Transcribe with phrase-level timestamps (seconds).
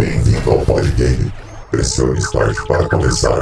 [0.00, 1.30] Bem-vindo ao Podgame.
[1.70, 3.40] Pressione Start para começar.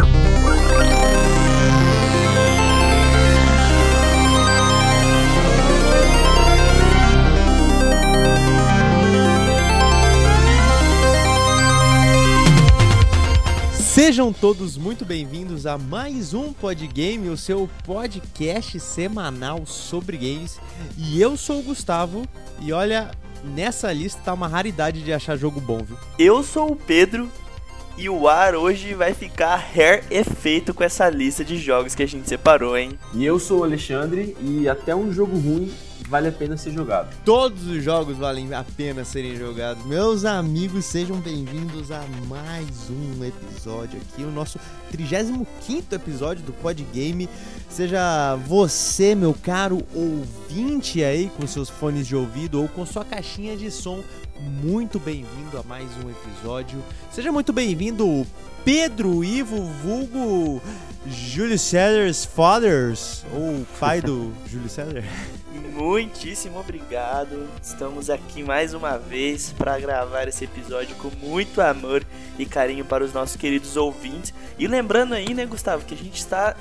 [13.72, 20.58] Sejam todos muito bem-vindos a mais um Podgame, o seu podcast semanal sobre games.
[20.96, 22.26] E eu sou o Gustavo
[22.60, 23.12] e olha,
[23.44, 25.96] nessa lista tá uma raridade de achar jogo bom, viu?
[26.18, 27.30] Eu sou o Pedro
[27.96, 32.06] e o ar hoje vai ficar hair efeito com essa lista de jogos que a
[32.06, 32.98] gente separou, hein?
[33.12, 35.72] E eu sou o Alexandre e até um jogo ruim
[36.08, 37.14] vale a pena ser jogado.
[37.24, 39.84] Todos os jogos valem a pena serem jogados.
[39.84, 44.58] Meus amigos, sejam bem-vindos a mais um episódio aqui, o nosso
[44.90, 47.28] 35 episódio do Podgame.
[47.68, 53.54] Seja você, meu caro ouvinte aí, com seus fones de ouvido ou com sua caixinha
[53.56, 54.02] de som,
[54.40, 56.82] muito bem-vindo a mais um episódio.
[57.12, 58.26] Seja muito bem-vindo,
[58.68, 60.60] Pedro Ivo Vulgo
[61.06, 65.02] Júlio César's Fathers, ou pai do Júlio César.
[65.72, 67.48] Muitíssimo obrigado.
[67.62, 72.04] Estamos aqui mais uma vez para gravar esse episódio com muito amor
[72.38, 74.34] e carinho para os nossos queridos ouvintes.
[74.58, 76.54] E lembrando aí, né, Gustavo, que a gente está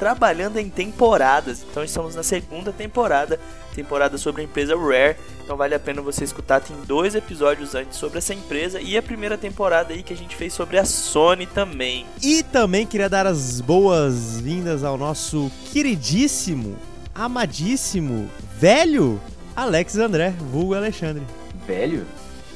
[0.00, 1.62] trabalhando em temporadas.
[1.70, 3.38] Então estamos na segunda temporada,
[3.74, 5.16] temporada sobre a empresa Rare.
[5.44, 9.02] Então vale a pena você escutar, tem dois episódios antes sobre essa empresa e a
[9.02, 12.06] primeira temporada aí que a gente fez sobre a Sony também.
[12.22, 16.76] E também queria dar as boas-vindas ao nosso queridíssimo,
[17.14, 19.20] amadíssimo, velho
[19.54, 21.22] Alex André, vulgo Alexandre.
[21.66, 22.06] Velho?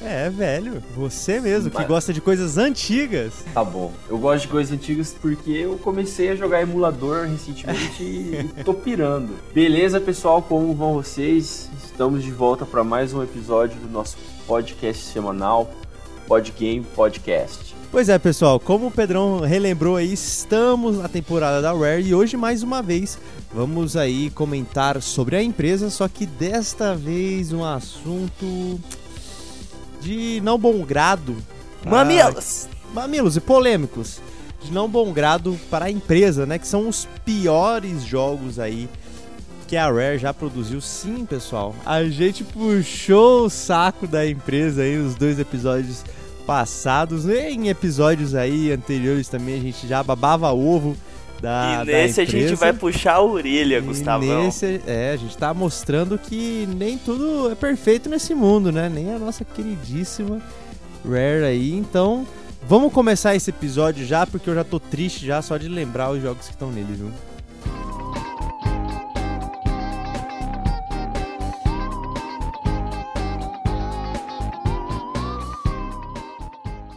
[0.03, 0.83] É, velho.
[0.97, 3.33] Você mesmo, que gosta de coisas antigas.
[3.53, 3.93] Tá bom.
[4.09, 9.35] Eu gosto de coisas antigas porque eu comecei a jogar emulador recentemente e tô pirando.
[9.53, 10.43] Beleza, pessoal?
[10.43, 11.71] Como vão vocês?
[11.85, 15.71] Estamos de volta para mais um episódio do nosso podcast semanal,
[16.27, 17.75] Podgame Podcast.
[17.91, 22.37] Pois é, pessoal, como o Pedrão relembrou aí, estamos na temporada da Rare e hoje
[22.37, 23.17] mais uma vez
[23.53, 28.81] vamos aí comentar sobre a empresa, só que desta vez um assunto
[30.05, 31.35] de não bom grado.
[31.85, 32.69] Ah, Mamilos!
[32.93, 34.21] mamilos e polêmicos
[34.63, 36.59] de não bom grado para a empresa, né?
[36.59, 38.89] Que são os piores jogos aí
[39.67, 40.81] que a Rare já produziu.
[40.81, 46.05] Sim, pessoal, a gente puxou o saco da empresa aí nos dois episódios
[46.47, 50.97] passados, e em episódios aí anteriores também a gente já babava ovo
[51.45, 54.45] da e nesse a gente vai puxar a orelha, E Gustavão.
[54.45, 58.89] Nesse, é, a gente tá mostrando que nem tudo é perfeito nesse mundo, né?
[58.89, 60.41] Nem a nossa queridíssima
[61.05, 61.75] Rare aí.
[61.75, 62.27] Então,
[62.67, 66.23] vamos começar esse episódio já, porque eu já tô triste já só de lembrar os
[66.23, 67.11] jogos que estão nele, viu?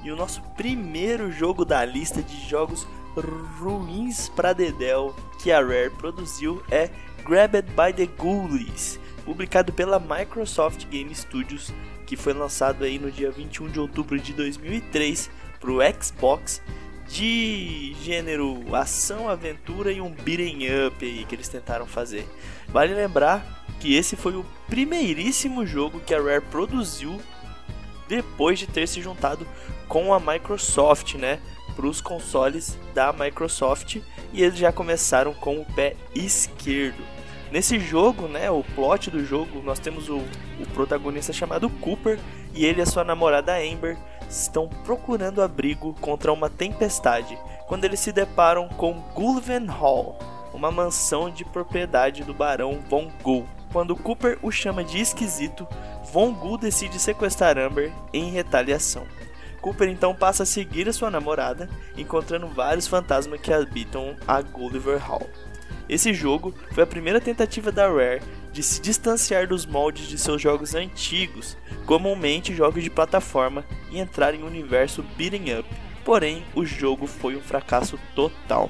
[0.06, 2.88] E o nosso primeiro jogo da lista de jogos
[3.20, 6.90] ruins pra Dedel que a Rare produziu é
[7.24, 11.74] Grabbed by the Ghoulies, publicado pela Microsoft Game Studios,
[12.06, 15.30] que foi lançado aí no dia 21 de outubro de 2003
[15.60, 16.62] pro Xbox,
[17.08, 22.28] de gênero ação, aventura e um beating up aí que eles tentaram fazer.
[22.70, 27.20] Vale lembrar que esse foi o primeiríssimo jogo que a Rare produziu
[28.08, 29.46] depois de ter se juntado
[29.88, 31.40] com a Microsoft, né,
[31.78, 33.98] para os consoles da Microsoft
[34.34, 37.04] e eles já começaram com o pé esquerdo.
[37.52, 42.20] Nesse jogo, né, o plot do jogo, nós temos o, o protagonista chamado Cooper
[42.54, 43.96] e ele e a sua namorada Amber
[44.28, 47.38] estão procurando abrigo contra uma tempestade
[47.68, 50.18] quando eles se deparam com Gullivan Hall,
[50.54, 53.46] uma mansão de propriedade do barão Von Gull.
[53.72, 55.68] Quando Cooper o chama de esquisito,
[56.12, 59.06] Von Gull decide sequestrar Amber em retaliação.
[59.68, 64.98] Cooper então passa a seguir a sua namorada, encontrando vários fantasmas que habitam a Gulliver
[64.98, 65.30] Hall.
[65.90, 68.22] Esse jogo foi a primeira tentativa da Rare
[68.54, 74.34] de se distanciar dos moldes de seus jogos antigos, comumente jogos de plataforma, e entrar
[74.34, 75.68] em um universo beating up.
[76.06, 78.70] Porém, o jogo foi um fracasso total.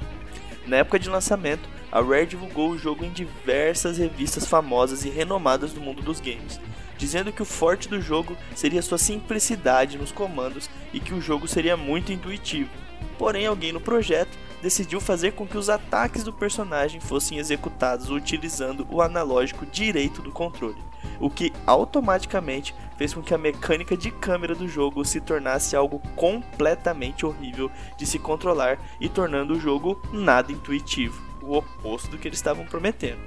[0.65, 5.73] Na época de lançamento, a Rare divulgou o jogo em diversas revistas famosas e renomadas
[5.73, 6.59] do mundo dos games,
[6.97, 11.47] dizendo que o forte do jogo seria sua simplicidade nos comandos e que o jogo
[11.47, 12.69] seria muito intuitivo.
[13.17, 18.87] Porém, alguém no projeto decidiu fazer com que os ataques do personagem fossem executados utilizando
[18.89, 20.77] o analógico direito do controle,
[21.19, 25.99] o que automaticamente fez com que a mecânica de câmera do jogo se tornasse algo
[26.15, 32.27] completamente horrível de se controlar e tornando o jogo nada intuitivo, o oposto do que
[32.27, 33.21] eles estavam prometendo.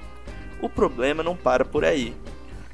[0.61, 2.15] O problema não para por aí.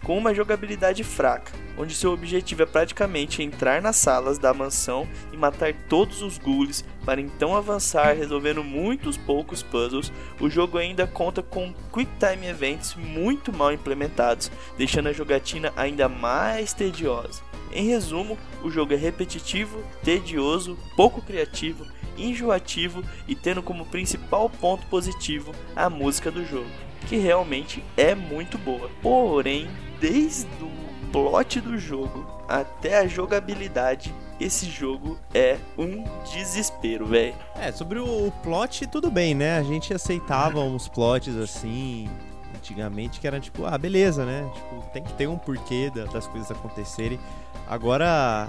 [0.06, 5.37] Com uma jogabilidade fraca, onde seu objetivo é praticamente entrar nas salas da mansão e
[5.37, 11.43] matar todos os ghouls para então avançar resolvendo muitos poucos puzzles, o jogo ainda conta
[11.43, 14.49] com Quick Time Events muito mal implementados,
[14.79, 17.43] deixando a jogatina ainda mais tediosa.
[17.73, 21.85] Em resumo, o jogo é repetitivo, tedioso, pouco criativo,
[22.17, 26.70] enjoativo e tendo como principal ponto positivo a música do jogo,
[27.08, 28.88] que realmente é muito boa.
[29.03, 29.69] Porém,
[30.00, 30.70] desde o
[31.12, 37.34] plot do jogo até a jogabilidade, esse jogo é um desespero, velho.
[37.54, 39.58] É, sobre o plot, tudo bem, né?
[39.58, 42.08] A gente aceitava uns plots assim,
[42.54, 44.48] antigamente, que era tipo, ah, beleza, né?
[44.54, 47.19] Tipo, tem que ter um porquê das coisas acontecerem.
[47.66, 48.48] Agora,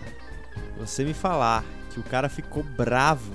[0.78, 3.32] você me falar que o cara ficou bravo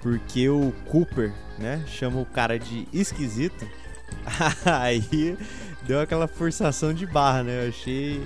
[0.00, 3.68] porque o Cooper, né, chama o cara de esquisito,
[4.66, 5.38] aí
[5.86, 7.64] deu aquela forçação de barra, né?
[7.64, 8.22] Eu achei.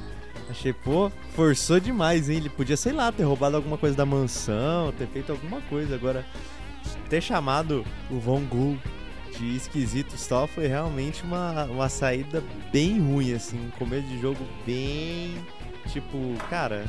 [0.49, 2.37] Achei, pô, forçou demais, hein?
[2.37, 5.95] Ele podia, sei lá, ter roubado alguma coisa da mansão, ter feito alguma coisa.
[5.97, 6.25] Agora,
[7.09, 8.79] ter chamado o Von Gul
[9.37, 13.59] de esquisito só foi realmente uma, uma saída bem ruim, assim.
[13.59, 15.35] Um começo de jogo bem.
[15.89, 16.17] Tipo,
[16.49, 16.85] cara,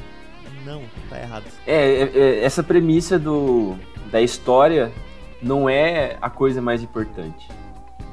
[0.66, 1.46] não, tá errado.
[1.66, 3.76] É, é, é essa premissa do,
[4.12, 4.92] da história
[5.42, 7.48] não é a coisa mais importante.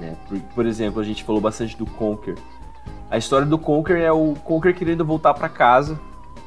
[0.01, 0.17] Né?
[0.29, 2.37] Por, por, exemplo, a gente falou bastante do Conker.
[3.11, 5.99] A história do Conker é o Conker querendo voltar para casa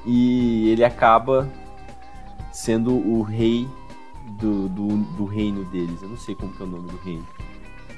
[0.06, 1.50] e ele acaba
[2.52, 3.68] sendo o rei
[4.40, 6.02] do, do, do, reino deles.
[6.02, 7.26] Eu não sei como é o nome do reino.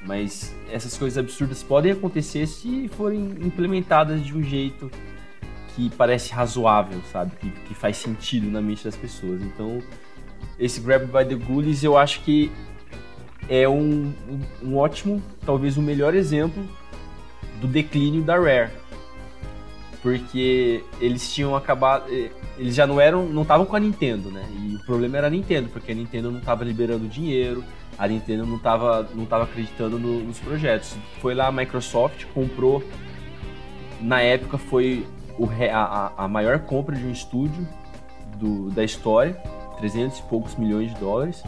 [0.04, 4.90] Mas essas coisas absurdas podem acontecer se forem implementadas de um jeito
[5.74, 7.36] que parece razoável, sabe?
[7.36, 9.42] Que, que faz sentido na mente das pessoas.
[9.42, 9.82] Então,
[10.58, 12.50] esse Grab by the Ghoulies eu acho que
[13.50, 14.12] é um,
[14.62, 16.62] um, ótimo, talvez o melhor exemplo
[17.60, 18.70] do declínio da Rare.
[20.00, 22.04] Porque eles tinham acabado.
[22.08, 23.26] Eh, eles já não eram.
[23.26, 24.46] não estavam com a Nintendo, né?
[24.56, 27.62] E o problema era a Nintendo, porque a Nintendo não estava liberando dinheiro,
[27.98, 30.96] a Nintendo não estava não tava acreditando no, nos projetos.
[31.20, 32.82] Foi lá a Microsoft, comprou.
[34.00, 35.06] Na época foi
[35.36, 37.68] o, a, a maior compra de um estúdio
[38.38, 39.34] do, da história,
[39.78, 41.42] 300 e poucos milhões de dólares.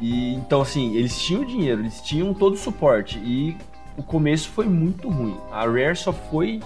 [0.00, 3.56] E então assim, eles tinham dinheiro, eles tinham todo o suporte e
[3.96, 5.36] o começo foi muito ruim.
[5.50, 6.60] A Rare só foi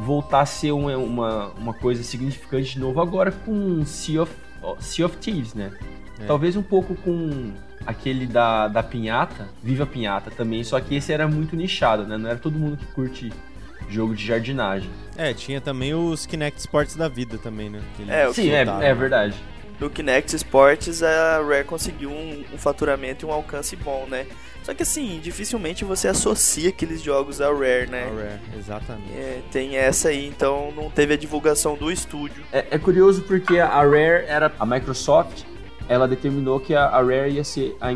[0.00, 4.32] voltar a ser uma, uma, uma coisa significante de novo agora com Sea of,
[4.80, 5.72] sea of Thieves, né?
[6.20, 6.26] É.
[6.26, 7.52] Talvez um pouco com
[7.86, 12.16] aquele da, da Pinhata, Viva Pinhata também, só que esse era muito nichado, né?
[12.18, 13.32] Não era todo mundo que curte
[13.88, 14.90] jogo de jardinagem.
[15.16, 17.80] É, tinha também os Kinect Sports da vida também, né?
[18.08, 19.36] é, sim, é, é verdade
[19.80, 24.26] no Kinect Sports a Rare conseguiu um, um, faturamento e um alcance bom, né?
[24.62, 28.04] Só que assim, dificilmente você associa aqueles jogos à Rare, né?
[28.04, 29.12] A Rare, exatamente.
[29.12, 32.42] É, tem essa aí, então não teve a divulgação do estúdio.
[32.52, 35.44] É, é, curioso porque a Rare era a Microsoft,
[35.88, 37.90] ela determinou que a, a Rare ia ser a,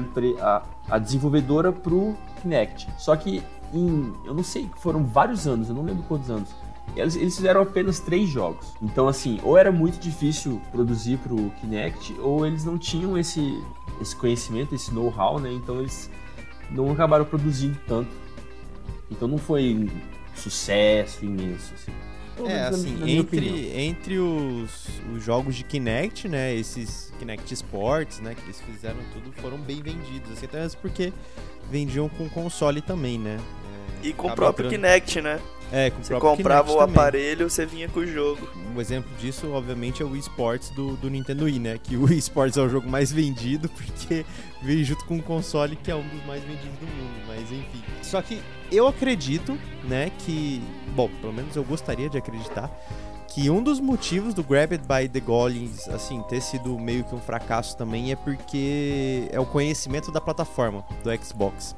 [0.44, 2.87] a, a desenvolvedora pro Kinect.
[2.99, 3.43] Só que
[3.73, 6.50] em, eu não sei, foram vários anos, eu não lembro quantos anos
[6.96, 8.66] eles, eles fizeram apenas três jogos.
[8.82, 13.62] Então, assim, ou era muito difícil produzir pro Kinect, ou eles não tinham esse,
[14.00, 15.52] esse conhecimento, esse know-how, né?
[15.52, 16.10] Então eles
[16.70, 18.10] não acabaram produzindo tanto.
[19.10, 19.88] Então não foi um
[20.34, 21.92] sucesso imenso, assim.
[22.46, 28.20] É, assim, na, na entre, entre os, os jogos de Kinect, né, esses Kinect Sports,
[28.20, 31.12] né, que eles fizeram tudo, foram bem vendidos, assim, até porque
[31.70, 33.38] vendiam com console também, né.
[34.03, 34.82] É, e com o próprio entrando...
[34.82, 35.38] Kinect, né.
[35.72, 38.48] É, com você comprava o aparelho, você vinha com o jogo.
[38.74, 41.79] Um exemplo disso, obviamente, é o Wii Sports do, do Nintendo Wii, né?
[41.82, 44.24] Que o Wii Sports é o jogo mais vendido porque
[44.62, 47.82] veio junto com o console que é um dos mais vendidos do mundo, mas enfim.
[48.03, 50.60] Só que eu acredito, né, que,
[50.94, 52.70] bom, pelo menos eu gostaria de acreditar
[53.29, 57.20] que um dos motivos do Grabbed by the Golems, assim, ter sido meio que um
[57.20, 61.77] fracasso também é porque é o conhecimento da plataforma do Xbox.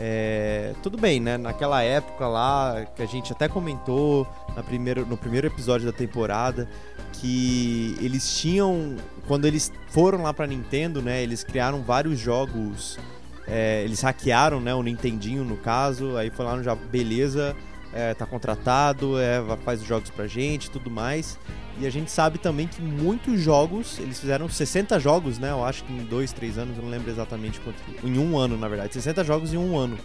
[0.00, 1.36] É, tudo bem, né?
[1.36, 6.68] Naquela época lá, que a gente até comentou na primeiro, no primeiro episódio da temporada,
[7.14, 8.96] que eles tinham.
[9.26, 11.22] Quando eles foram lá pra Nintendo, né?
[11.22, 12.98] Eles criaram vários jogos.
[13.46, 14.72] É, eles hackearam, né?
[14.72, 16.16] O Nintendinho, no caso.
[16.16, 17.56] Aí no já, beleza,
[17.92, 21.38] é, tá contratado, é, faz os jogos pra gente tudo mais.
[21.80, 25.50] E a gente sabe também que muitos jogos, eles fizeram 60 jogos, né?
[25.50, 27.78] Eu acho que em dois, três anos, eu não lembro exatamente quanto.
[28.04, 28.92] Em um ano, na verdade.
[28.94, 29.96] 60 jogos em um ano.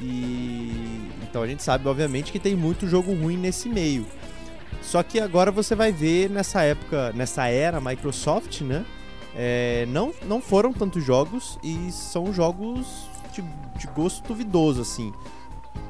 [0.00, 4.06] E então a gente sabe, obviamente, que tem muito jogo ruim nesse meio.
[4.80, 8.84] Só que agora você vai ver nessa época, nessa era Microsoft, né?
[9.34, 13.42] É, não, não foram tantos jogos e são jogos de,
[13.78, 15.12] de gosto duvidoso, assim.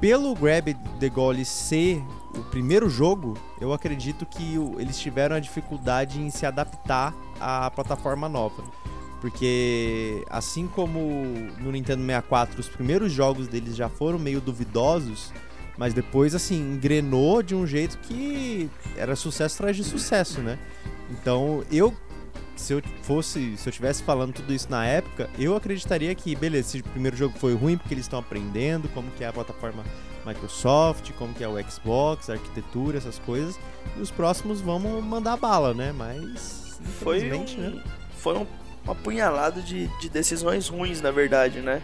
[0.01, 2.03] Pelo Grab the Goal ser
[2.35, 8.29] o primeiro jogo, eu acredito que eles tiveram a dificuldade em se adaptar à plataforma
[8.29, 8.63] nova.
[9.21, 10.99] Porque assim como
[11.61, 15.33] no Nintendo 64 os primeiros jogos deles já foram meio duvidosos,
[15.79, 20.59] mas depois assim engrenou de um jeito que era sucesso atrás de sucesso, né?
[21.11, 21.95] Então, eu
[22.57, 26.77] se eu fosse, se eu tivesse falando tudo isso na época, eu acreditaria que, beleza,
[26.77, 29.83] esse primeiro jogo foi ruim porque eles estão aprendendo como que é a plataforma
[30.25, 33.59] Microsoft, como que é o Xbox, a arquitetura, essas coisas,
[33.97, 35.93] e os próximos vamos mandar bala, né?
[35.93, 37.83] Mas Foi infelizmente, um, né?
[38.17, 38.47] foi um
[38.87, 41.83] apunhalado de, de decisões ruins, na verdade, né?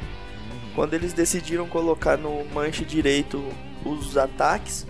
[0.75, 3.43] Quando eles decidiram colocar no manche direito
[3.85, 4.87] os ataques,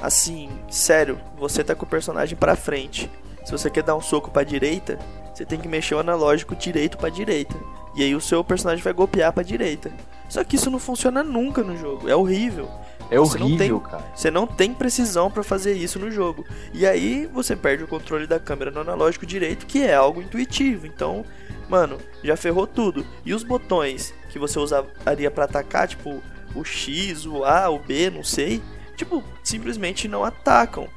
[0.00, 3.10] assim, sério, você tá com o personagem pra frente.
[3.44, 4.98] Se você quer dar um soco pra direita,
[5.32, 7.54] você tem que mexer o analógico direito pra direita.
[7.94, 9.92] E aí o seu personagem vai golpear pra direita.
[10.34, 12.68] Só que isso não funciona nunca no jogo, é horrível.
[13.08, 14.04] É Você não horrível, tem- cara.
[14.16, 16.44] Você não tem precisão pra fazer isso no jogo.
[16.72, 20.88] E aí você perde o controle da câmera no analógico direito, que é algo intuitivo.
[20.88, 21.24] Então,
[21.68, 23.06] mano, já ferrou tudo.
[23.24, 26.20] E os botões que você usaria pra atacar, tipo
[26.52, 28.60] o X, o A, o B, não sei,
[28.96, 30.88] tipo, simplesmente não atacam.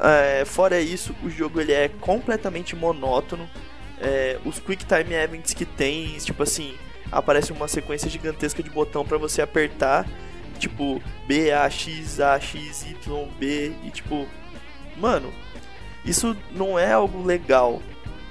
[0.00, 3.48] É, fora isso, o jogo ele é completamente monótono.
[4.00, 6.74] É, os Quick Time Events que tem, tipo assim,
[7.10, 10.06] aparece uma sequência gigantesca de botão pra você apertar
[10.58, 14.26] tipo B, A, X, A, X, Y, B e tipo,
[14.96, 15.32] mano,
[16.04, 17.80] isso não é algo legal.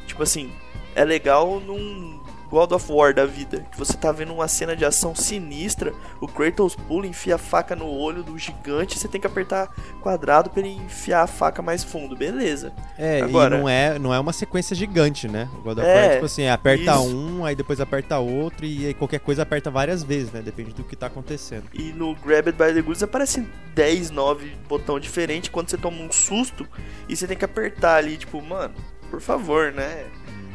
[0.05, 0.51] Tipo assim,
[0.95, 2.18] é legal num
[2.49, 6.27] God of War da vida, que você tá vendo uma cena de ação sinistra, o
[6.27, 9.67] Kratos pula, enfia a faca no olho do gigante, você tem que apertar
[10.01, 12.71] quadrado pra ele enfiar a faca mais fundo, beleza.
[12.97, 15.47] É, Agora- e não é, não é uma sequência gigante, né?
[15.59, 17.15] O God of É, War é tipo assim, aperta isso.
[17.15, 20.41] um, aí depois aperta outro, e aí qualquer coisa aperta várias vezes, né?
[20.41, 21.65] Depende do que tá acontecendo.
[21.73, 26.11] E no Grabbed by the Goose aparecem 10, 9 botão diferente quando você toma um
[26.11, 26.67] susto
[27.07, 28.73] e você tem que apertar ali, tipo, mano,
[29.09, 30.05] por favor, né?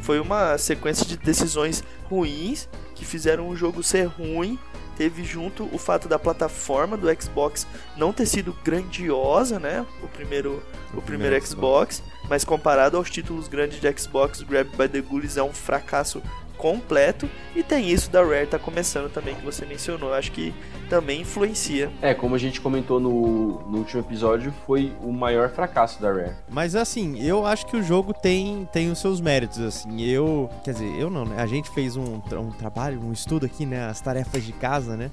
[0.01, 4.59] Foi uma sequência de decisões ruins que fizeram o jogo ser ruim.
[4.97, 9.85] Teve junto o fato da plataforma do Xbox não ter sido grandiosa, né?
[10.01, 14.77] O primeiro, o, O primeiro, primeiro Xbox, mas comparado aos títulos grandes de Xbox, Grabbed
[14.77, 16.21] by the Ghoulies é um fracasso
[16.55, 17.29] completo.
[17.55, 20.13] E tem isso da Rare tá começando também que você mencionou.
[20.13, 20.53] Acho que
[20.89, 21.91] também influencia.
[22.01, 26.33] É, como a gente comentou no, no último episódio, foi o maior fracasso da Rare.
[26.49, 30.01] Mas assim, eu acho que o jogo tem, tem os seus méritos, assim.
[30.01, 31.41] Eu, quer dizer, eu não, né?
[31.41, 33.85] A gente fez um, um trabalho, um estudo aqui, né?
[33.85, 35.11] As tarefas de casa, né?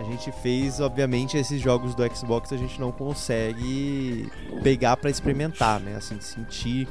[0.00, 4.30] A gente fez, obviamente, esses jogos do Xbox a gente não consegue
[4.62, 5.94] pegar pra experimentar, né?
[5.96, 6.88] Assim, sentir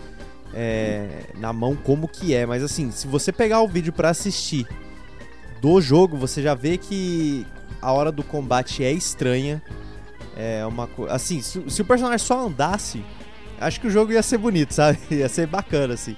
[0.54, 2.46] é, na mão como que é.
[2.46, 4.68] Mas assim, se você pegar o vídeo pra assistir
[5.62, 7.46] do jogo, você já vê que
[7.82, 9.62] a hora do combate é estranha.
[10.36, 11.14] É uma coisa.
[11.14, 13.04] Assim, se, se o personagem só andasse,
[13.60, 14.98] acho que o jogo ia ser bonito, sabe?
[15.12, 16.16] Ia ser bacana, assim.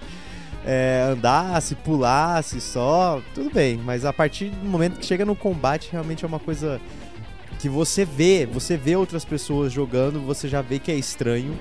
[0.64, 3.78] É, andasse, pulasse só, tudo bem.
[3.78, 6.80] Mas a partir do momento que chega no combate, realmente é uma coisa
[7.58, 11.58] que você vê, você vê outras pessoas jogando, você já vê que é estranho.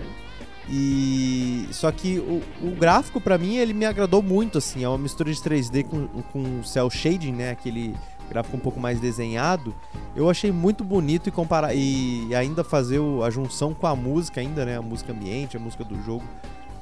[0.73, 4.99] E só que o, o gráfico pra mim ele me agradou muito assim, é uma
[4.99, 7.95] mistura de 3D com, com cel shading, né, aquele
[8.29, 9.75] gráfico um pouco mais desenhado.
[10.15, 14.41] Eu achei muito bonito e comparar e ainda fazer o- a junção com a música
[14.41, 16.25] ainda, né, a música ambiente, a música do jogo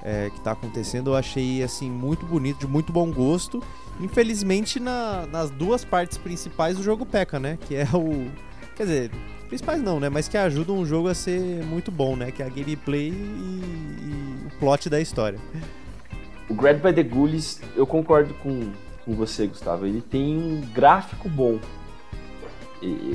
[0.04, 3.60] é, que tá acontecendo, eu achei assim muito bonito, de muito bom gosto.
[4.00, 8.30] Infelizmente na- nas duas partes principais o jogo peca, né, que é o
[8.76, 9.10] quer dizer,
[9.48, 12.46] principais não, né, mas que ajudam o jogo a ser muito bom, né, que é
[12.46, 15.38] a gameplay e, e o plot da história.
[16.48, 18.72] O Grad by the Ghoulies, eu concordo com,
[19.04, 19.84] com você, Gustavo.
[19.84, 21.58] Ele tem um gráfico bom.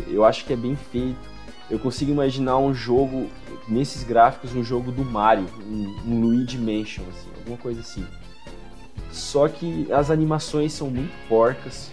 [0.08, 1.34] Eu acho que é bem feito.
[1.70, 3.30] Eu consigo imaginar um jogo,
[3.68, 8.06] nesses gráficos, um jogo do Mario, um, um Luigi Mansion, assim, alguma coisa assim.
[9.12, 11.90] Só que as animações são muito porcas.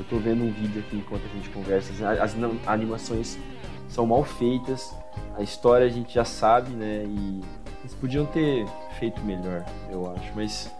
[0.00, 1.92] Eu tô vendo um vídeo aqui enquanto a gente conversa.
[2.08, 3.38] As, as animações
[3.86, 4.94] são mal feitas.
[5.36, 7.04] A história a gente já sabe, né?
[7.06, 7.42] E
[7.80, 8.66] eles podiam ter
[8.98, 10.32] feito melhor, eu acho.
[10.34, 10.70] Mas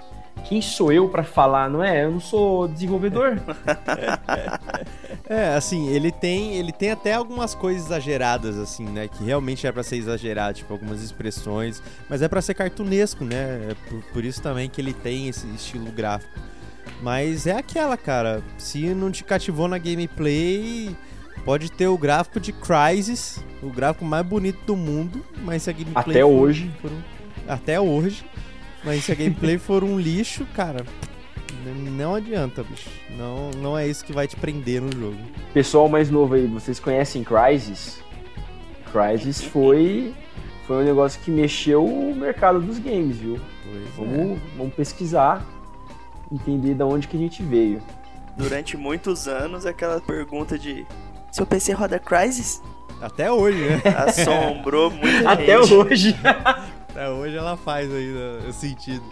[0.47, 2.05] quem sou eu pra falar, não é?
[2.05, 3.39] Eu não sou desenvolvedor.
[5.29, 9.07] É, assim, ele tem, ele tem até algumas coisas exageradas, assim, né?
[9.07, 11.81] Que realmente é pra ser exagerado, tipo, algumas expressões.
[12.09, 13.69] Mas é pra ser cartunesco, né?
[13.71, 16.37] É por, por isso também que ele tem esse estilo gráfico.
[17.03, 18.43] Mas é aquela, cara.
[18.59, 20.95] Se não te cativou na gameplay,
[21.45, 25.73] pode ter o gráfico de Crysis, o gráfico mais bonito do mundo, mas se a
[25.73, 26.71] gameplay Até for- hoje.
[26.81, 27.03] for um-
[27.49, 28.25] até hoje.
[28.85, 30.85] Mas se a gameplay for um lixo, cara,
[31.97, 32.89] não adianta, bicho.
[33.17, 35.19] Não, não é isso que vai te prender no jogo.
[35.53, 38.03] Pessoal mais novo aí, vocês conhecem Crysis?
[38.93, 40.15] Crysis foi,
[40.67, 43.39] foi um negócio que mexeu o mercado dos games, viu?
[43.65, 45.47] Pois Vamos, vamos pesquisar,
[46.31, 47.83] entender de onde que a gente veio.
[48.37, 50.87] Durante muitos anos, aquela pergunta de
[51.31, 52.63] seu PC roda Crysis?
[53.01, 53.83] Até hoje, né?
[53.97, 55.75] Assombrou muita Até gente.
[55.75, 56.17] hoje.
[56.91, 59.05] Até hoje ela faz ainda o sentido.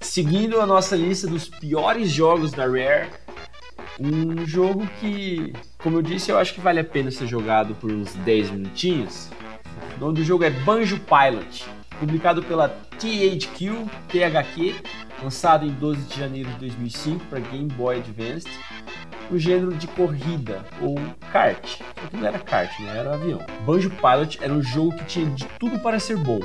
[0.00, 3.10] Seguindo a nossa lista dos piores jogos da Rare,
[4.00, 7.90] um jogo que, como eu disse, eu acho que vale a pena ser jogado por
[7.90, 9.30] uns 10 minutinhos.
[9.96, 11.64] O nome do jogo é Banjo Pilot,
[11.98, 14.74] publicado pela THQ, THQ,
[15.22, 18.48] lançado em 12 de janeiro de 2005 para Game Boy Advance,
[19.30, 20.94] no gênero de corrida ou
[21.32, 21.66] kart.
[21.66, 22.98] Só que não era kart, né?
[22.98, 23.40] Era avião.
[23.66, 26.40] Banjo Pilot era um jogo que tinha de tudo para ser bom,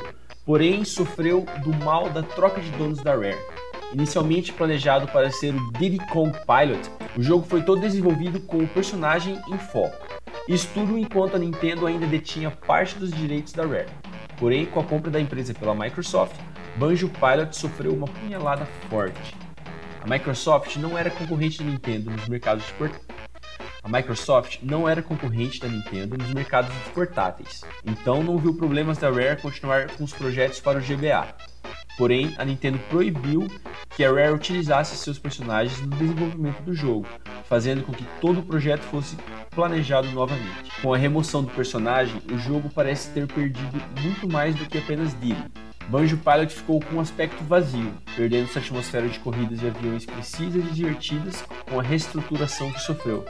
[0.45, 3.52] porém sofreu do mal da troca de donos da Rare.
[3.93, 8.67] Inicialmente planejado para ser o Diddy Kong Pilot, o jogo foi todo desenvolvido com o
[8.67, 10.07] personagem em foco.
[10.49, 13.85] Isso tudo enquanto a Nintendo ainda detinha parte dos direitos da Rare.
[14.37, 16.35] Porém, com a compra da empresa pela Microsoft,
[16.75, 19.35] Banjo Pilot sofreu uma punhalada forte.
[20.01, 22.93] A Microsoft não era concorrente da Nintendo nos mercados de port...
[23.83, 28.97] A Microsoft não era concorrente da Nintendo nos mercados dos portáteis, então não viu problemas
[28.97, 31.52] da Rare continuar com os projetos para o GBA.
[31.97, 33.47] Porém, a Nintendo proibiu
[33.95, 37.07] que a Rare utilizasse seus personagens no desenvolvimento do jogo,
[37.47, 39.15] fazendo com que todo o projeto fosse
[39.51, 40.71] planejado novamente.
[40.81, 45.13] Com a remoção do personagem, o jogo parece ter perdido muito mais do que apenas
[45.19, 45.51] Diddy.
[45.87, 50.63] Banjo Pilot ficou com um aspecto vazio, perdendo sua atmosfera de corridas de aviões precisas
[50.65, 53.25] e divertidas com a reestruturação que sofreu.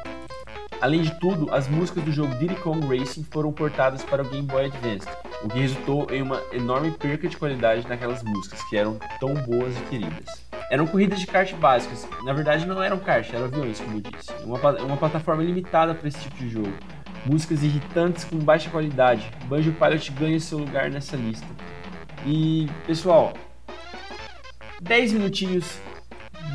[0.83, 4.45] Além de tudo, as músicas do jogo Diddy Kong Racing foram portadas para o Game
[4.45, 5.07] Boy Advance,
[5.41, 9.77] o que resultou em uma enorme perca de qualidade naquelas músicas, que eram tão boas
[9.77, 10.25] e queridas.
[10.69, 14.33] Eram corridas de kart básicas, na verdade não eram kart, eram aviões, como eu disse.
[14.43, 16.73] Uma, uma plataforma limitada para esse tipo de jogo.
[17.25, 19.31] Músicas irritantes com baixa qualidade.
[19.45, 21.47] Banjo Pilot ganha seu lugar nessa lista.
[22.25, 23.31] E, pessoal,
[24.81, 25.79] 10 minutinhos,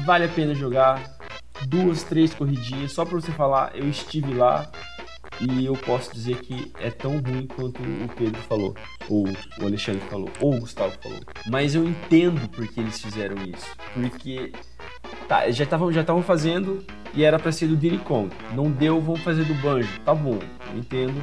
[0.05, 1.17] vale a pena jogar.
[1.67, 4.71] Duas, três corridinhas, só pra você falar, eu estive lá
[5.41, 8.75] e eu posso dizer que é tão ruim quanto o Pedro falou,
[9.09, 9.25] ou
[9.61, 11.21] o Alexandre falou, ou o Gustavo falou.
[11.47, 13.67] Mas eu entendo por que eles fizeram isso.
[13.95, 14.53] Porque
[15.29, 18.35] tá, já estavam já estavam fazendo e era pra ser do Diddy Kong.
[18.55, 19.89] Não deu, vamos fazer do Banjo.
[20.05, 20.39] Tá bom,
[20.73, 21.23] eu entendo.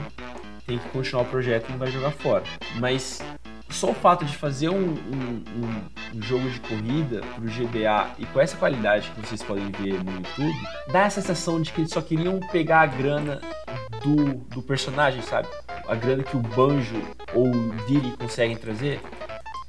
[0.65, 2.43] Tem que continuar o projeto não vai jogar fora.
[2.79, 3.21] Mas
[3.69, 8.25] só o fato de fazer um, um- um- um jogo de corrida pro GBA e
[8.27, 10.55] com essa qualidade que vocês podem ver no YouTube,
[10.91, 13.41] dá a sensação de que eles só queriam pegar a grana
[14.03, 15.47] do, do personagem, sabe?
[15.87, 16.95] A grana que o Banjo
[17.33, 19.01] ou o Diddy conseguem trazer.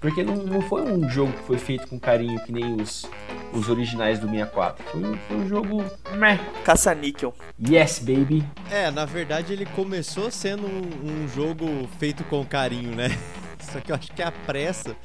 [0.00, 3.08] Porque não, não foi um jogo que foi feito com carinho que nem os,
[3.52, 4.84] os originais do 64.
[4.84, 5.84] Foi, um- foi um jogo.
[6.16, 6.38] Meh.
[6.64, 7.34] Caça-níquel.
[7.68, 8.44] Yes, baby.
[8.70, 13.08] É, na verdade ele começou sendo um, um jogo feito com carinho, né?
[13.72, 14.96] Só que eu acho que a pressa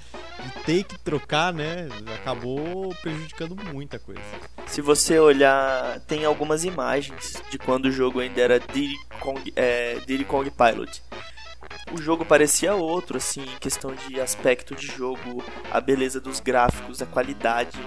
[0.44, 4.22] de ter que trocar, né, acabou prejudicando muita coisa.
[4.68, 9.96] Se você olhar, tem algumas imagens de quando o jogo ainda era Diddy Kong, é,
[10.06, 11.02] Diddy Kong Pilot.
[11.94, 17.02] O jogo parecia outro, assim, em questão de aspecto de jogo, a beleza dos gráficos,
[17.02, 17.78] a qualidade.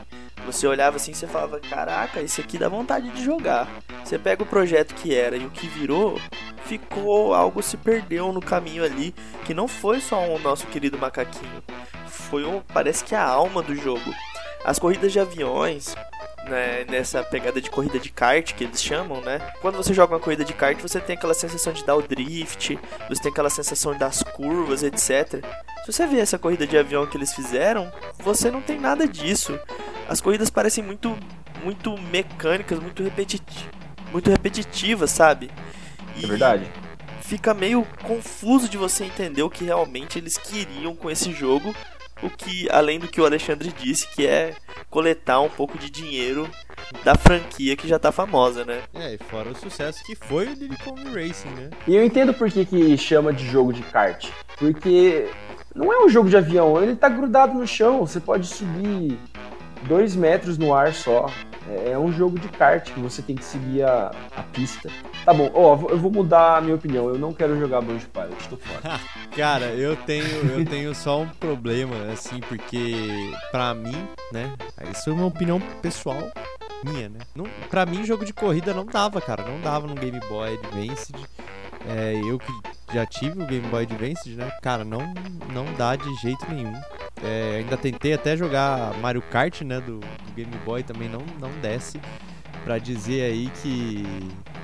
[0.46, 3.68] Você olhava assim e você falava, caraca, esse aqui dá vontade de jogar.
[4.04, 6.20] Você pega o projeto que era e o que virou,
[6.64, 11.62] ficou, algo se perdeu no caminho ali, que não foi só o nosso querido macaquinho.
[12.06, 14.14] Foi, um, parece que a alma do jogo.
[14.64, 15.94] As corridas de aviões,
[16.48, 19.38] né, nessa pegada de corrida de kart que eles chamam, né?
[19.60, 22.78] Quando você joga uma corrida de kart, você tem aquela sensação de dar o drift,
[23.08, 25.44] você tem aquela sensação das curvas, etc.
[25.84, 29.58] Se você vê essa corrida de avião que eles fizeram, você não tem nada disso.
[30.08, 31.16] As corridas parecem muito
[31.62, 33.68] muito mecânicas, muito repetiti
[34.14, 35.50] muito repetitivas, sabe?
[36.22, 36.70] É verdade.
[37.20, 41.74] Fica meio confuso de você entender o que realmente eles queriam com esse jogo.
[42.24, 44.54] O que, além do que o Alexandre disse, que é
[44.88, 46.48] coletar um pouco de dinheiro
[47.04, 48.80] da franquia que já tá famosa, né?
[48.94, 51.70] É, e fora o sucesso que foi o Diddy Kong Racing, né?
[51.86, 54.26] E eu entendo por que, que chama de jogo de kart.
[54.58, 55.28] Porque
[55.74, 58.06] não é um jogo de avião, ele tá grudado no chão.
[58.06, 59.18] Você pode subir
[59.82, 61.26] dois metros no ar só.
[61.68, 64.90] É é um jogo de kart que você tem que seguir a, a pista.
[65.24, 67.08] Tá bom, ó, eu vou mudar a minha opinião.
[67.08, 69.00] Eu não quero jogar Banjo Pilot, tô fora.
[69.34, 72.94] Cara, eu tenho, eu tenho só um problema, assim, porque
[73.50, 74.52] pra mim, né?
[74.90, 76.18] Isso é uma opinião pessoal
[76.84, 77.20] minha, né?
[77.34, 79.42] Não, pra mim, jogo de corrida não dava, cara.
[79.42, 81.12] Não dava no Game Boy Advance.
[81.86, 82.52] É, eu que
[82.92, 84.50] já tive o Game Boy Advance, né?
[84.62, 85.12] Cara, não,
[85.52, 86.74] não dá de jeito nenhum.
[87.22, 91.50] É, ainda tentei até jogar Mario Kart, né, do, do Game Boy, também não, não
[91.60, 92.00] desce.
[92.64, 94.04] Pra dizer aí que.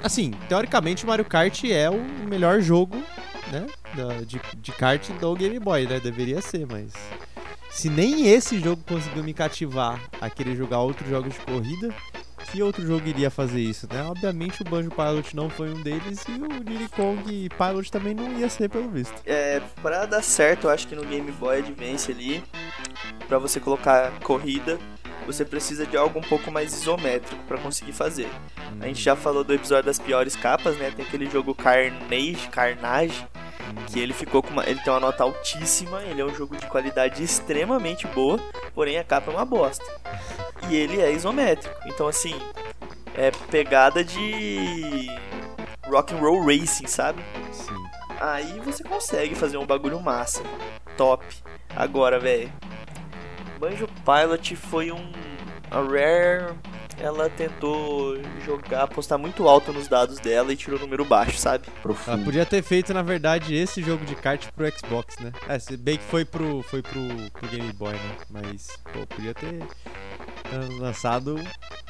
[0.02, 2.96] Assim, teoricamente Mario Kart é o melhor jogo,
[3.52, 3.66] né?
[4.26, 6.00] De, de kart do Game Boy, né?
[6.00, 6.92] Deveria ser, mas.
[7.70, 11.94] Se nem esse jogo conseguiu me cativar a querer jogar outros jogos de corrida,
[12.46, 14.02] que outro jogo iria fazer isso, né?
[14.02, 18.38] Obviamente o Banjo Pilot não foi um deles e o Diddy Kong Pilot também não
[18.38, 19.14] ia ser, pelo visto.
[19.24, 22.42] É, pra dar certo, eu acho que no Game Boy Advance ali,
[23.28, 24.78] pra você colocar corrida,
[25.26, 28.28] você precisa de algo um pouco mais isométrico pra conseguir fazer.
[28.80, 30.90] A gente já falou do episódio das piores capas, né?
[30.90, 33.26] Tem aquele jogo Carnage, Carnage,
[33.86, 36.66] que ele ficou com uma, ele tem uma nota altíssima, ele é um jogo de
[36.66, 38.40] qualidade extremamente boa,
[38.74, 39.84] porém a capa é uma bosta.
[40.70, 41.74] E ele é isométrico.
[41.86, 42.34] Então assim,
[43.14, 45.08] é pegada de
[45.86, 47.22] rock and roll racing, sabe?
[47.52, 47.74] Sim.
[48.20, 50.42] Aí você consegue fazer um bagulho massa.
[50.96, 51.24] Top.
[51.74, 52.52] Agora, velho.
[53.58, 55.12] Banjo Pilot foi um.
[55.70, 56.54] A Rare.
[57.02, 61.64] Ela tentou jogar, apostar muito alto nos dados dela e tirou o número baixo, sabe?
[61.66, 62.24] Ela Profundo.
[62.26, 65.32] podia ter feito, na verdade, esse jogo de kart pro Xbox, né?
[65.48, 67.00] É, se bem que foi pro, foi pro,
[67.32, 68.16] pro Game Boy, né?
[68.28, 69.62] Mas, pô, podia ter
[70.78, 71.36] lançado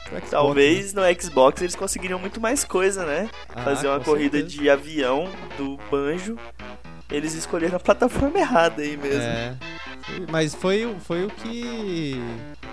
[0.09, 0.31] Xbox.
[0.31, 3.23] Talvez no Xbox eles conseguiriam muito mais coisa, né?
[3.23, 3.31] né?
[3.55, 4.63] Ah, Fazer uma corrida certeza.
[4.63, 6.37] de avião do Banjo.
[7.11, 9.21] Eles escolheram a plataforma errada aí mesmo.
[9.23, 9.55] É.
[10.31, 12.15] Mas foi, o- foi o que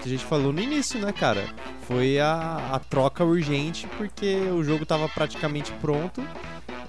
[0.03, 1.43] a gente falou no início, né, cara?
[1.87, 6.23] Foi a, a troca urgente porque o jogo tava praticamente pronto.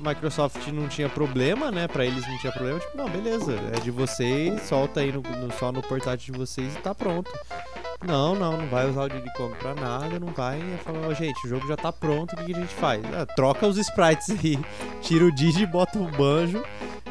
[0.01, 1.89] Microsoft não tinha problema, né?
[1.89, 2.79] Pra eles não tinha problema.
[2.79, 6.75] Tipo, não, beleza, é de vocês, solta aí no, no- só no portátil de vocês
[6.75, 7.31] e tá pronto.
[8.07, 10.59] Não, não, não vai usar o Diddy Kong pra nada, não vai.
[10.61, 13.03] Eu falo, "Ó, gente, o jogo já tá pronto, o que, que a gente faz?
[13.13, 14.59] Ah, troca os sprites aí,
[15.03, 16.63] tira o Diddy, bota o banjo,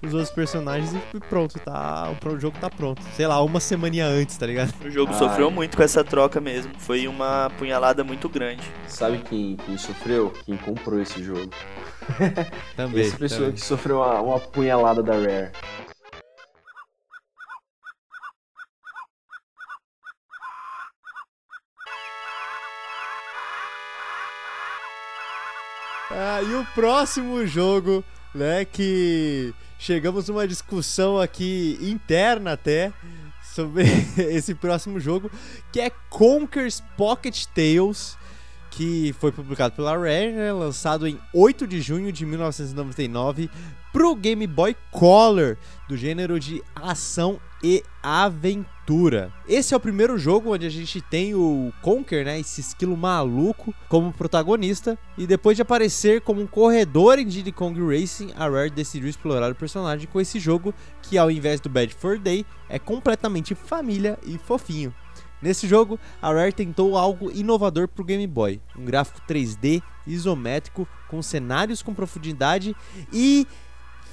[0.06, 3.02] os outros personagens e pronto, tá, o jogo tá pronto.
[3.16, 4.74] Sei lá, uma semaninha antes, tá ligado?
[4.86, 5.20] O jogo Ai.
[5.20, 6.72] sofreu muito com essa troca mesmo.
[6.78, 8.64] Foi uma punhalada muito grande.
[8.88, 10.32] Sabe quem, quem sofreu?
[10.46, 11.50] Quem comprou esse jogo.
[12.78, 13.06] Também.
[13.06, 13.56] Essa pessoa também.
[13.56, 15.52] que sofreu uma, uma punhalada da Rare.
[26.10, 32.94] Ah, e o próximo jogo, né, que chegamos numa discussão aqui interna até
[33.54, 33.84] sobre
[34.18, 35.30] esse próximo jogo,
[35.72, 38.18] que é Conker's Pocket Tales,
[38.72, 43.50] que foi publicado pela Rare, né, lançado em 8 de junho de 1999
[43.92, 45.58] pro Game Boy Color,
[45.90, 48.77] do gênero de ação e aventura.
[49.50, 53.76] Esse é o primeiro jogo onde a gente tem o Conker, né, esse esquilo maluco,
[53.90, 58.70] como protagonista, e depois de aparecer como um corredor em Diddy Kong Racing, a Rare
[58.70, 62.80] decidiu explorar o personagem com esse jogo que ao invés do Bad for Day é
[62.80, 64.96] completamente família e fofinho.
[65.42, 70.88] Nesse jogo, a Rare tentou algo inovador para o Game Boy, um gráfico 3D isométrico
[71.10, 72.74] com cenários com profundidade
[73.12, 73.46] e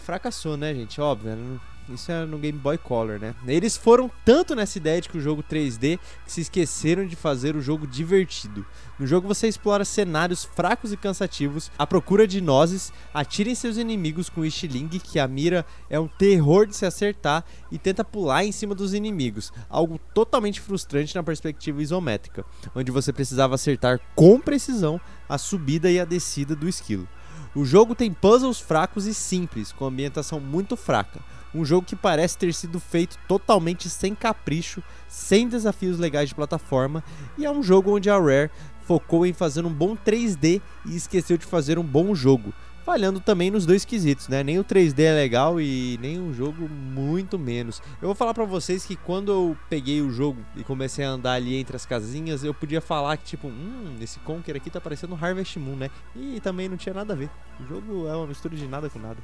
[0.03, 1.01] fracassou, né, gente?
[1.01, 1.61] Óbvio, né?
[1.89, 3.35] Isso é no Game Boy Color, né?
[3.47, 7.57] Eles foram tanto nessa ideia de que o jogo 3D que se esqueceram de fazer
[7.57, 8.65] o jogo divertido.
[8.99, 13.77] No jogo você explora cenários fracos e cansativos, à procura de nozes, atira em seus
[13.77, 18.05] inimigos com o estilingue, que a mira é um terror de se acertar, e tenta
[18.05, 22.45] pular em cima dos inimigos, algo totalmente frustrante na perspectiva isométrica,
[22.75, 27.09] onde você precisava acertar com precisão a subida e a descida do esquilo.
[27.55, 31.21] O jogo tem puzzles fracos e simples, com ambientação muito fraca.
[31.55, 37.05] Um jogo que parece ter sido feito totalmente sem capricho, sem desafios legais de plataforma,
[37.39, 38.51] e é um jogo onde a Rare
[38.83, 42.53] focou em fazer um bom 3D e esqueceu de fazer um bom jogo,
[42.85, 44.43] falhando também nos dois quesitos, né?
[44.43, 47.83] Nem o 3D é legal e nem o jogo muito menos.
[48.01, 51.33] Eu vou falar pra vocês que quando eu peguei o jogo e comecei a andar
[51.33, 55.19] ali entre as casinhas, eu podia falar que tipo, hum, esse Conker aqui tá parecendo
[55.21, 55.91] Harvest Moon, né?
[56.15, 57.31] E também não tinha nada a ver.
[57.61, 59.19] O jogo é uma mistura de nada com nada.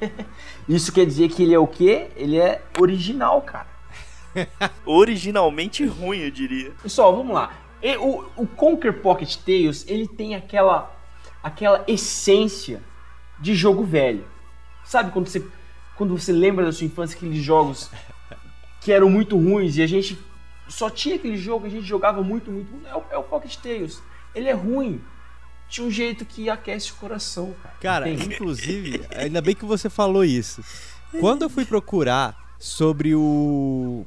[0.68, 2.08] Isso quer dizer que ele é o quê?
[2.16, 3.66] Ele é original, cara.
[4.84, 6.72] Originalmente ruim, eu diria.
[6.82, 7.52] Pessoal, vamos lá.
[7.82, 10.90] E O, o Conquer Pocket Tales, ele tem aquela,
[11.44, 12.82] aquela essência
[13.38, 14.24] de jogo velho.
[14.82, 15.46] Sabe quando você,
[15.94, 17.90] quando você lembra da sua infância aqueles jogos
[18.80, 20.18] que eram muito ruins e a gente
[20.66, 22.74] só tinha aquele jogo, a gente jogava muito, muito.
[22.86, 24.02] É o, é o Pocket Tales.
[24.34, 25.00] Ele é ruim.
[25.66, 27.74] De um jeito que aquece o coração, cara.
[27.80, 30.62] Cara, inclusive, ainda bem que você falou isso.
[31.18, 34.04] Quando eu fui procurar sobre o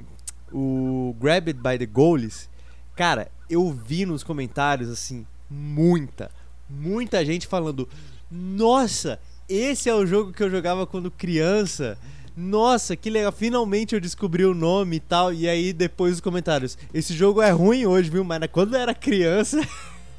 [0.52, 2.50] o Grabbed by the Goalies,
[2.96, 6.32] cara, eu vi nos comentários assim muita,
[6.70, 7.88] muita gente falando:
[8.30, 11.98] "Nossa, esse é o jogo que eu jogava quando criança".
[12.36, 13.32] Nossa, que legal.
[13.32, 15.34] Finalmente eu descobri o nome e tal.
[15.34, 16.78] E aí, depois os comentários.
[16.94, 18.24] Esse jogo é ruim hoje, viu?
[18.24, 19.60] Mas quando eu era criança.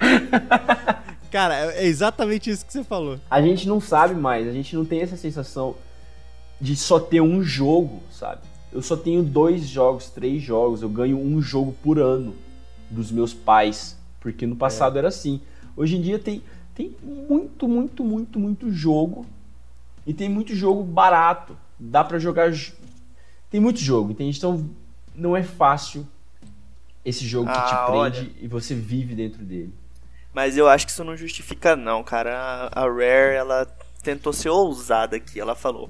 [1.30, 3.20] Cara, é exatamente isso que você falou.
[3.30, 5.76] A gente não sabe mais, a gente não tem essa sensação
[6.60, 8.40] de só ter um jogo, sabe?
[8.72, 12.34] Eu só tenho dois jogos, três jogos, eu ganho um jogo por ano
[12.90, 15.00] dos meus pais, porque no passado é.
[15.00, 15.40] era assim.
[15.78, 16.42] Hoje em dia tem,
[16.74, 19.24] tem muito, muito, muito, muito jogo
[20.04, 21.56] e tem muito jogo barato.
[21.78, 22.52] Dá para jogar.
[23.48, 24.36] Tem muito jogo, entende?
[24.36, 24.68] Então
[25.14, 26.04] não é fácil
[27.04, 28.32] esse jogo ah, que te ah, prende olha.
[28.40, 29.72] e você vive dentro dele.
[30.34, 32.68] Mas eu acho que isso não justifica não, cara.
[32.72, 33.64] A Rare, ela
[34.02, 35.38] tentou ser ousada aqui.
[35.38, 35.88] Ela falou: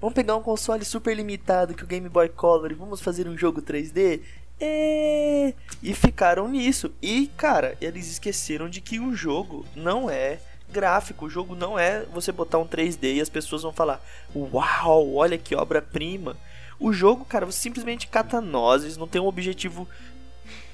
[0.00, 3.36] "Vamos pegar um console super limitado que o Game Boy Color e vamos fazer um
[3.36, 4.20] jogo 3D?"
[4.60, 5.52] É...
[5.82, 6.92] E ficaram nisso.
[7.02, 10.38] E, cara, eles esqueceram de que o jogo não é
[10.70, 11.26] gráfico.
[11.26, 15.38] O jogo não é você botar um 3D e as pessoas vão falar: Uau, olha
[15.38, 16.36] que obra-prima.
[16.78, 19.88] O jogo, cara, você simplesmente cata nozes, não tem um objetivo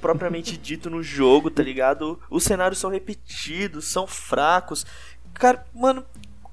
[0.01, 2.21] propriamente dito no jogo, tá ligado?
[2.31, 4.87] Os cenários são repetidos, são fracos.
[5.35, 6.05] Cara, mano,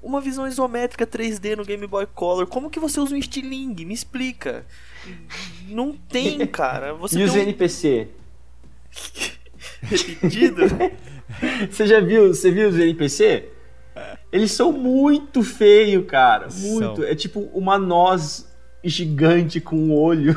[0.02, 3.84] uma visão isométrica 3D no Game Boy Color, como que você usa um estilingue?
[3.84, 4.64] Me explica.
[5.68, 6.94] Não tem, cara.
[6.94, 7.38] Você e os um...
[7.38, 8.08] NPC?
[9.82, 10.62] Repetido?
[11.70, 13.48] você já viu, você viu os NPC?
[14.30, 16.48] Eles são muito feios, cara.
[16.54, 16.96] Muito.
[16.96, 17.04] São.
[17.04, 18.46] É tipo uma noz
[18.84, 20.34] gigante com um olho.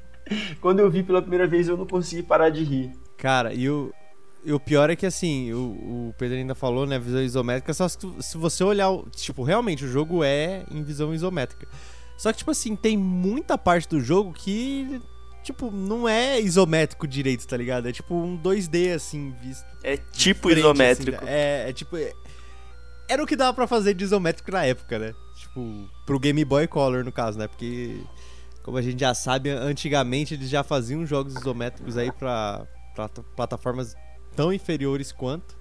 [0.60, 2.92] Quando eu vi pela primeira vez, eu não consegui parar de rir.
[3.16, 3.92] Cara, e o,
[4.44, 7.88] e o pior é que assim, o, o Pedro ainda falou, né, visão isométrica, só
[7.88, 11.66] se, se você olhar, tipo, realmente o jogo é em visão isométrica.
[12.16, 15.00] Só que, tipo assim, tem muita parte do jogo que,
[15.44, 17.88] tipo, não é isométrico direito, tá ligado?
[17.88, 19.64] É tipo um 2D, assim, visto.
[19.84, 21.18] É tipo frente, assim, isométrico.
[21.18, 21.96] Assim, é, é tipo.
[21.96, 22.12] É...
[23.08, 25.14] Era o que dava pra fazer de isométrico na época, né?
[25.36, 27.46] Tipo, pro Game Boy Color, no caso, né?
[27.46, 28.00] Porque
[28.68, 32.66] como a gente já sabe, antigamente eles já faziam jogos isométricos aí para
[33.34, 33.96] plataformas
[34.38, 35.56] tão inferiores quanto.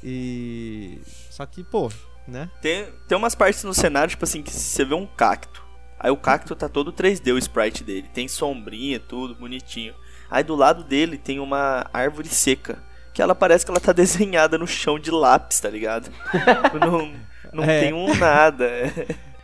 [0.00, 1.00] E.
[1.30, 1.90] Só que, pô,
[2.28, 2.48] né?
[2.62, 5.64] Tem, tem umas partes no cenário, tipo assim, que você vê um cacto.
[5.98, 8.08] Aí o cacto tá todo 3D, o sprite dele.
[8.14, 9.92] Tem sombrinha, tudo bonitinho.
[10.30, 12.78] Aí do lado dele tem uma árvore seca.
[13.12, 16.08] Que ela parece que ela tá desenhada no chão de lápis, tá ligado?
[16.80, 17.12] não
[17.52, 17.80] não é.
[17.80, 18.92] tem um nada.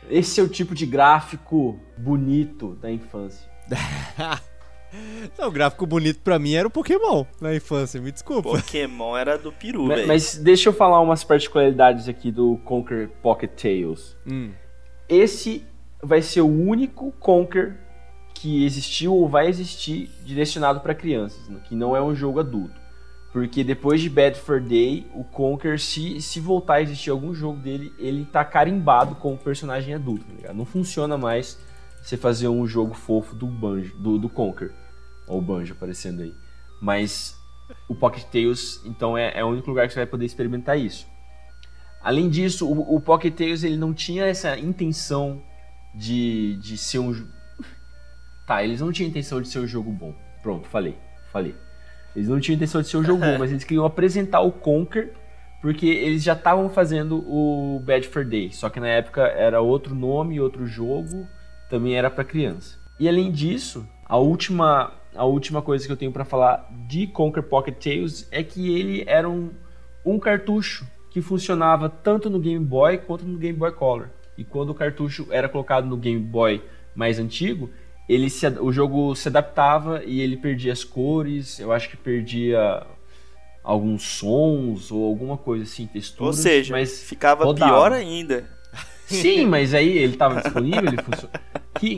[0.08, 3.50] Esse é o tipo de gráfico bonito da infância.
[5.38, 8.50] Não, o gráfico bonito pra mim era o Pokémon na infância, me desculpa.
[8.50, 10.06] Pokémon era do peru, velho.
[10.06, 14.16] Mas deixa eu falar umas particularidades aqui do Conquer Pocket Tales.
[14.26, 14.50] Hum.
[15.08, 15.64] Esse
[16.02, 17.76] vai ser o único Conquer
[18.34, 21.60] que existiu ou vai existir direcionado para crianças, né?
[21.68, 22.80] que não é um jogo adulto.
[23.32, 27.58] Porque depois de Bad for Day, o Conker, se, se voltar a existir algum jogo
[27.58, 30.56] dele, ele tá carimbado com o personagem adulto, tá ligado?
[30.56, 31.56] Não funciona mais
[32.00, 34.72] você fazer um jogo fofo do Banjo, do, do Conker.
[35.26, 36.34] Ou o Banjo aparecendo aí.
[36.80, 37.36] Mas
[37.88, 41.06] o Pocket Tales, então, é, é o único lugar que você vai poder experimentar isso.
[42.02, 45.42] Além disso, o, o Pocket Tales ele não tinha essa intenção
[45.94, 47.26] de, de ser um.
[48.46, 50.14] Tá, eles não tinham intenção de ser um jogo bom.
[50.42, 50.96] Pronto, falei,
[51.32, 51.54] falei.
[52.16, 55.12] Eles não tinham intenção de ser um jogo bom, mas eles queriam apresentar o Conker,
[55.60, 58.50] porque eles já estavam fazendo o Bad for Day.
[58.52, 61.28] Só que na época era outro nome, outro jogo,
[61.70, 62.78] também era para criança.
[62.98, 67.42] E além disso, a última, a última coisa que eu tenho para falar de Conker
[67.42, 69.50] Pocket Tales é que ele era um,
[70.04, 74.08] um cartucho que funcionava tanto no Game Boy quanto no Game Boy Color.
[74.36, 76.62] E quando o cartucho era colocado no Game Boy
[76.94, 77.70] mais antigo,
[78.08, 82.84] ele se, o jogo se adaptava e ele perdia as cores, eu acho que perdia
[83.62, 86.36] alguns sons ou alguma coisa assim, texturas.
[86.36, 87.70] Ou seja, mas ficava rodava.
[87.72, 88.48] pior ainda.
[89.14, 91.30] Sim, mas aí ele estava disponível, ele funcionou.
[91.78, 91.96] Que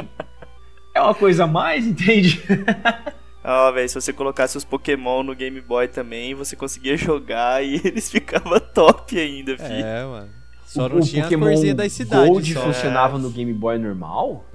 [0.94, 2.42] é uma coisa a mais, entende?
[3.44, 7.64] Ó, oh, velho, se você colocasse os Pokémon no Game Boy também, você conseguia jogar
[7.64, 9.84] e eles ficavam top ainda, filho.
[9.84, 10.30] É, mano.
[10.64, 12.28] Só o, não tinha Pokémon a corzinha das cidades.
[12.28, 12.60] Gold só.
[12.60, 13.20] funcionava é.
[13.20, 14.46] no Game Boy normal?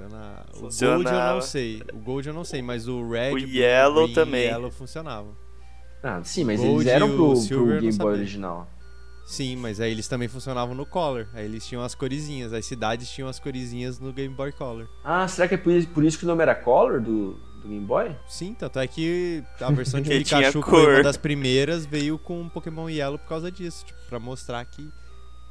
[0.55, 1.83] O Gold eu não sei.
[1.93, 4.45] O Gold eu não sei, mas o Red, o Yellow Green, também.
[4.45, 5.27] Yellow funcionava.
[6.01, 8.67] Ah, sim, mas Gold eles eram pro, pro Game Boy original.
[9.27, 11.27] Sim, mas aí eles também funcionavam no Color.
[11.33, 12.53] Aí eles tinham as corizinhas.
[12.53, 14.87] As cidades tinham as corizinhas no Game Boy Color.
[15.03, 18.15] Ah, será que é por isso, que o nome era Color do, do Game Boy?
[18.25, 22.47] Sim, tanto é que a versão de Pikachu, que foi uma das primeiras, veio com
[22.47, 23.85] Pokémon Yellow por causa disso.
[23.85, 24.89] Tipo, pra mostrar que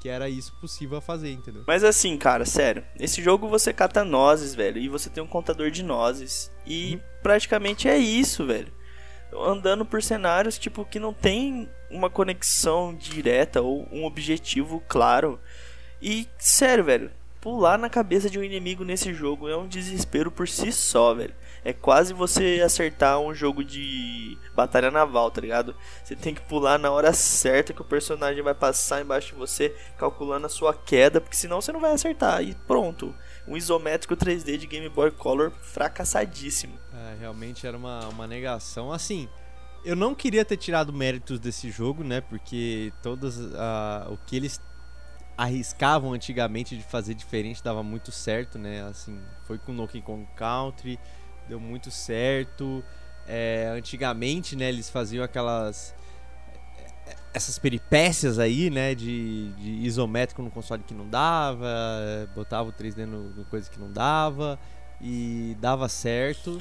[0.07, 1.65] que era isso possível a fazer, entendeu?
[1.67, 5.71] Mas assim, cara, sério, esse jogo você cata nozes, velho, e você tem um contador
[5.71, 6.53] de nozes.
[6.65, 7.01] E uhum.
[7.23, 8.73] praticamente é isso, velho.
[9.45, 15.39] Andando por cenários, tipo, que não tem uma conexão direta ou um objetivo claro.
[16.01, 20.49] E, sério, velho, pular na cabeça de um inimigo nesse jogo é um desespero por
[20.49, 21.35] si só, velho.
[21.65, 25.75] É quase você acertar um jogo de batalha naval, tá ligado?
[26.03, 29.75] Você tem que pular na hora certa que o personagem vai passar embaixo de você,
[29.97, 32.43] calculando a sua queda, porque senão você não vai acertar.
[32.43, 33.15] E pronto.
[33.47, 36.79] Um isométrico 3D de Game Boy Color fracassadíssimo.
[36.93, 38.93] É, realmente era uma, uma negação.
[38.93, 39.29] Assim,
[39.85, 42.21] eu não queria ter tirado méritos desse jogo, né?
[42.21, 44.61] Porque todas uh, o que eles
[45.37, 48.83] arriscavam antigamente de fazer diferente dava muito certo, né?
[48.83, 50.99] Assim, foi com Donkey Kong Country,
[51.49, 52.83] deu muito certo.
[53.29, 55.95] É, antigamente, né, eles faziam aquelas
[57.33, 61.69] essas peripécias aí, né, de, de, isométrico no console que não dava,
[62.35, 64.59] botava o 3D no, no, coisa que não dava
[65.01, 66.61] e dava certo.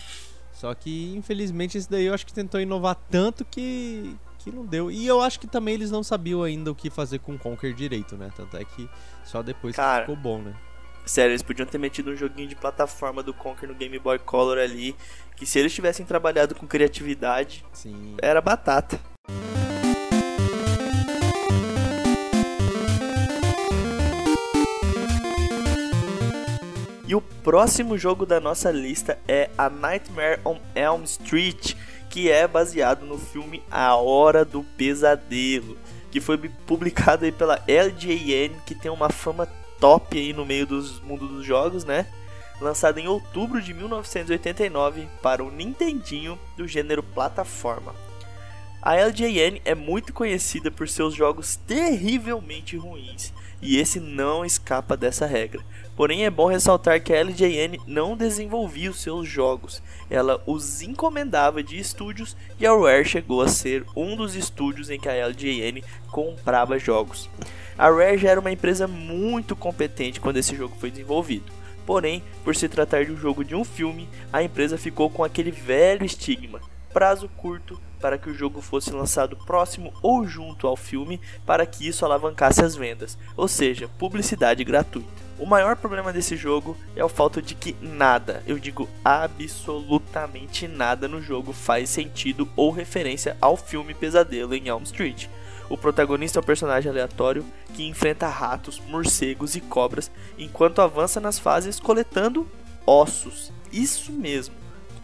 [0.51, 4.91] Só que infelizmente esse daí eu acho que tentou inovar tanto que que não deu.
[4.91, 7.73] E eu acho que também eles não sabiam ainda o que fazer com o Conquer
[7.73, 8.29] direito, né?
[8.35, 8.87] Tanto é que
[9.23, 10.53] só depois Cara, que ficou bom, né?
[11.03, 14.59] Sério, eles podiam ter metido um joguinho de plataforma do Conker no Game Boy Color
[14.59, 14.95] ali,
[15.35, 18.15] que se eles tivessem trabalhado com criatividade, Sim.
[18.21, 18.99] era batata.
[27.07, 31.75] E o próximo jogo da nossa lista é A Nightmare on Elm Street,
[32.09, 35.77] que é baseado no filme A Hora do Pesadelo,
[36.09, 39.47] que foi publicado aí pela LJN, que tem uma fama
[39.79, 42.07] top aí no meio dos mundo dos jogos, né?
[42.59, 47.93] Lançado em outubro de 1989 para o Nintendinho do gênero plataforma.
[48.81, 55.25] A LJN é muito conhecida por seus jogos terrivelmente ruins, e esse não escapa dessa
[55.25, 55.61] regra.
[55.95, 61.63] Porém, é bom ressaltar que a LJN não desenvolvia os seus jogos, ela os encomendava
[61.63, 65.81] de estúdios e a Rare chegou a ser um dos estúdios em que a LJN
[66.11, 67.29] comprava jogos.
[67.77, 71.51] A Rare já era uma empresa muito competente quando esse jogo foi desenvolvido.
[71.85, 75.51] Porém, por se tratar de um jogo de um filme, a empresa ficou com aquele
[75.51, 76.59] velho estigma:
[76.91, 81.87] prazo curto para que o jogo fosse lançado próximo ou junto ao filme para que
[81.87, 85.24] isso alavancasse as vendas, ou seja, publicidade gratuita.
[85.37, 91.09] O maior problema desse jogo é o fato de que nada, eu digo absolutamente nada
[91.09, 95.27] no jogo faz sentido ou referência ao filme Pesadelo em Elm Street.
[95.69, 101.37] O protagonista é um personagem aleatório que enfrenta ratos, morcegos e cobras enquanto avança nas
[101.37, 102.49] fases coletando
[102.85, 103.51] ossos.
[103.73, 104.55] Isso mesmo,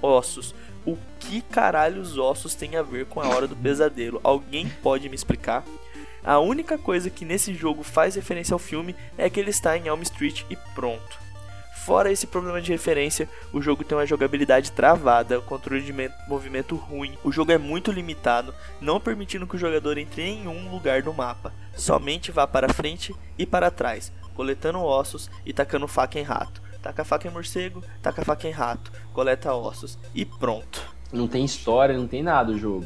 [0.02, 0.56] ossos.
[0.86, 4.22] O que caralho os ossos têm a ver com a hora do pesadelo?
[4.24, 5.66] Alguém pode me explicar?
[6.24, 9.88] A única coisa que nesse jogo faz referência ao filme é que ele está em
[9.88, 11.20] Elm Street e pronto.
[11.84, 17.18] Fora esse problema de referência, o jogo tem uma jogabilidade travada, controle de movimento ruim,
[17.24, 21.12] o jogo é muito limitado, não permitindo que o jogador entre em nenhum lugar do
[21.12, 26.62] mapa, somente vá para frente e para trás, coletando ossos e tacando faca em rato.
[26.84, 30.88] Taca faca em morcego, taca faca em rato, coleta ossos e pronto.
[31.12, 32.86] Não tem história, não tem nada o jogo.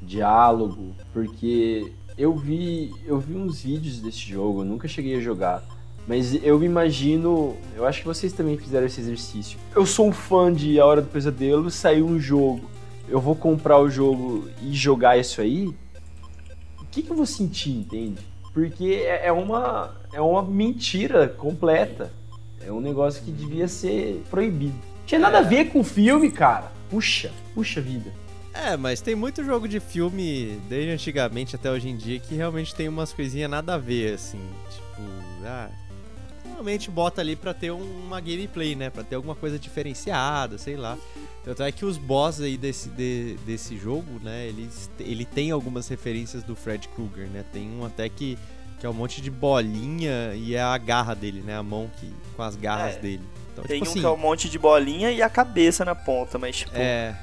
[0.00, 5.62] Diálogo, porque eu vi, eu vi uns vídeos desse jogo, nunca cheguei a jogar.
[6.06, 9.58] Mas eu me imagino, eu acho que vocês também fizeram esse exercício.
[9.74, 12.68] Eu sou um fã de A Hora do Pesadelo, saiu um jogo,
[13.08, 15.68] eu vou comprar o jogo e jogar isso aí.
[16.80, 18.18] O que, que eu vou sentir, entende?
[18.52, 22.12] Porque é, é uma, é uma mentira completa.
[22.64, 24.76] É um negócio que devia ser proibido.
[25.06, 26.70] Tinha nada a ver com o filme, cara.
[26.90, 28.12] Puxa, puxa vida.
[28.54, 32.74] É, mas tem muito jogo de filme, desde antigamente até hoje em dia, que realmente
[32.74, 34.40] tem umas coisinhas nada a ver, assim.
[34.70, 35.02] Tipo,
[35.44, 35.70] ah,
[36.44, 38.90] realmente bota ali pra ter uma gameplay, né?
[38.90, 40.98] Pra ter alguma coisa diferenciada, sei lá.
[41.44, 44.46] Tanto é que os boss aí desse, de, desse jogo, né?
[44.46, 47.44] Eles, ele tem algumas referências do Fred Krueger, né?
[47.52, 48.38] Tem um até que,
[48.78, 51.56] que é um monte de bolinha e é a garra dele, né?
[51.56, 52.98] A mão que, com as garras É.
[53.00, 53.22] dele.
[53.52, 55.94] Então, Tem tipo um assim, que é um monte de bolinha e a cabeça na
[55.94, 57.16] ponta, mas tipo, É.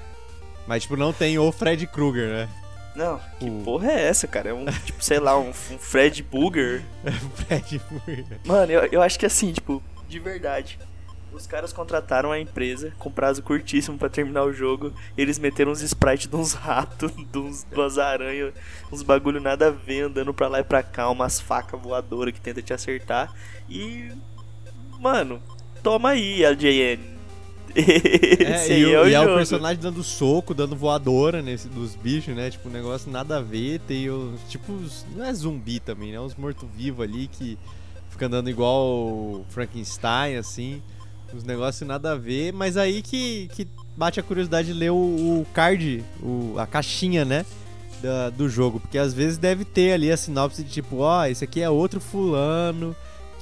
[0.70, 2.50] Mas, tipo, não tem o Fred Krueger, né?
[2.96, 4.50] não, que O- porra é essa, cara?
[4.50, 6.84] É um, tipo, sei lá, um, um Fred Booger.
[7.04, 8.40] O Fred Krueger.
[8.46, 10.78] Mano, eu, eu acho que assim, tipo, de verdade.
[11.34, 14.94] Os caras contrataram a empresa com prazo curtíssimo pra terminar o jogo.
[15.18, 18.54] E eles meteram uns sprites de uns ratos, de, uns, de umas aranhas,
[18.92, 22.40] uns bagulho nada a ver, andando pra lá e pra cá, umas facas voadoras que
[22.42, 23.34] tenta te acertar.
[23.68, 24.12] E.
[25.00, 25.42] Mano,
[25.82, 27.00] toma aí, LJN.
[27.00, 27.19] Esse
[27.76, 31.96] É, e, é o, o e é o personagem dando soco, dando voadora nesse, dos
[31.96, 32.50] bichos, né?
[32.50, 33.80] Tipo, um negócio nada a ver.
[33.82, 34.40] Tem os.
[34.50, 36.20] Tipo, os- não é zumbi também, né?
[36.20, 37.58] Uns mortos-vivos ali que
[38.10, 40.82] fica andando igual o Frankenstein, assim.
[41.34, 42.52] Uns negócios nada a ver.
[42.54, 47.24] Mas aí que, que bate a curiosidade de ler o, o card, o, a caixinha,
[47.24, 47.46] né?
[48.02, 48.80] da- do jogo.
[48.80, 52.00] Porque às vezes deve ter ali a sinopse de tipo, ó, esse aqui é outro
[52.00, 52.96] fulano.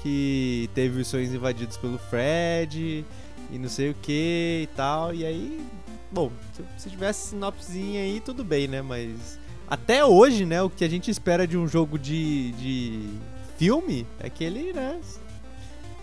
[0.03, 3.03] que teve os sonhos invadidos pelo Fred
[3.51, 5.13] e não sei o que e tal.
[5.13, 5.65] E aí,
[6.11, 8.81] bom, se, se tivesse sinopsezinha aí, tudo bem, né?
[8.81, 13.09] Mas até hoje, né, o que a gente espera de um jogo de, de
[13.57, 14.99] filme é que ele, né,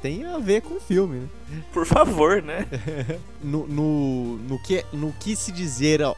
[0.02, 1.28] tem a ver com o filme, né?
[1.72, 2.66] Por favor, né?
[3.42, 6.14] no, no, no, que, no que se dizer ao,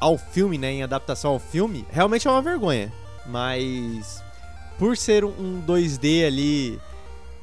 [0.00, 2.92] ao filme, né, em adaptação ao filme, realmente é uma vergonha.
[3.26, 4.20] Mas
[4.80, 6.80] por ser um 2D ali,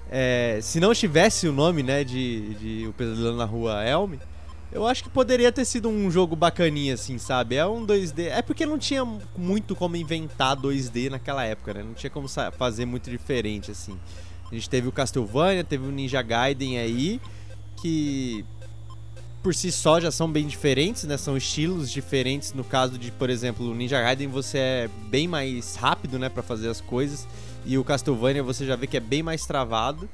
[0.09, 4.15] é, se não tivesse o nome, né, de, de O Pesadelo na Rua Elm,
[4.71, 7.55] eu acho que poderia ter sido um jogo bacaninha, assim, sabe?
[7.55, 8.27] É um 2D.
[8.27, 9.05] É porque não tinha
[9.37, 11.83] muito como inventar 2D naquela época, né?
[11.83, 13.97] Não tinha como fazer muito diferente, assim.
[14.51, 17.21] A gente teve o Castlevania, teve o Ninja Gaiden aí,
[17.77, 18.45] que
[19.41, 21.15] por si só já são bem diferentes, né?
[21.15, 22.53] São estilos diferentes.
[22.53, 26.43] No caso de, por exemplo, o Ninja Gaiden você é bem mais rápido, né, para
[26.43, 27.25] fazer as coisas,
[27.65, 30.07] e o Castlevania você já vê que é bem mais travado.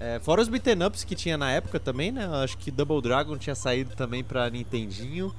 [0.00, 2.28] É, fora os beaten ups que tinha na época também, né?
[2.42, 5.34] Acho que Double Dragon tinha saído também pra Nintendinho.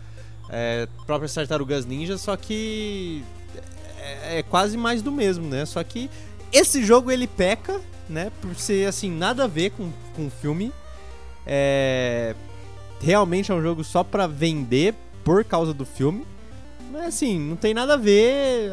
[0.50, 3.24] É, próprias Tartarugas Ninja, só que
[4.00, 5.66] é, é, quase mais do mesmo, né?
[5.66, 6.10] Só que
[6.52, 7.80] esse jogo ele peca,
[8.10, 8.32] né?
[8.42, 10.74] Por ser assim, nada a ver com, com o filme.
[11.46, 12.36] É,
[13.00, 16.26] realmente é um jogo só pra vender por causa do filme.
[16.92, 18.72] Mas assim, não tem nada a ver.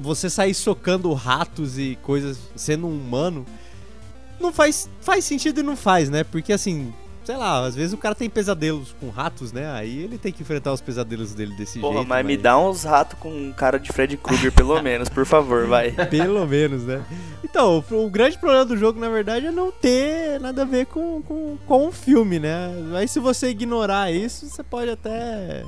[0.00, 3.46] Você sair socando ratos e coisas sendo um humano
[4.40, 6.24] não faz, faz sentido e não faz, né?
[6.24, 6.92] Porque assim,
[7.24, 9.70] sei lá, às vezes o cara tem pesadelos com ratos, né?
[9.72, 12.08] Aí ele tem que enfrentar os pesadelos dele desse Porra, jeito.
[12.08, 15.66] Mas, mas me dá uns ratos com cara de Freddy Krueger, pelo menos, por favor,
[15.66, 15.92] vai.
[16.10, 17.04] Pelo menos, né?
[17.42, 20.86] Então, o, o, grande problema do jogo, na verdade, é não ter nada a ver
[20.86, 22.70] com, com, com o filme, né?
[22.94, 25.64] Aí se você ignorar isso, você pode até.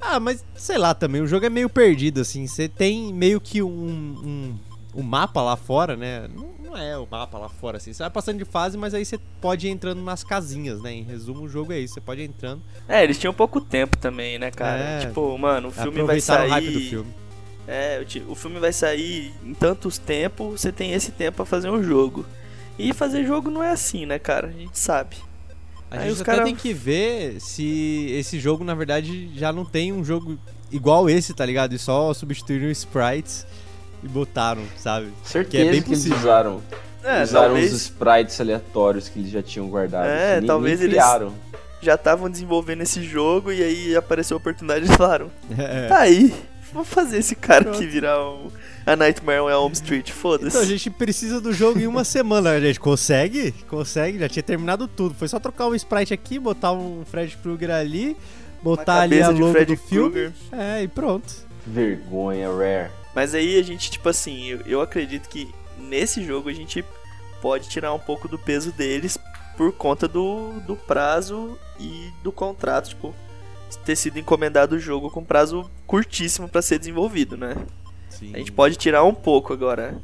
[0.00, 2.46] Ah, mas sei lá também, o jogo é meio perdido, assim.
[2.46, 4.58] Você tem meio que um, um,
[4.94, 6.28] um mapa lá fora, né?
[6.28, 7.92] Não não é o mapa lá fora, assim.
[7.92, 10.92] Você vai passando de fase, mas aí você pode ir entrando nas casinhas, né?
[10.92, 11.94] Em resumo, o jogo é isso.
[11.94, 12.62] Você pode ir entrando.
[12.86, 14.78] É, eles tinham pouco tempo também, né, cara?
[14.78, 16.48] É, tipo, mano, o filme vai sair.
[16.48, 17.14] O hype do filme.
[17.66, 21.82] É, o filme vai sair em tantos tempos, você tem esse tempo para fazer um
[21.82, 22.24] jogo.
[22.78, 24.48] E fazer jogo não é assim, né, cara?
[24.48, 25.16] A gente sabe.
[25.90, 26.44] A Aí gente até cara...
[26.44, 30.38] tem que ver se esse jogo, na verdade, já não tem um jogo
[30.70, 31.74] igual esse, tá ligado?
[31.74, 33.46] E só substituir os sprites
[34.02, 35.08] e botaram, sabe?
[35.24, 36.62] Certeza que, é bem que eles usaram.
[37.02, 37.72] É, usaram talvez...
[37.72, 40.08] os sprites aleatórios que eles já tinham guardado.
[40.08, 41.02] É, nem, talvez nem eles
[41.80, 45.86] já estavam desenvolvendo esse jogo e aí apareceu a oportunidade e falaram: é.
[45.86, 46.34] tá aí,
[46.72, 47.76] vamos fazer esse cara Pronto.
[47.76, 48.48] aqui virar um,
[48.88, 50.48] a Nightmare on Elm Street, foda-se.
[50.48, 53.52] Então a gente precisa do jogo em uma semana, a gente consegue?
[53.68, 55.14] Consegue, já tinha terminado tudo.
[55.14, 58.16] Foi só trocar um sprite aqui, botar um Fred Krueger ali,
[58.62, 60.32] botar ali a logo do filme.
[60.52, 61.32] É, e pronto.
[61.66, 62.90] Vergonha, Rare.
[63.14, 66.84] Mas aí a gente, tipo assim, eu, eu acredito que nesse jogo a gente
[67.42, 69.18] pode tirar um pouco do peso deles
[69.56, 73.14] por conta do, do prazo e do contrato, tipo,
[73.84, 77.54] ter sido encomendado o jogo com prazo curtíssimo para ser desenvolvido, né?
[78.18, 78.32] Sim.
[78.34, 79.96] A gente pode tirar um pouco agora.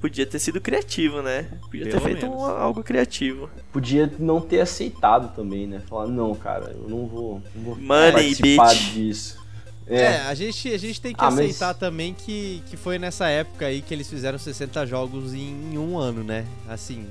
[0.00, 1.46] Podia ter sido criativo, né?
[1.70, 3.48] Podia Pelo ter feito um, algo criativo.
[3.70, 5.80] Podia não ter aceitado também, né?
[5.88, 8.92] Falar, não, cara, eu não vou, não vou Money, participar bitch.
[8.92, 9.42] disso.
[9.86, 10.02] É.
[10.02, 11.76] é, a, gente, a gente tem que ah, aceitar mas...
[11.76, 15.98] também que, que foi nessa época aí que eles fizeram 60 jogos em, em um
[15.98, 16.46] ano, né?
[16.68, 17.06] Assim,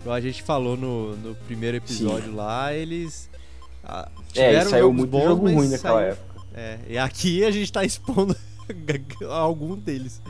[0.00, 2.36] igual a gente falou no, no primeiro episódio Sim.
[2.36, 3.28] lá, eles
[3.82, 6.42] ah, tiveram é, saiu muito bons, jogo ruim naquela saiu, época.
[6.54, 8.36] É, e aqui a gente tá expondo
[9.28, 10.20] algum deles.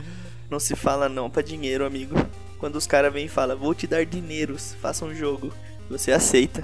[0.49, 2.15] Não se fala não pra dinheiro, amigo.
[2.59, 5.53] Quando os caras vêm e falam, vou te dar dinheiros, faça um jogo.
[5.89, 6.63] Você aceita.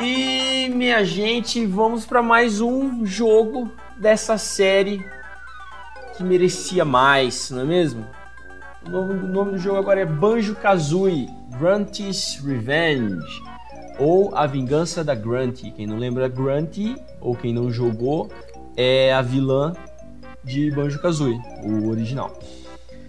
[0.00, 5.04] E minha gente, vamos para mais um jogo dessa série
[6.16, 8.06] que merecia mais, não é mesmo?
[8.86, 11.28] O nome, o nome do jogo agora é Banjo Kazooie
[11.58, 13.42] Grunty's Revenge
[13.98, 15.70] ou A Vingança da Grunty.
[15.70, 18.30] Quem não lembra Grunty ou quem não jogou
[18.76, 19.72] é a vilã
[20.44, 22.38] de Banjo Kazooie, o original.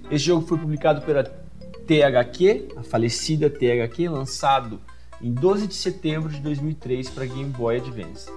[0.09, 4.79] Esse jogo foi publicado pela THQ, a falecida THQ, lançado
[5.21, 8.31] em 12 de setembro de 2003 para Game Boy Advance.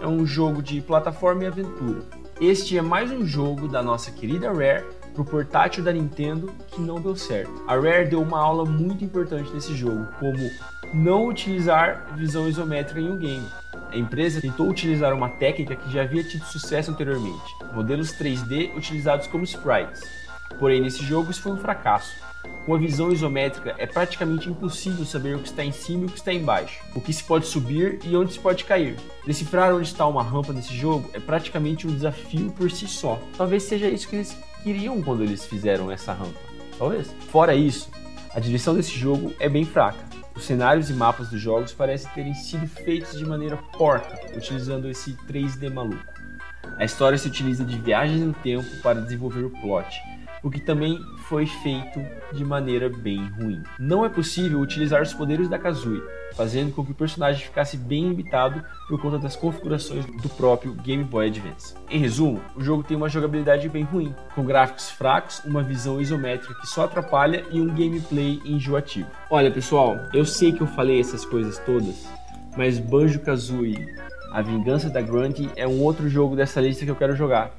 [0.00, 2.02] É um jogo de plataforma e aventura.
[2.40, 4.84] Este é mais um jogo da nossa querida Rare
[5.16, 7.64] para o portátil da Nintendo que não deu certo.
[7.66, 10.50] A Rare deu uma aula muito importante nesse jogo, como
[10.92, 13.46] não utilizar visão isométrica em um game.
[13.90, 17.42] A empresa tentou utilizar uma técnica que já havia tido sucesso anteriormente,
[17.72, 20.02] modelos 3D utilizados como sprites.
[20.58, 22.14] Porém, nesse jogo isso foi um fracasso.
[22.64, 26.10] Com a visão isométrica, é praticamente impossível saber o que está em cima e o
[26.10, 28.96] que está embaixo, o que se pode subir e onde se pode cair.
[29.24, 33.20] Decifrar onde está uma rampa nesse jogo é praticamente um desafio por si só.
[33.36, 36.40] Talvez seja isso que eles queriam quando eles fizeram essa rampa.
[36.76, 37.14] Talvez.
[37.30, 37.88] Fora isso,
[38.34, 40.04] a direção desse jogo é bem fraca.
[40.34, 45.16] Os cenários e mapas dos jogos parecem terem sido feitos de maneira porca, utilizando esse
[45.26, 46.04] 3D maluco.
[46.76, 49.88] A história se utiliza de viagens no tempo para desenvolver o plot,
[50.42, 52.00] o que também foi feito
[52.32, 53.62] de maneira bem ruim.
[53.78, 56.02] Não é possível utilizar os poderes da Kazooie,
[56.34, 61.02] fazendo com que o personagem ficasse bem limitado por conta das configurações do próprio Game
[61.02, 61.74] Boy Advance.
[61.90, 66.54] Em resumo, o jogo tem uma jogabilidade bem ruim, com gráficos fracos, uma visão isométrica
[66.60, 69.08] que só atrapalha e um gameplay enjoativo.
[69.28, 72.06] Olha pessoal, eu sei que eu falei essas coisas todas,
[72.56, 73.96] mas Banjo-Kazooie
[74.32, 77.52] A Vingança da Grunty é um outro jogo dessa lista que eu quero jogar.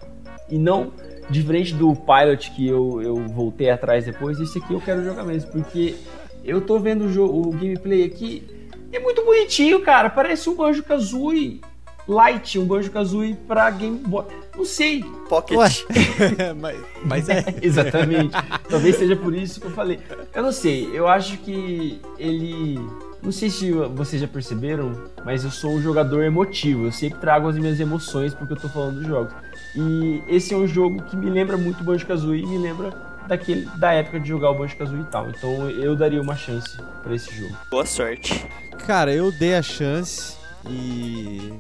[0.50, 0.94] E não
[1.30, 5.52] diferente do Pilot que eu, eu voltei atrás depois, esse aqui eu quero jogar mesmo,
[5.52, 5.96] porque
[6.44, 8.44] eu tô vendo o, jogo, o gameplay aqui,
[8.92, 11.62] é muito bonitinho, cara, parece um Banjo-Kazooie
[12.08, 14.26] Light, um Banjo-Kazooie pra Game Boy,
[14.56, 15.04] não sei.
[15.28, 15.84] Pocket.
[16.58, 17.44] mas, mas é.
[17.62, 18.34] Exatamente.
[18.70, 20.00] Talvez seja por isso que eu falei.
[20.34, 22.80] Eu não sei, eu acho que ele...
[23.22, 24.94] Não sei se vocês já perceberam,
[25.26, 26.86] mas eu sou um jogador emotivo.
[26.86, 29.34] Eu sempre trago as minhas emoções porque eu tô falando dos jogos.
[29.78, 32.90] E esse é um jogo que me lembra muito Banjo-Kazooie e me lembra
[33.28, 35.30] daquele, da época de jogar o Banjo-Kazooie e tal.
[35.30, 37.56] Então eu daria uma chance para esse jogo.
[37.70, 38.44] Boa sorte.
[38.88, 40.36] Cara, eu dei a chance
[40.68, 41.54] e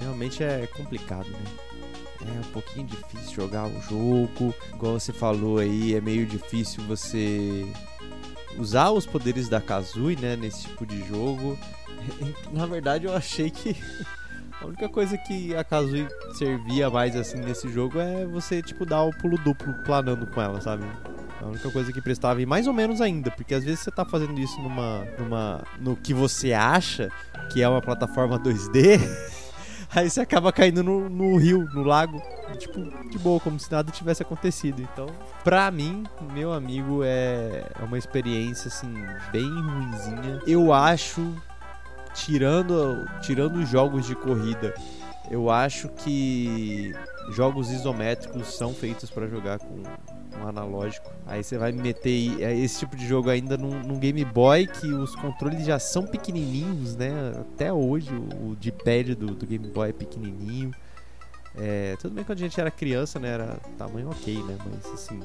[0.00, 1.38] realmente é complicado, né?
[2.24, 4.54] É um pouquinho difícil jogar o jogo.
[4.72, 7.66] Igual você falou aí, é meio difícil você
[8.56, 11.58] usar os poderes da Kazooie, né, nesse tipo de jogo.
[12.52, 13.76] Na verdade, eu achei que
[14.62, 19.02] a única coisa que a Kazooie servia mais assim nesse jogo é você tipo dar
[19.02, 20.84] o pulo duplo planando com ela, sabe?
[21.40, 24.04] A única coisa que prestava e mais ou menos ainda, porque às vezes você tá
[24.04, 27.10] fazendo isso numa numa no que você acha
[27.50, 29.00] que é uma plataforma 2D,
[29.92, 32.22] aí você acaba caindo no, no rio, no lago,
[32.56, 34.80] tipo, de boa, como se nada tivesse acontecido.
[34.80, 35.06] Então,
[35.42, 38.94] pra mim, meu amigo, é, é uma experiência assim
[39.32, 40.40] bem ruinzinha.
[40.46, 41.34] Eu acho
[42.14, 44.74] tirando tirando os jogos de corrida,
[45.30, 46.94] eu acho que
[47.30, 49.82] jogos isométricos são feitos para jogar com
[50.38, 51.10] um analógico.
[51.26, 54.92] Aí você vai meter é, esse tipo de jogo ainda num, num, Game Boy que
[54.92, 57.12] os controles já são pequenininhos, né?
[57.40, 60.72] Até hoje o, o D-pad do, do, Game Boy é pequenininho.
[61.54, 63.28] É, tudo bem quando a gente era criança, né?
[63.28, 64.56] Era tamanho ok, né?
[64.64, 65.20] Mas assim,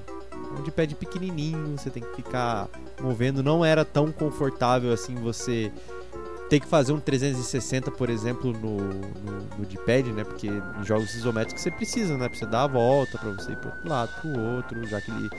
[0.58, 2.68] um D-pad pequenininho, você tem que ficar
[3.02, 3.42] movendo.
[3.42, 5.72] Não era tão confortável assim você
[6.50, 10.24] ter que fazer um 360, por exemplo, no, no, no D-pad, né?
[10.24, 12.30] Porque em jogos isométricos você precisa, né?
[12.30, 15.12] Pra você dar a volta, pra você ir pro outro lado, pro outro, já que
[15.12, 15.30] ele,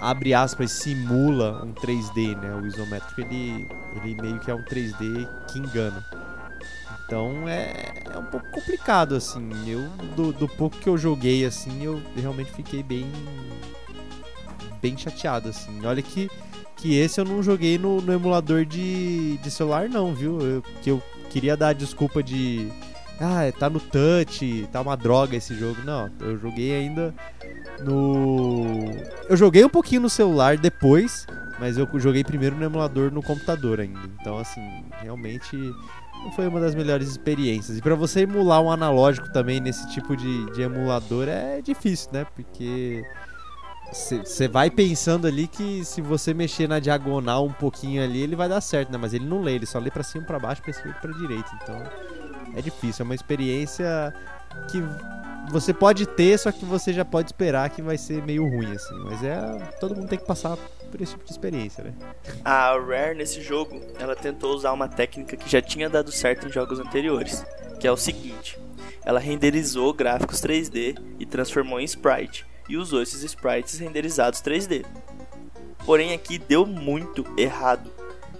[0.00, 2.54] abre aspas, simula um 3D, né?
[2.54, 6.04] O isométrico, ele, ele meio que é um 3D que engana.
[7.06, 9.50] Então é, é um pouco complicado, assim.
[9.66, 13.10] Eu, do, do pouco que eu joguei, assim, eu realmente fiquei bem
[14.80, 15.84] bem chateado, assim.
[15.84, 16.30] Olha que
[16.80, 20.40] que esse eu não joguei no, no emulador de, de celular, não, viu?
[20.40, 22.68] Eu, que eu queria dar a desculpa de.
[23.20, 25.82] Ah, tá no touch, tá uma droga esse jogo.
[25.84, 27.14] Não, eu joguei ainda
[27.80, 28.86] no.
[29.28, 31.26] Eu joguei um pouquinho no celular depois,
[31.58, 34.00] mas eu joguei primeiro no emulador no computador ainda.
[34.18, 34.62] Então, assim,
[35.02, 35.54] realmente
[36.24, 37.76] não foi uma das melhores experiências.
[37.76, 42.26] E para você emular um analógico também nesse tipo de, de emulador é difícil, né?
[42.34, 43.04] Porque
[43.92, 48.48] você vai pensando ali que se você mexer na diagonal um pouquinho ali, ele vai
[48.48, 48.98] dar certo, né?
[48.98, 51.12] Mas ele não lê, ele só lê pra cima, pra baixo, pra esquerda e pra
[51.12, 51.50] direita.
[51.62, 51.82] Então
[52.56, 54.14] é difícil, é uma experiência
[54.70, 54.82] que
[55.50, 58.94] você pode ter, só que você já pode esperar que vai ser meio ruim, assim.
[59.04, 59.40] Mas é.
[59.80, 61.92] Todo mundo tem que passar por esse tipo de experiência, né?
[62.44, 66.52] A Rare nesse jogo, ela tentou usar uma técnica que já tinha dado certo em
[66.52, 67.44] jogos anteriores,
[67.80, 68.56] que é o seguinte:
[69.04, 74.86] ela renderizou gráficos 3D e transformou em sprite e usou esses sprites renderizados 3D.
[75.84, 77.90] Porém aqui deu muito errado.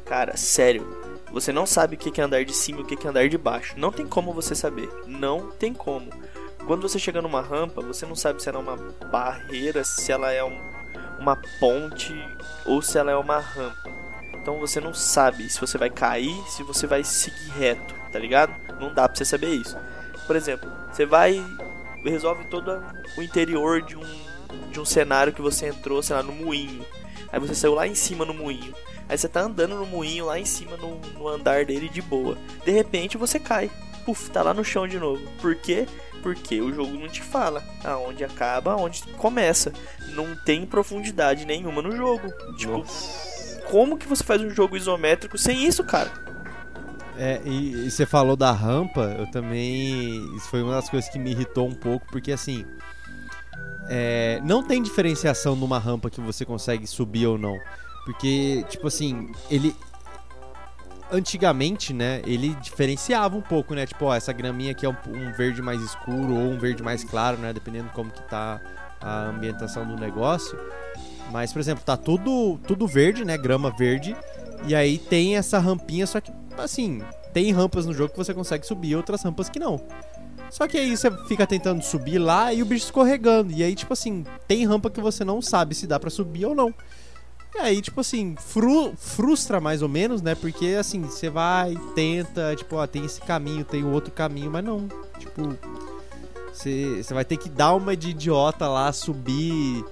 [0.07, 0.87] Cara, sério,
[1.33, 3.37] você não sabe o que é andar de cima e o que é andar de
[3.37, 3.75] baixo.
[3.77, 4.89] Não tem como você saber.
[5.07, 6.11] Não tem como.
[6.65, 8.77] Quando você chega numa rampa, você não sabe se ela é uma
[9.11, 10.57] barreira, se ela é um,
[11.19, 12.15] uma ponte
[12.65, 13.91] ou se ela é uma rampa.
[14.35, 18.55] Então você não sabe se você vai cair, se você vai seguir reto, tá ligado?
[18.81, 19.77] Não dá pra você saber isso.
[20.27, 21.45] Por exemplo, você vai
[22.05, 22.83] resolve todo
[23.17, 26.85] o interior de um, de um cenário que você entrou, sei lá, no moinho.
[27.33, 28.75] Aí você saiu lá em cima no moinho.
[29.09, 32.39] Aí você tá andando no moinho lá em cima no, no andar dele de boa.
[32.65, 33.71] De repente você cai.
[34.05, 35.21] puf, tá lá no chão de novo.
[35.41, 35.87] Por quê?
[36.23, 39.73] Porque o jogo não te fala aonde acaba, aonde começa.
[40.15, 42.33] Não tem profundidade nenhuma no jogo.
[42.57, 43.61] Tipo, Nossa.
[43.71, 46.30] como que você faz um jogo isométrico sem isso, cara?
[47.23, 50.35] É, e, e você falou da rampa, eu também.
[50.35, 52.65] Isso foi uma das coisas que me irritou um pouco, porque assim.
[53.91, 57.59] é, não tem diferenciação numa rampa que você consegue subir ou não.
[58.07, 59.77] Porque, tipo assim, ele.
[61.13, 63.85] Antigamente, né, ele diferenciava um pouco, né?
[63.85, 67.05] Tipo, ó, essa graminha aqui é um, um verde mais escuro ou um verde mais
[67.05, 67.53] claro, né?
[67.53, 68.63] Dependendo de como que tá
[68.99, 70.59] a ambientação do negócio.
[71.31, 73.37] Mas, por exemplo, tá tudo, tudo verde, né?
[73.37, 74.17] Grama verde.
[74.67, 76.33] E aí tem essa rampinha, só que,
[76.63, 77.03] assim,
[77.33, 79.81] tem rampas no jogo que você consegue subir, outras rampas que não.
[80.51, 83.53] Só que aí você fica tentando subir lá e o bicho escorregando.
[83.53, 86.55] E aí, tipo assim, tem rampa que você não sabe se dá pra subir ou
[86.55, 86.75] não.
[87.55, 90.35] E aí, tipo assim, fru- frustra mais ou menos, né?
[90.35, 94.65] Porque assim, você vai, tenta, tipo, ó, tem esse caminho, tem o outro caminho, mas
[94.65, 94.89] não.
[95.19, 95.57] Tipo,
[96.53, 99.85] você vai ter que dar uma de idiota lá, subir.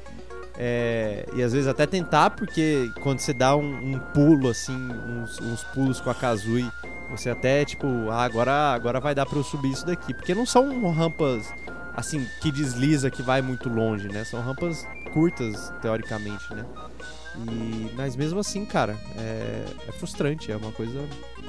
[0.61, 5.39] É, e às vezes até tentar, porque quando você dá um, um pulo, assim, uns,
[5.41, 6.69] uns pulos com a Kazooie,
[7.09, 10.13] você até, tipo, ah, agora, agora vai dar pra eu subir isso daqui.
[10.13, 11.49] Porque não são rampas,
[11.95, 14.25] assim, que desliza, que vai muito longe, né?
[14.25, 16.67] São rampas curtas, teoricamente, né?
[17.37, 21.01] E, mas mesmo assim, cara, é, é frustrante, é uma coisa.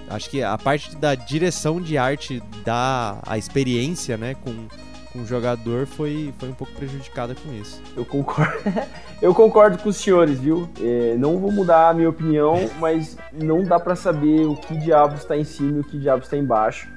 [0.08, 4.68] Acho que a parte da direção de arte da a experiência, né, com,
[5.12, 7.82] com o jogador foi, foi um pouco prejudicada com isso.
[7.96, 8.54] Eu concordo.
[9.22, 10.70] Eu concordo com os senhores, viu?
[10.80, 15.26] É, não vou mudar a minha opinião, mas não dá pra saber o que diabos
[15.26, 16.88] tá em cima e o que diabos tá embaixo.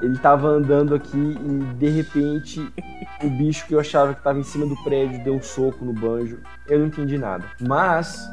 [0.00, 2.60] Ele tava andando aqui e de repente
[3.22, 5.92] o bicho que eu achava que tava em cima do prédio deu um soco no
[5.92, 6.38] banjo.
[6.68, 7.44] Eu não entendi nada.
[7.60, 8.28] Mas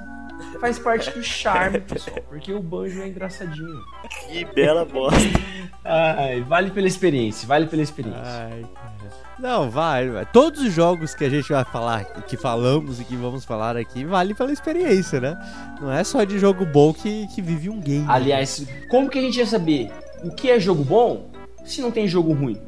[0.59, 3.81] faz parte do charme, pessoal, porque o banjo é engraçadinho.
[4.27, 5.19] Que bela bosta.
[5.83, 8.21] Ai, vale pela experiência, vale pela experiência.
[8.23, 8.65] Ai.
[9.39, 10.25] Não, vai, vai.
[10.25, 14.03] Todos os jogos que a gente vai falar, que falamos e que vamos falar aqui,
[14.03, 15.37] vale pela experiência, né?
[15.81, 18.05] Não é só de jogo bom que, que vive um game.
[18.07, 19.91] Aliás, como que a gente ia saber
[20.23, 21.29] o que é jogo bom
[21.65, 22.59] se não tem jogo ruim?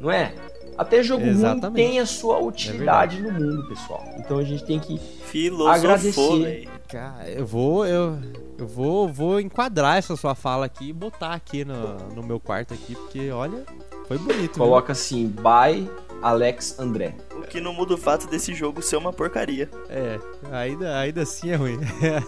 [0.00, 0.32] Não é?
[0.78, 1.76] Até jogo ruim Exatamente.
[1.76, 4.02] tem a sua utilidade no mundo, pessoal.
[4.16, 4.98] Então a gente tem que.
[4.98, 6.42] Filosofou, Agradecer.
[6.42, 6.70] velho.
[6.88, 8.18] Cara, eu vou, eu,
[8.58, 12.72] eu vou, vou enquadrar essa sua fala aqui e botar aqui no, no meu quarto
[12.74, 13.62] aqui, porque olha,
[14.10, 14.54] foi bonito.
[14.54, 14.64] viu?
[14.64, 15.88] Coloca assim, by
[16.20, 17.14] Alex André.
[17.32, 19.70] O que não muda o fato desse jogo ser uma porcaria.
[19.88, 20.18] É,
[20.50, 21.78] ainda, ainda assim é ruim.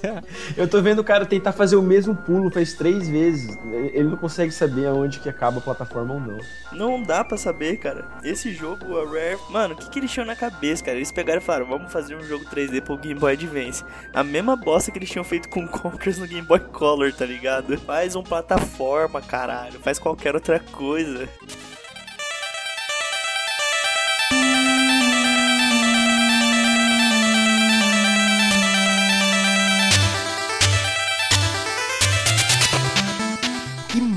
[0.57, 3.57] Eu tô vendo o cara tentar fazer o mesmo pulo faz três vezes.
[3.65, 6.39] Ele não consegue saber aonde que acaba a plataforma ou não.
[6.73, 8.07] Não dá pra saber, cara.
[8.23, 9.39] Esse jogo, a Rare.
[9.51, 10.97] Mano, o que, que eles tinham na cabeça, cara?
[10.97, 13.85] Eles pegaram e falaram: vamos fazer um jogo 3D pro Game Boy Advance.
[14.15, 17.77] A mesma bosta que eles tinham feito com Conquers no Game Boy Color, tá ligado?
[17.79, 19.81] Faz um plataforma, caralho.
[19.81, 21.29] Faz qualquer outra coisa.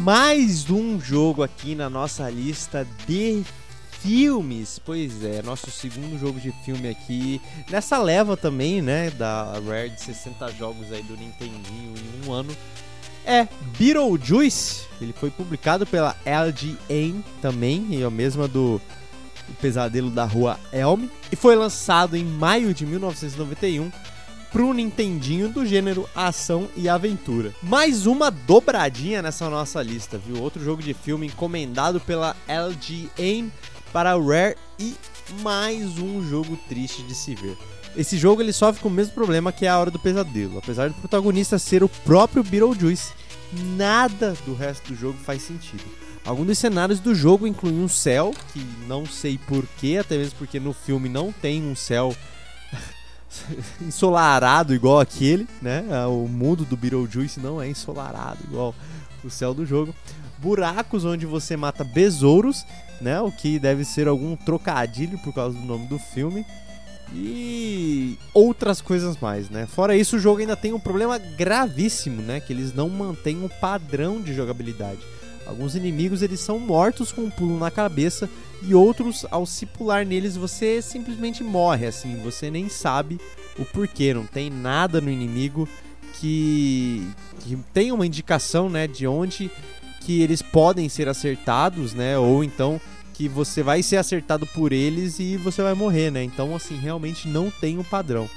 [0.05, 3.43] Mais um jogo aqui na nossa lista de
[3.89, 4.77] filmes.
[4.77, 7.41] Pois é, nosso segundo jogo de filme aqui.
[7.71, 12.55] Nessa leva também, né, da Rare de 60 jogos aí do Nintendinho em um ano.
[13.25, 13.47] É
[13.79, 14.83] Beetlejuice.
[15.01, 18.79] Ele foi publicado pela LGN também, e é a mesma do
[19.49, 21.07] O Pesadelo da Rua Elm.
[21.31, 23.91] E foi lançado em maio de 1991
[24.55, 27.53] pro Nintendinho do gênero ação e aventura.
[27.61, 30.41] Mais uma dobradinha nessa nossa lista, viu?
[30.41, 33.51] Outro jogo de filme encomendado pela LGN
[33.91, 34.95] para o Rare e
[35.41, 37.57] mais um jogo triste de se ver.
[37.97, 40.57] Esse jogo ele sofre com o mesmo problema que é a Hora do Pesadelo.
[40.57, 43.11] Apesar do protagonista ser o próprio Beetlejuice,
[43.75, 45.83] nada do resto do jogo faz sentido.
[46.23, 50.61] Alguns dos cenários do jogo incluem um céu, que não sei porquê, até mesmo porque
[50.61, 52.15] no filme não tem um céu
[53.81, 55.83] ensolarado igual aquele, né?
[56.07, 58.73] O mundo do Beetlejuice não é ensolarado igual
[59.23, 59.93] o céu do jogo.
[60.37, 62.65] Buracos onde você mata besouros,
[63.01, 63.19] né?
[63.21, 66.45] O que deve ser algum trocadilho por causa do nome do filme.
[67.13, 69.67] E outras coisas mais, né?
[69.67, 72.39] Fora isso, o jogo ainda tem um problema gravíssimo, né?
[72.39, 74.99] Que eles não mantêm um padrão de jogabilidade.
[75.45, 78.29] Alguns inimigos eles são mortos com um pulo na cabeça
[78.61, 83.19] e outros, ao se pular neles, você simplesmente morre, assim, você nem sabe
[83.59, 85.67] o porquê, não tem nada no inimigo
[86.13, 87.07] que,
[87.41, 89.51] que tem uma indicação, né, de onde
[90.01, 92.81] que eles podem ser acertados, né, ou então
[93.13, 97.27] que você vai ser acertado por eles e você vai morrer, né, então, assim, realmente
[97.27, 98.29] não tem um padrão.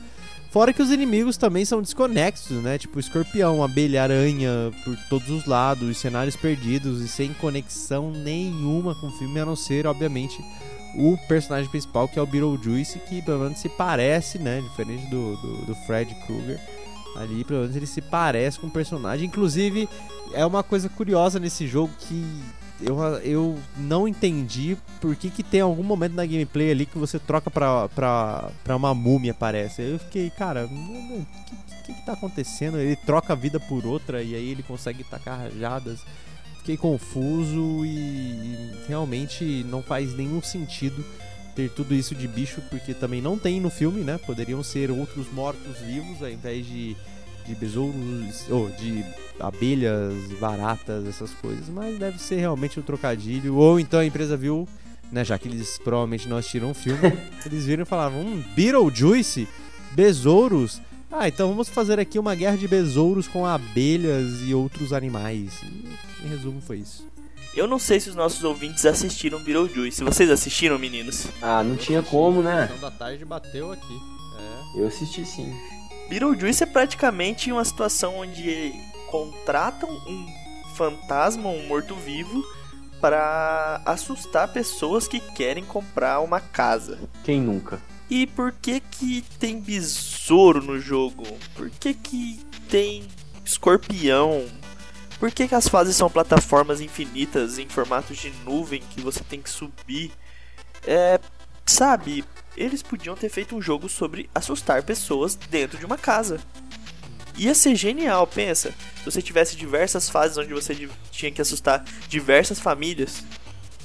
[0.50, 2.78] Fora que os inimigos também são desconexos, né?
[2.78, 9.08] Tipo escorpião, abelha, aranha por todos os lados, cenários perdidos e sem conexão nenhuma com
[9.08, 10.42] o filme, a não ser, obviamente,
[10.94, 14.62] o personagem principal, que é o Beetlejuice, que pelo menos se parece, né?
[14.62, 16.58] Diferente do, do, do Fred Krueger.
[17.16, 19.26] Ali, pelo menos, ele se parece com o personagem.
[19.26, 19.86] Inclusive,
[20.32, 22.24] é uma coisa curiosa nesse jogo que
[22.80, 27.18] eu, eu não entendi por que, que tem algum momento na gameplay ali que você
[27.18, 29.82] troca pra, pra, pra uma múmia, parece.
[29.82, 31.56] Eu fiquei, cara, o que,
[31.86, 32.78] que, que tá acontecendo?
[32.78, 36.00] Ele troca a vida por outra e aí ele consegue tacar rajadas.
[36.58, 41.04] Fiquei confuso e, e realmente não faz nenhum sentido
[41.56, 44.18] ter tudo isso de bicho, porque também não tem no filme, né?
[44.18, 46.96] Poderiam ser outros mortos-vivos ao invés de,
[47.48, 49.04] de besouros, ou de
[49.40, 51.68] abelhas, baratas, essas coisas.
[51.68, 53.56] Mas deve ser realmente um trocadilho.
[53.56, 54.68] Ou então a empresa viu,
[55.10, 55.24] né?
[55.24, 57.00] Já que eles provavelmente não assistiram o filme,
[57.46, 59.48] eles viram e falavam: hum, Beetlejuice,
[59.92, 60.80] besouros.
[61.10, 65.52] Ah, então vamos fazer aqui uma guerra de besouros com abelhas e outros animais.
[65.62, 67.08] E, em resumo, foi isso.
[67.54, 70.04] Eu não sei se os nossos ouvintes assistiram Beetlejuice.
[70.04, 71.26] Vocês assistiram, meninos?
[71.40, 72.66] Ah, não tinha como, né?
[72.66, 73.98] Sessão da tarde bateu aqui.
[74.38, 74.80] É.
[74.80, 75.52] Eu assisti sim.
[76.08, 78.72] Beetlejuice é praticamente uma situação onde
[79.10, 80.26] contratam um
[80.74, 82.42] fantasma, um morto-vivo,
[83.00, 86.98] para assustar pessoas que querem comprar uma casa.
[87.24, 87.80] Quem nunca?
[88.08, 91.24] E por que que tem besouro no jogo?
[91.54, 93.06] Por que que tem
[93.44, 94.46] escorpião?
[95.18, 99.42] Por que, que as fases são plataformas infinitas em formatos de nuvem que você tem
[99.42, 100.12] que subir?
[100.86, 101.18] É,
[101.70, 102.24] sabe,
[102.56, 106.40] eles podiam ter feito um jogo sobre assustar pessoas dentro de uma casa.
[107.36, 108.74] Ia ser genial, pensa.
[108.96, 113.22] Se você tivesse diversas fases onde você tinha que assustar diversas famílias,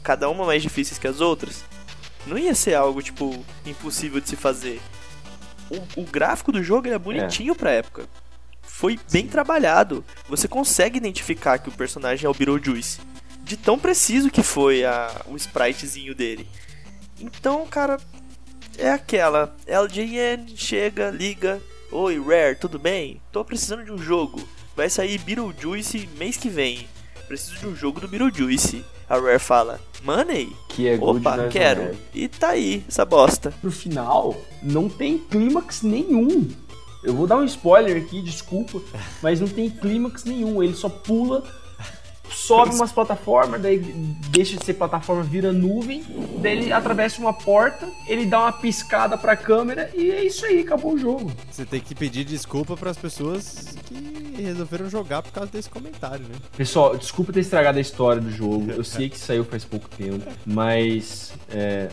[0.01, 1.63] cada uma mais difíceis que as outras,
[2.25, 4.81] não ia ser algo tipo impossível de se fazer.
[5.69, 7.55] O, o gráfico do jogo era bonitinho é.
[7.55, 8.07] pra época
[8.73, 9.27] foi bem Sim.
[9.29, 10.03] trabalhado.
[10.27, 12.99] Você consegue identificar que o personagem é o Beetlejuice.
[13.41, 16.47] De tão preciso que foi a, o spritezinho dele.
[17.23, 17.97] Então, cara,
[18.77, 19.55] é aquela.
[19.65, 21.61] LJN chega, liga.
[21.89, 23.21] Oi, Rare, tudo bem?
[23.31, 24.45] Tô precisando de um jogo.
[24.75, 26.85] Vai sair Beetlejuice mês que vem.
[27.25, 28.83] Preciso de um jogo do Beetlejuice.
[29.09, 30.53] A Rare fala, Money?
[30.67, 31.97] Que é Opa, quero.
[32.13, 33.53] E tá aí, essa bosta.
[33.63, 36.49] No final, não tem clímax nenhum.
[37.05, 38.81] Eu vou dar um spoiler aqui, desculpa,
[39.23, 40.61] mas não tem clímax nenhum.
[40.61, 41.41] Ele só pula,
[42.33, 46.03] sobe umas plataformas, daí deixa de ser plataforma, vira nuvem,
[46.41, 50.61] daí ele atravessa uma porta, ele dá uma piscada pra câmera e é isso aí,
[50.61, 51.31] acabou o jogo.
[51.51, 56.25] Você tem que pedir desculpa para as pessoas que resolveram jogar por causa desse comentário,
[56.25, 56.35] né?
[56.57, 58.71] Pessoal, desculpa ter estragado a história do jogo.
[58.71, 61.89] Eu sei que saiu faz pouco tempo, mas é,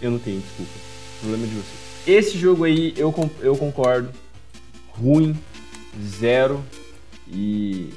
[0.00, 0.72] eu não tenho desculpa.
[1.20, 1.92] Problema de vocês.
[2.06, 4.10] Esse jogo aí eu, eu concordo.
[4.88, 5.38] Ruim,
[6.18, 6.62] zero
[7.26, 7.94] e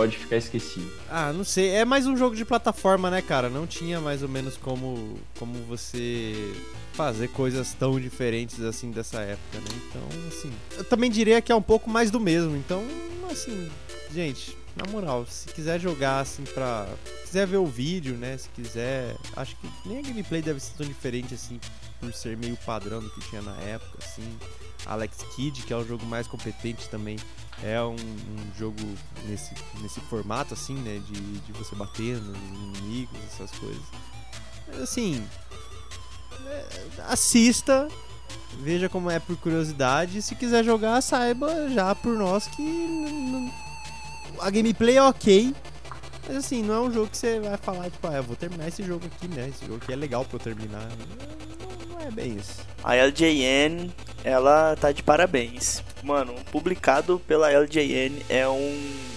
[0.00, 0.90] pode ficar esquecido.
[1.10, 1.68] Ah, não sei.
[1.68, 3.50] É mais um jogo de plataforma, né, cara?
[3.50, 6.54] Não tinha mais ou menos como, como você
[6.94, 9.80] fazer coisas tão diferentes assim dessa época, né?
[9.88, 12.56] Então, assim, eu também diria que é um pouco mais do mesmo.
[12.56, 12.82] Então,
[13.30, 13.70] assim,
[14.10, 16.86] gente, na moral, se quiser jogar assim pra.
[17.04, 18.38] Se quiser ver o vídeo, né?
[18.38, 19.14] Se quiser.
[19.36, 21.60] Acho que nem a gameplay deve ser tão diferente assim
[22.00, 24.24] por ser meio padrão do que tinha na época, assim.
[24.86, 27.16] Alex Kidd, que é o jogo mais competente também,
[27.62, 28.80] é um, um, jogo
[29.26, 31.00] nesse, nesse formato, assim, né?
[31.06, 33.82] De, de você bater nos inimigos, essas coisas.
[34.66, 35.26] Mas, assim,
[36.46, 36.66] é,
[37.08, 37.88] assista,
[38.60, 40.22] veja como é por curiosidade.
[40.22, 43.52] Se quiser jogar, saiba já por nós que
[44.40, 45.54] a gameplay é ok.
[46.26, 48.68] Mas assim, não é um jogo que você vai falar, tipo, ah, eu vou terminar
[48.68, 49.48] esse jogo aqui, né?
[49.48, 50.88] Esse jogo aqui é legal pra eu terminar
[52.10, 52.66] é bem isso.
[52.82, 53.90] A LJN,
[54.24, 55.82] ela tá de parabéns.
[56.02, 59.10] Mano, publicado pela LJN é um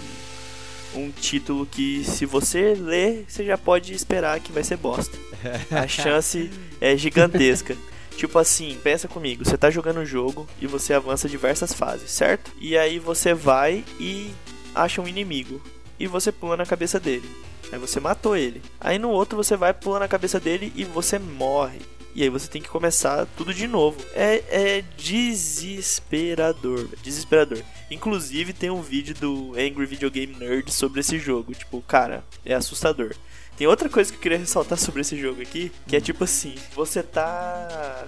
[0.95, 5.17] um título que se você ler, você já pode esperar que vai ser bosta.
[5.71, 7.75] A chance é gigantesca.
[8.15, 12.51] Tipo assim, pensa comigo, você tá jogando um jogo e você avança diversas fases, certo?
[12.59, 14.31] E aí você vai e
[14.75, 15.59] acha um inimigo
[15.99, 17.27] e você pula na cabeça dele.
[17.71, 18.61] Aí você matou ele.
[18.79, 21.79] Aí no outro você vai pula na cabeça dele e você morre.
[22.15, 23.97] E aí você tem que começar tudo de novo.
[24.13, 26.87] É, é desesperador.
[27.01, 27.61] Desesperador.
[27.89, 31.53] Inclusive tem um vídeo do Angry Video Game Nerd sobre esse jogo.
[31.53, 33.15] Tipo, cara, é assustador.
[33.57, 36.55] Tem outra coisa que eu queria ressaltar sobre esse jogo aqui, que é tipo assim,
[36.75, 38.07] você tá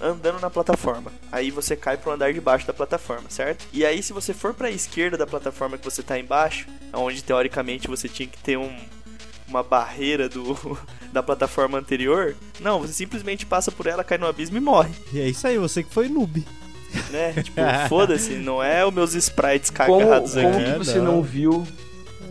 [0.00, 1.12] andando na plataforma.
[1.30, 3.66] Aí você cai pro andar de baixo da plataforma, certo?
[3.72, 7.22] E aí se você for para a esquerda da plataforma que você tá embaixo, onde
[7.22, 8.74] teoricamente você tinha que ter um
[9.48, 10.78] uma barreira do,
[11.12, 12.34] da plataforma anterior.
[12.60, 14.94] Não, você simplesmente passa por ela, cai no abismo e morre.
[15.12, 16.44] E é isso aí, você que foi noob.
[17.10, 17.32] Né?
[17.42, 20.72] Tipo, foda-se, não é os meus sprites Como, cagados como aqui.
[20.72, 21.22] que você não.
[21.22, 21.66] viu?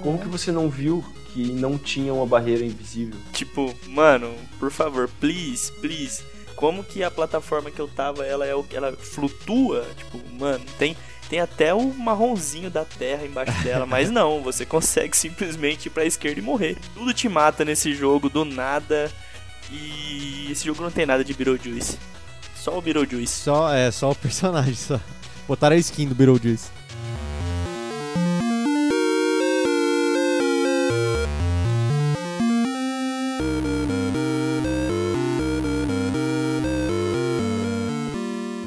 [0.02, 1.04] Como que você não viu
[1.34, 3.20] que não tinha uma barreira invisível?
[3.34, 6.24] Tipo, mano, por favor, please, please.
[6.56, 9.86] Como que a plataforma que eu tava, ela é o ela flutua?
[9.98, 10.96] Tipo, mano, tem
[11.30, 16.06] tem até o marronzinho da terra embaixo dela, mas não, você consegue simplesmente ir pra
[16.06, 16.78] esquerda e morrer.
[16.94, 19.12] Tudo te mata nesse jogo do nada.
[19.72, 21.98] E esse jogo não tem nada de Beetlejuice.
[22.56, 23.34] Só o Beetlejuice.
[23.34, 25.00] Só, é, só o personagem, só.
[25.48, 26.70] Botaram a skin do Beetlejuice.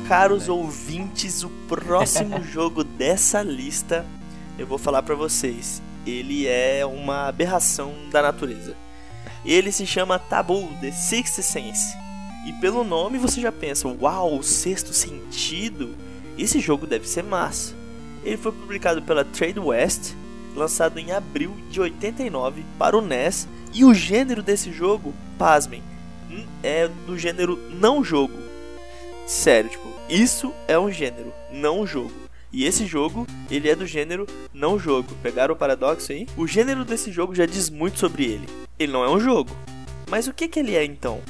[0.09, 4.07] Caros ouvintes, o próximo jogo dessa lista,
[4.57, 5.83] eu vou falar pra vocês.
[6.07, 8.77] Ele é uma aberração da natureza.
[9.45, 11.97] Ele se chama Tabu The Sixth Sense.
[12.47, 15.97] E pelo nome você já pensa, uau, o sexto sentido?
[16.39, 17.75] Esse jogo deve ser massa.
[18.23, 20.13] Ele foi publicado pela Trade West,
[20.55, 25.83] lançado em abril de 89 para o NES, e o gênero desse jogo, pasmem,
[26.31, 28.39] hum, é do gênero não jogo.
[29.27, 32.13] Sério, tipo, isso é um gênero, não um jogo.
[32.51, 35.09] E esse jogo, ele é do gênero não jogo.
[35.23, 36.27] Pegaram o paradoxo aí?
[36.35, 38.49] O gênero desse jogo já diz muito sobre ele.
[38.79, 39.55] Ele não é um jogo.
[40.09, 41.21] Mas o que, que ele é então?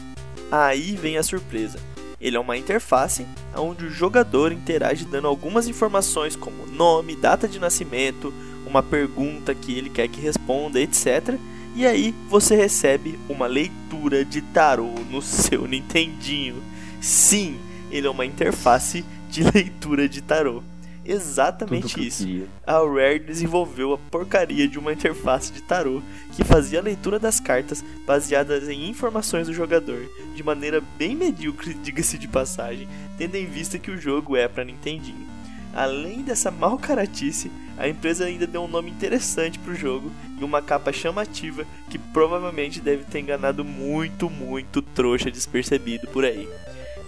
[0.51, 1.81] Aí vem a surpresa.
[2.21, 3.27] Ele é uma interface
[3.57, 8.33] onde o jogador interage dando algumas informações como nome, data de nascimento,
[8.65, 11.35] uma pergunta que ele quer que responda, etc.
[11.75, 16.63] E aí você recebe uma leitura de tarô no seu Nintendinho.
[17.01, 17.59] Sim,
[17.91, 20.63] ele é uma interface de leitura de tarô.
[21.09, 22.27] Exatamente isso.
[22.67, 26.03] A Rare desenvolveu a porcaria de uma interface de tarô
[26.37, 31.73] que fazia a leitura das cartas baseadas em informações do jogador, de maneira bem medíocre,
[31.83, 32.87] diga-se de passagem,
[33.17, 35.27] tendo em vista que o jogo é para Nintendinho.
[35.75, 40.61] Além dessa mal caratice, a empresa ainda deu um nome interessante pro jogo e uma
[40.61, 46.49] capa chamativa que provavelmente deve ter enganado muito, muito trouxa despercebido por aí.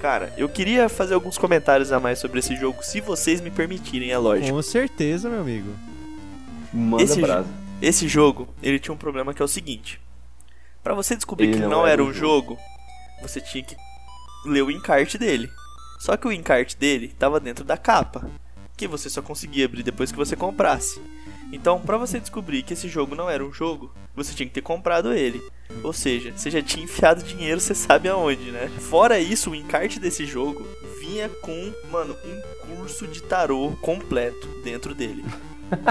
[0.01, 4.11] Cara, eu queria fazer alguns comentários a mais sobre esse jogo, se vocês me permitirem,
[4.11, 4.51] é lógico.
[4.51, 5.75] Com certeza, meu amigo.
[6.73, 7.49] Manda Esse brasa.
[7.83, 10.01] Esse jogo, ele tinha um problema que é o seguinte.
[10.83, 12.57] Pra você descobrir Ele que não não era era um um jogo,
[13.21, 13.77] você tinha que
[14.47, 15.51] ler o encarte dele.
[15.99, 18.27] Só que o encarte dele tava dentro da capa,
[18.79, 20.99] que você só conseguia abrir depois que você comprasse.
[21.53, 24.63] Então, pra você descobrir que esse jogo não era um jogo, você tinha que ter
[24.63, 25.43] comprado ele.
[25.83, 28.69] Ou seja, você já tinha enfiado dinheiro, você sabe aonde, né?
[28.79, 30.67] Fora isso, o encarte desse jogo
[31.01, 35.25] vinha com, mano, um curso de tarô completo dentro dele.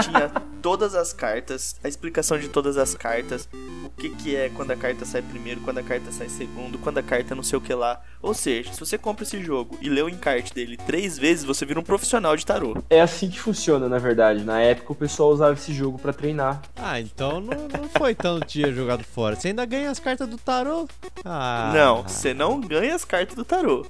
[0.02, 0.28] Tinha
[0.60, 3.48] todas as cartas, a explicação de todas as cartas,
[3.84, 6.98] o que que é quando a carta sai primeiro, quando a carta sai segundo, quando
[6.98, 8.00] a carta não sei o que lá.
[8.22, 11.64] Ou seja, se você compra esse jogo e lê o encarte dele três vezes, você
[11.64, 12.76] vira um profissional de tarô.
[12.90, 14.44] É assim que funciona, na verdade.
[14.44, 16.60] Na época o pessoal usava esse jogo pra treinar.
[16.76, 19.36] Ah, então não, não foi tanto dia jogado fora.
[19.36, 20.86] Você ainda ganha as cartas do tarô?
[21.24, 21.72] Ah.
[21.74, 23.86] Não, você não ganha as cartas do tarô.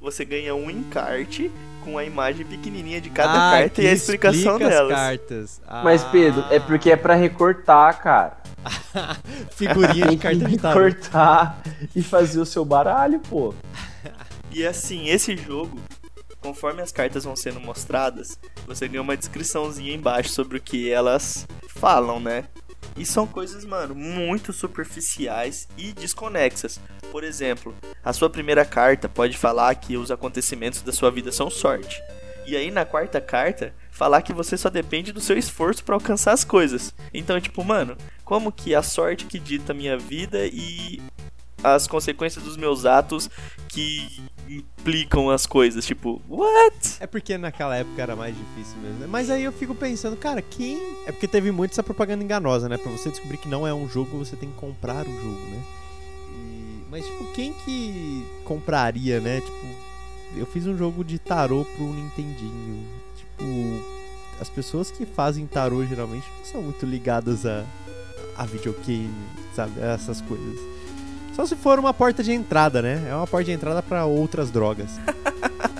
[0.00, 1.50] Você ganha um encarte
[1.82, 4.92] com a imagem pequenininha de cada Ah, carta e a explicação explica delas.
[4.92, 5.60] As cartas.
[5.84, 8.36] Mas, Ah, Pedro, é porque é pra recortar, cara.
[9.54, 11.62] Figurinha de carta de recortar
[11.94, 13.54] e fazer o seu baralho, pô.
[14.52, 15.78] E assim, esse jogo,
[16.40, 21.46] conforme as cartas vão sendo mostradas, você ganha uma descriçãozinha embaixo sobre o que elas
[21.68, 22.44] falam, né?
[22.96, 26.80] E são coisas, mano, muito superficiais e desconexas.
[27.12, 31.50] Por exemplo, a sua primeira carta pode falar que os acontecimentos da sua vida são
[31.50, 32.02] sorte.
[32.46, 36.32] E aí na quarta carta, falar que você só depende do seu esforço pra alcançar
[36.32, 36.94] as coisas.
[37.12, 41.00] Então, tipo, mano, como que a sorte que dita minha vida e
[41.62, 43.28] as consequências dos meus atos
[43.68, 46.96] que implicam as coisas, tipo, what?
[47.00, 49.06] É porque naquela época era mais difícil mesmo, né?
[49.08, 50.80] Mas aí eu fico pensando, cara, quem.
[51.06, 52.76] É porque teve muito essa propaganda enganosa, né?
[52.78, 55.62] Pra você descobrir que não é um jogo, você tem que comprar o jogo, né?
[56.32, 59.40] E- Mas, tipo, quem que compraria, né?
[59.40, 59.66] Tipo,
[60.36, 62.84] eu fiz um jogo de tarô pro Nintendinho.
[63.16, 63.44] Tipo,
[64.40, 67.64] as pessoas que fazem tarô geralmente não são muito ligadas a,
[68.36, 69.10] a videogame,
[69.54, 69.80] sabe?
[69.80, 70.58] Essas coisas.
[71.36, 73.06] Só se for uma porta de entrada, né?
[73.10, 74.88] É uma porta de entrada pra outras drogas.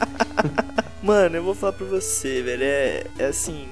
[1.02, 3.66] Mano, eu vou falar pra você, velho, é, é assim.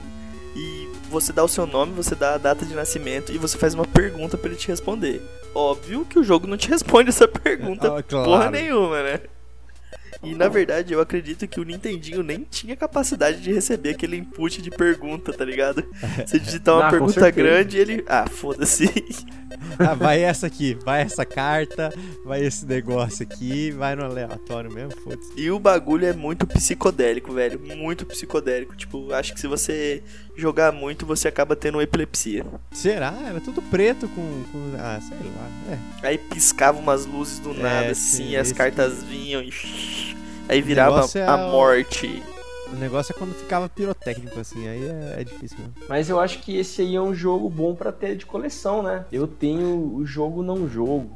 [0.57, 3.75] E você dá o seu nome, você dá a data de nascimento e você faz
[3.75, 5.21] uma pergunta pra ele te responder.
[5.55, 8.31] Óbvio que o jogo não te responde essa pergunta Ah, claro.
[8.31, 9.21] porra nenhuma, né?
[10.25, 14.61] E na verdade eu acredito que o Nintendinho nem tinha capacidade de receber aquele input
[14.63, 15.85] de pergunta, tá ligado?
[16.27, 18.05] Você digitar uma Ah, pergunta grande ele.
[18.07, 18.89] Ah, foda-se.
[19.79, 21.93] Ah, vai essa aqui, vai essa carta,
[22.25, 25.33] vai esse negócio aqui, vai no aleatório mesmo, foda-se.
[25.37, 27.61] E o bagulho é muito psicodélico, velho.
[27.61, 28.77] Muito psicodélico.
[28.77, 30.03] Tipo, acho que se você
[30.37, 32.45] jogar muito, você acaba tendo epilepsia.
[32.73, 33.15] Será?
[33.29, 34.43] Era tudo preto com.
[34.53, 35.75] com- ah, sei lá.
[36.03, 36.09] É.
[36.09, 39.51] Aí piscava umas luzes do nada, É, assim, sim, e as cartas vinham e.
[40.49, 42.23] Aí virava é a morte.
[42.73, 45.75] O negócio é quando ficava pirotécnico, assim, aí é, é difícil mesmo.
[45.89, 49.05] Mas eu acho que esse aí é um jogo bom pra ter de coleção, né?
[49.13, 51.11] Eu tenho o jogo não jogo.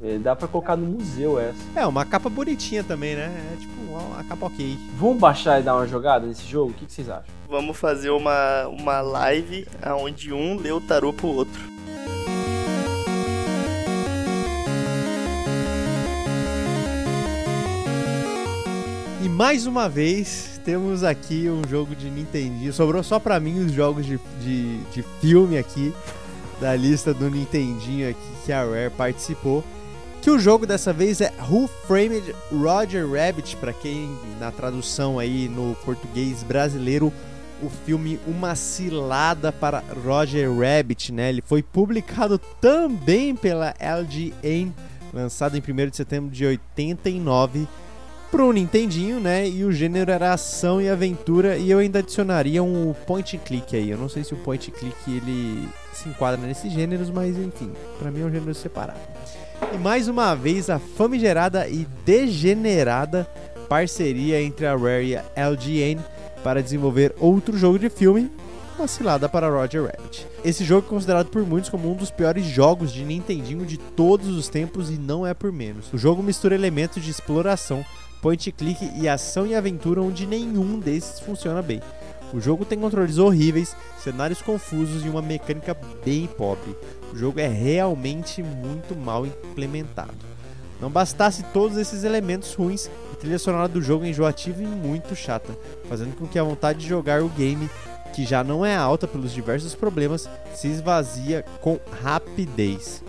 [0.00, 1.58] É, dá pra colocar no museu essa.
[1.74, 3.26] É, uma capa bonitinha também, né?
[3.52, 4.78] É tipo uma capa ok.
[4.96, 6.70] Vamos baixar e dar uma jogada nesse jogo?
[6.70, 7.34] O que, que vocês acham?
[7.48, 9.66] Vamos fazer uma, uma live
[10.00, 11.77] onde um lê o tarô pro outro.
[19.28, 22.72] E mais uma vez, temos aqui um jogo de Nintendinho.
[22.72, 25.92] Sobrou só pra mim os jogos de, de, de filme aqui,
[26.58, 29.62] da lista do Nintendinho aqui, que a Rare participou.
[30.22, 35.46] Que o jogo dessa vez é Who Framed Roger Rabbit, pra quem na tradução aí
[35.46, 37.12] no português brasileiro,
[37.62, 41.28] o filme Uma Cilada para Roger Rabbit, né?
[41.28, 44.72] Ele foi publicado também pela LGN,
[45.12, 47.68] lançado em 1 de setembro de 89
[48.30, 49.48] pro Nintendinho, né?
[49.48, 53.76] E o gênero era ação e aventura e eu ainda adicionaria um point and click
[53.76, 53.90] aí.
[53.90, 57.72] Eu não sei se o point and click ele se enquadra nesses gêneros, mas enfim,
[57.98, 59.00] pra mim é um gênero separado.
[59.74, 63.28] E mais uma vez a famigerada e degenerada
[63.68, 66.00] parceria entre a Rare e a LGN
[66.42, 68.30] para desenvolver outro jogo de filme,
[68.78, 70.26] uma cilada para Roger Rabbit.
[70.44, 74.28] Esse jogo é considerado por muitos como um dos piores jogos de Nintendinho de todos
[74.28, 75.92] os tempos e não é por menos.
[75.92, 77.84] O jogo mistura elementos de exploração,
[78.20, 81.80] point click e ação e aventura onde nenhum desses funciona bem.
[82.32, 86.76] O jogo tem controles horríveis, cenários confusos e uma mecânica bem pobre.
[87.12, 90.28] O jogo é realmente muito mal implementado.
[90.80, 95.16] Não bastasse todos esses elementos ruins, a trilha sonora do jogo é enjoativa e muito
[95.16, 95.56] chata,
[95.88, 97.68] fazendo com que a vontade de jogar o game,
[98.14, 103.02] que já não é alta pelos diversos problemas, se esvazia com rapidez.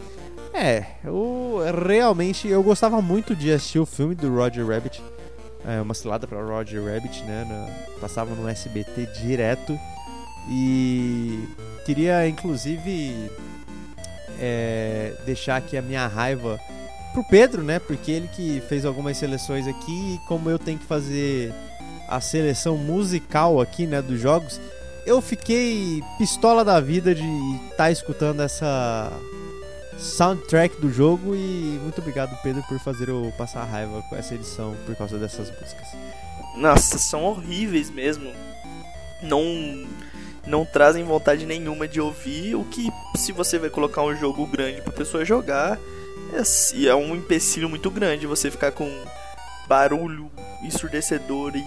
[0.54, 5.02] É, eu realmente eu gostava muito de assistir o filme do Roger Rabbit.
[5.66, 7.46] É, uma cilada para Roger Rabbit, né?
[8.00, 9.78] passava no SBT direto.
[10.50, 11.48] E
[11.86, 13.30] queria inclusive
[14.40, 16.60] é, deixar aqui a minha raiva
[17.14, 17.80] pro Pedro, né?
[17.80, 21.54] Porque ele que fez algumas seleções aqui e como eu tenho que fazer
[22.08, 24.60] a seleção musical aqui, né, dos jogos,
[25.06, 27.24] eu fiquei pistola da vida de
[27.72, 29.12] estar escutando essa
[30.00, 34.76] soundtrack do jogo e muito obrigado Pedro por fazer eu passar raiva com essa edição
[34.86, 35.88] por causa dessas músicas.
[36.56, 38.32] Nossa, são horríveis mesmo.
[39.22, 39.44] Não
[40.48, 44.82] não trazem vontade nenhuma de ouvir, o que se você vai colocar um jogo grande
[44.82, 45.78] pra pessoa jogar,
[46.34, 48.90] é, é um empecilho muito grande você ficar com
[49.68, 50.32] barulho
[50.64, 51.64] ensurdecedor e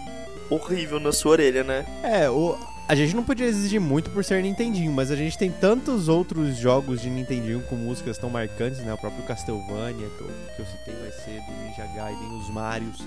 [0.50, 1.86] horrível na sua orelha, né?
[2.02, 2.58] É, o,
[2.93, 6.59] a gente não podia exigir muito por ser Nintendinho, mas a gente tem tantos outros
[6.59, 8.93] jogos de Nintendinho com músicas tão marcantes, né?
[8.93, 13.03] O próprio Castlevania, que eu, que eu citei mais cedo, Ninja Gaiden, os Marios.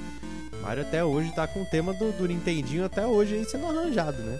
[0.59, 4.17] Mario até hoje tá com o tema do, do Nintendinho até hoje aí sendo arranjado,
[4.23, 4.39] né?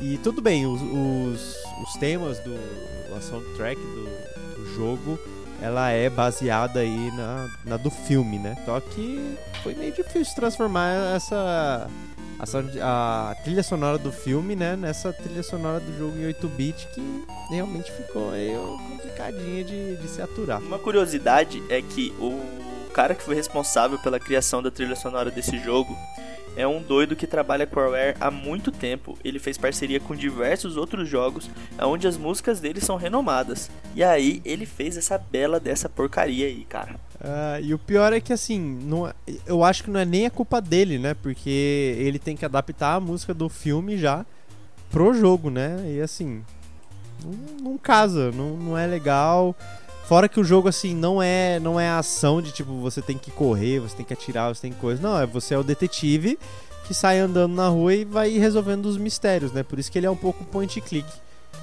[0.00, 2.54] E tudo bem, os, os, os temas do
[3.14, 5.18] a soundtrack do, do jogo,
[5.60, 8.56] ela é baseada aí na, na do filme, né?
[8.64, 11.86] Só que foi meio difícil transformar essa
[12.38, 17.24] a, a trilha sonora do filme, né, nessa trilha sonora do jogo em 8-bit que
[17.50, 20.60] realmente ficou meio complicadinha de, de se aturar.
[20.60, 22.40] Uma curiosidade é que o
[22.92, 25.96] cara que foi responsável pela criação da trilha sonora desse jogo
[26.56, 29.18] é um doido que trabalha com Rare há muito tempo.
[29.22, 33.70] Ele fez parceria com diversos outros jogos, onde as músicas dele são renomadas.
[33.94, 36.98] E aí ele fez essa bela dessa porcaria aí, cara.
[37.28, 39.12] Ah, e o pior é que assim, não é-
[39.44, 42.94] eu acho que não é nem a culpa dele, né, porque ele tem que adaptar
[42.94, 44.24] a música do filme já
[44.92, 46.44] pro jogo, né, e assim,
[47.24, 49.56] não, não casa, não, não é legal.
[50.04, 53.32] Fora que o jogo, assim, não é não é ação de tipo, você tem que
[53.32, 55.02] correr, você tem que atirar, você tem coisa.
[55.02, 56.38] Não, é você é o detetive
[56.86, 59.64] que sai andando na rua e vai resolvendo os mistérios, né?
[59.64, 61.08] Por isso que ele é um pouco point click.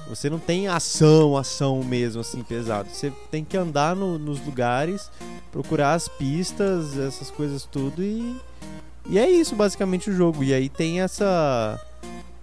[0.08, 2.88] Você não tem ação, ação mesmo, assim, pesado.
[2.90, 5.10] Você tem que andar no- nos lugares,
[5.50, 8.36] procurar as pistas, essas coisas tudo e.
[9.06, 10.42] E é isso, basicamente, o jogo.
[10.44, 11.80] E aí tem essa.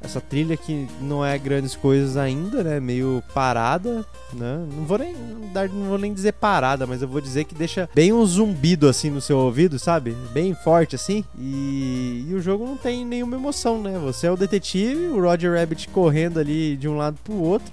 [0.02, 2.80] Essa trilha que não é grandes coisas ainda, né?
[2.80, 4.66] Meio parada, né?
[4.76, 8.12] Não vou nem não vou nem dizer parada, mas eu vou dizer que deixa bem
[8.12, 10.16] um zumbido assim no seu ouvido, sabe?
[10.34, 11.24] Bem forte assim.
[11.38, 14.00] E, e o jogo não tem nenhuma emoção, né?
[14.00, 17.72] Você é o detetive, o Roger Rabbit correndo ali de um lado pro outro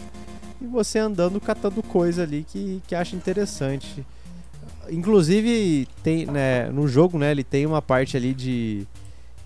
[0.61, 4.05] e você andando catando coisa ali que, que acha interessante.
[4.91, 8.87] Inclusive tem, né, no jogo, né, ele tem uma parte ali de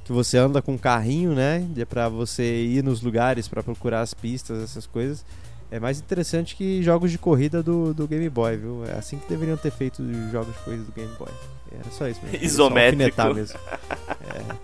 [0.05, 1.67] que você anda com um carrinho, né?
[1.77, 5.25] É para você ir nos lugares para procurar as pistas, essas coisas.
[5.71, 8.85] É mais interessante que jogos de corrida do, do Game Boy, viu?
[8.87, 11.29] É assim que deveriam ter feito os jogos de corrida do Game Boy.
[11.73, 12.45] Era só isso mesmo.
[12.45, 13.17] Isométrico.
[13.17, 13.59] Só mesmo.
[14.29, 14.57] é.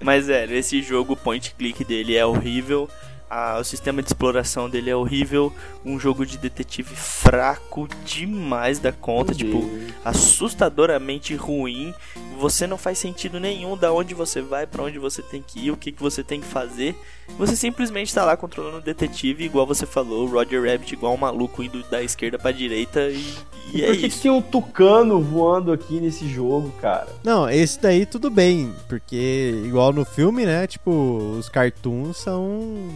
[0.00, 2.88] Mas, velho, esse jogo point click dele é horrível
[3.32, 5.50] a, o sistema de exploração dele é horrível,
[5.82, 9.70] um jogo de detetive fraco demais da conta, tipo,
[10.04, 11.94] assustadoramente ruim.
[12.42, 15.70] Você não faz sentido nenhum da onde você vai, para onde você tem que ir,
[15.70, 16.92] o que, que você tem que fazer.
[17.38, 21.62] Você simplesmente está lá controlando o detetive, igual você falou, Roger Rabbit igual um maluco
[21.62, 23.24] indo da esquerda para direita e,
[23.72, 24.16] e, e é por que isso.
[24.16, 27.06] Que tem um tucano voando aqui nesse jogo, cara?
[27.22, 30.66] Não, esse daí tudo bem, porque igual no filme, né?
[30.66, 30.90] Tipo,
[31.38, 32.90] os cartoons são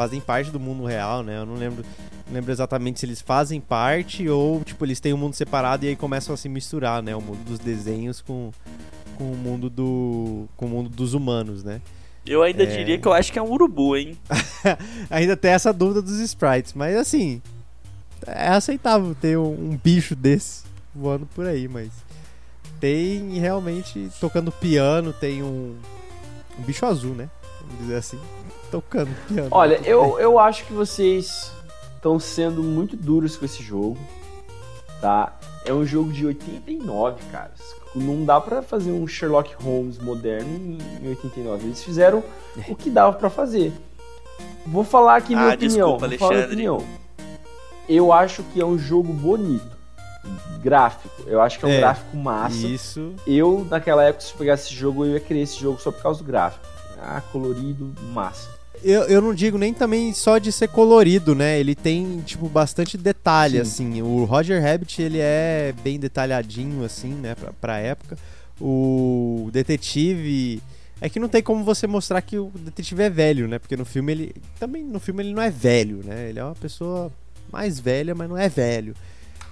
[0.00, 1.36] fazem parte do mundo real, né?
[1.36, 1.84] Eu não lembro,
[2.26, 5.88] não lembro exatamente se eles fazem parte ou, tipo, eles têm um mundo separado e
[5.88, 7.14] aí começam a se misturar, né?
[7.14, 8.50] O mundo dos desenhos com,
[9.18, 11.82] com o mundo do com o mundo dos humanos, né?
[12.24, 12.66] Eu ainda é...
[12.66, 14.16] diria que eu acho que é um urubu, hein?
[15.10, 17.42] ainda tem essa dúvida dos sprites, mas assim,
[18.26, 21.90] é aceitável ter um, um bicho desse voando por aí, mas
[22.80, 25.76] tem realmente tocando piano, tem um,
[26.58, 27.28] um bicho azul, né?
[27.60, 28.18] Vamos dizer assim
[28.70, 29.48] tocando piano.
[29.50, 31.52] Olha, eu, eu acho que vocês
[31.96, 33.98] estão sendo muito duros com esse jogo,
[35.00, 35.38] tá?
[35.64, 37.52] É um jogo de 89, cara.
[37.94, 41.66] Não dá para fazer um Sherlock Holmes moderno em 89.
[41.66, 42.22] Eles fizeram
[42.68, 43.72] o que dava para fazer.
[44.64, 45.96] Vou falar aqui minha ah, opinião.
[45.98, 46.44] Desculpa, Alexandre.
[46.44, 46.86] Opinião.
[47.88, 49.78] Eu acho que é um jogo bonito.
[50.62, 51.10] Gráfico.
[51.26, 52.66] Eu acho que é um é, gráfico massa.
[52.66, 53.14] Isso.
[53.26, 56.20] Eu, naquela época, se pegasse esse jogo, eu ia querer esse jogo só por causa
[56.20, 56.64] do gráfico.
[57.02, 61.58] Ah, colorido, massa eu, eu não digo nem também só de ser colorido, né?
[61.58, 63.60] Ele tem, tipo, bastante detalhe, Sim.
[63.60, 64.02] assim.
[64.02, 67.34] O Roger Rabbit, ele é bem detalhadinho, assim, né?
[67.34, 68.18] Pra, pra época.
[68.60, 70.62] O detetive...
[71.02, 73.58] É que não tem como você mostrar que o detetive é velho, né?
[73.58, 74.34] Porque no filme ele...
[74.58, 76.28] Também no filme ele não é velho, né?
[76.28, 77.10] Ele é uma pessoa
[77.50, 78.94] mais velha, mas não é velho.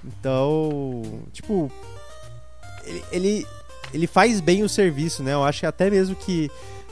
[0.05, 1.03] Então,
[1.33, 1.72] tipo...
[2.85, 3.47] Ele, ele,
[3.95, 5.33] ele faz bem o serviço, né?
[5.33, 6.51] Eu acho que até mesmo que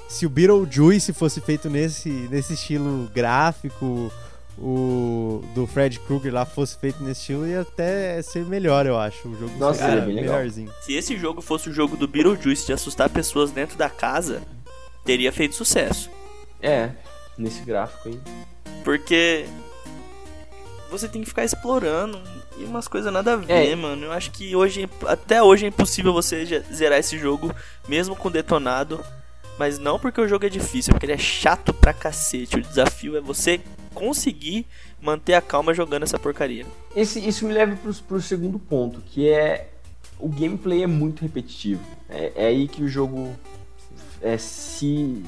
[0.09, 4.13] se o Beetlejuice fosse feito nesse, nesse estilo gráfico,
[4.59, 9.29] o do Fred Krueger lá fosse feito nesse estilo, ia até ser melhor, eu acho.
[9.29, 10.73] O jogo Nossa, seria bem melhorzinho.
[10.83, 14.43] Se esse jogo fosse o jogo do Beetlejuice de assustar pessoas dentro da casa,
[15.05, 16.11] teria feito sucesso.
[16.63, 16.91] É,
[17.37, 18.21] nesse gráfico aí.
[18.83, 19.47] Porque
[20.91, 22.21] você tem que ficar explorando
[22.57, 23.77] e umas coisas nada a ver, é.
[23.77, 24.07] mano.
[24.07, 27.55] Eu acho que hoje, até hoje é impossível você zerar esse jogo,
[27.87, 29.05] mesmo com detonado.
[29.59, 32.57] Mas não porque o jogo é difícil, é porque ele é chato pra cacete.
[32.57, 33.61] O desafio é você
[33.95, 34.67] conseguir
[35.01, 36.67] manter a calma jogando essa porcaria.
[36.95, 39.71] Esse, isso me leva pro, pro segundo ponto, que é
[40.19, 41.83] o gameplay é muito repetitivo.
[42.09, 43.35] É, é aí que o jogo
[44.23, 45.23] é, se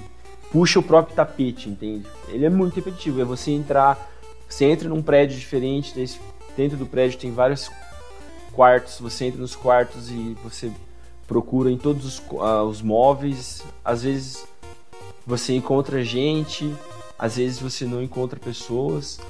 [0.51, 2.07] puxa o próprio tapete, entende?
[2.29, 3.21] Ele é muito repetitivo.
[3.21, 4.11] É você entrar,
[4.49, 5.95] você entra num prédio diferente,
[6.57, 7.71] dentro do prédio tem vários
[8.53, 10.71] quartos, você entra nos quartos e você
[11.29, 13.63] procura em todos os, uh, os móveis.
[13.85, 14.49] Às vezes
[15.27, 16.75] você encontra gente,
[17.19, 19.21] às vezes você não encontra pessoas.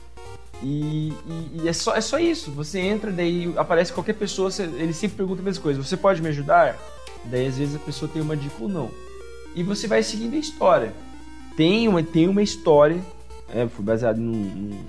[0.62, 2.52] E, e, e, é, só, é só isso.
[2.52, 6.22] Você entra, daí aparece qualquer pessoa, você, ele sempre pergunta a mesma coisa: Você pode
[6.22, 6.78] me ajudar?
[7.24, 8.90] Daí às vezes a pessoa tem uma dica ou não.
[9.54, 10.92] E você vai seguindo a história.
[11.56, 13.02] Tem uma, tem uma história,
[13.52, 14.84] é, foi baseado num, num,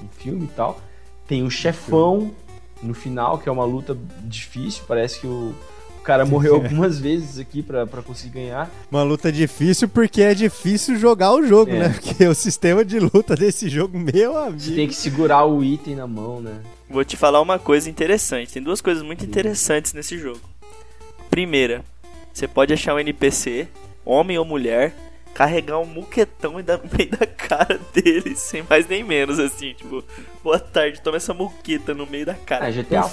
[0.00, 0.80] num filme e tal.
[1.26, 2.32] Tem um chefão
[2.80, 4.84] no final, que é uma luta difícil.
[4.86, 5.52] Parece que o,
[6.02, 8.68] o cara morreu algumas vezes aqui para conseguir ganhar.
[8.90, 11.78] Uma luta difícil porque é difícil jogar o jogo, é.
[11.78, 11.88] né?
[11.90, 14.60] Porque o sistema de luta desse jogo, meu amigo.
[14.60, 16.60] Você tem que segurar o item na mão, né?
[16.90, 18.52] Vou te falar uma coisa interessante.
[18.52, 20.40] Tem duas coisas muito interessantes nesse jogo.
[21.30, 21.84] Primeira,
[22.34, 23.68] você pode achar um NPC,
[24.04, 24.92] homem ou mulher,
[25.32, 29.72] carregar um muquetão e dar no meio da cara dele, sem mais nem menos, assim,
[29.72, 30.04] tipo,
[30.42, 32.68] boa tarde, toma essa muqueta no meio da cara.
[32.68, 33.08] É GTA.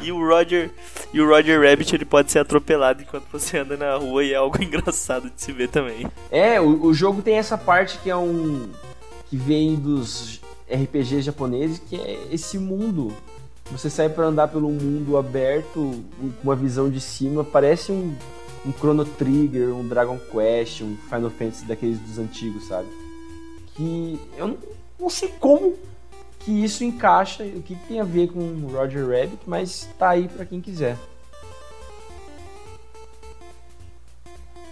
[0.00, 0.70] E o Roger
[1.12, 4.36] e o Roger Rabbit ele pode ser atropelado enquanto você anda na rua e é
[4.36, 6.06] algo engraçado de se ver também.
[6.30, 8.68] É, o, o jogo tem essa parte que é um
[9.28, 10.40] que vem dos
[10.70, 13.12] RPGs japoneses, que é esse mundo.
[13.70, 18.14] Você sai para andar pelo mundo aberto, com uma visão de cima, parece um,
[18.64, 22.88] um Chrono Trigger, um Dragon Quest, um Final Fantasy daqueles dos antigos, sabe?
[23.78, 24.58] que eu não,
[24.98, 25.76] não sei como
[26.48, 28.40] que isso encaixa, o que tem a ver com
[28.72, 30.96] Roger Rabbit, mas tá aí para quem quiser.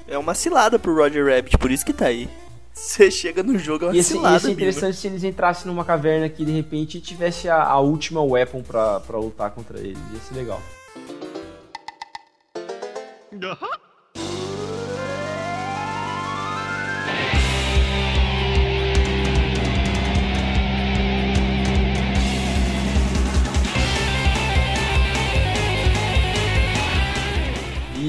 [0.09, 2.31] É uma cilada pro Roger Rabbit, por isso que tá aí.
[2.73, 4.35] Você chega no jogo, é uma ia ser, cilada.
[4.36, 7.78] Ia ser interessante se eles entrassem numa caverna aqui de repente e tivesse a, a
[7.78, 9.98] última weapon pra, pra lutar contra eles.
[10.15, 10.62] Ia ser legal.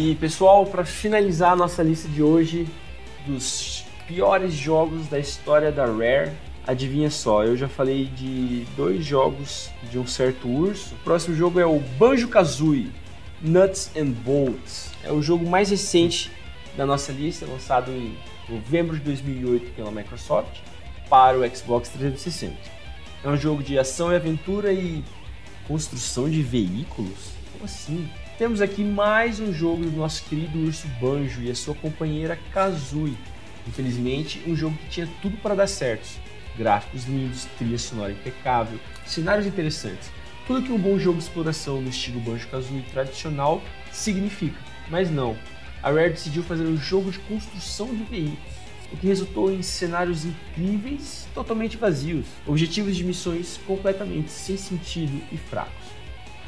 [0.08, 2.66] E pessoal, para finalizar a nossa lista de hoje
[3.26, 6.32] dos piores jogos da história da Rare,
[6.66, 10.96] adivinha só, eu já falei de dois jogos de um certo urso.
[10.96, 12.90] O próximo jogo é o Banjo-Kazooie
[13.42, 14.92] Nuts and Bolts.
[15.04, 16.32] É o jogo mais recente
[16.78, 18.18] da nossa lista, lançado em
[18.48, 20.62] novembro de 2008 pela Microsoft
[21.10, 22.56] para o Xbox 360.
[23.26, 25.04] É um jogo de ação e aventura e
[25.68, 27.32] construção de veículos?
[27.52, 28.10] Como assim?
[28.38, 33.18] Temos aqui mais um jogo do nosso querido urso Banjo e a sua companheira Kazooie.
[33.68, 36.08] Infelizmente, um jogo que tinha tudo para dar certo.
[36.56, 40.12] Gráficos lindos, trilha sonora impecável, cenários interessantes.
[40.46, 43.60] Tudo que um bom jogo de exploração no estilo Banjo-Kazooie tradicional
[43.92, 44.60] significa.
[44.88, 45.36] Mas não,
[45.82, 48.38] a Rare decidiu fazer um jogo de construção de veículos,
[48.94, 55.38] o que resultou em cenários incríveis totalmente vazios, objetivos de missões completamente sem sentido e
[55.38, 55.98] fracos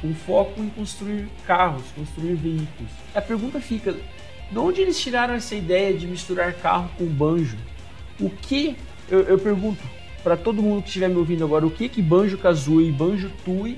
[0.01, 2.91] com foco em construir carros, construir veículos.
[3.13, 3.95] A pergunta fica:
[4.51, 7.57] de onde eles tiraram essa ideia de misturar carro com banjo?
[8.19, 8.75] O que,
[9.09, 9.81] eu, eu pergunto
[10.23, 13.31] para todo mundo que estiver me ouvindo agora, o que que Banjo Kazooie e Banjo
[13.45, 13.77] Tui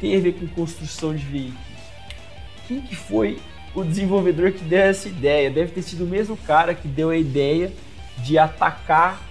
[0.00, 1.68] tem a ver com construção de veículos?
[2.66, 3.38] Quem que foi
[3.74, 5.50] o desenvolvedor que deu essa ideia?
[5.50, 7.72] Deve ter sido o mesmo cara que deu a ideia
[8.18, 9.22] de atacar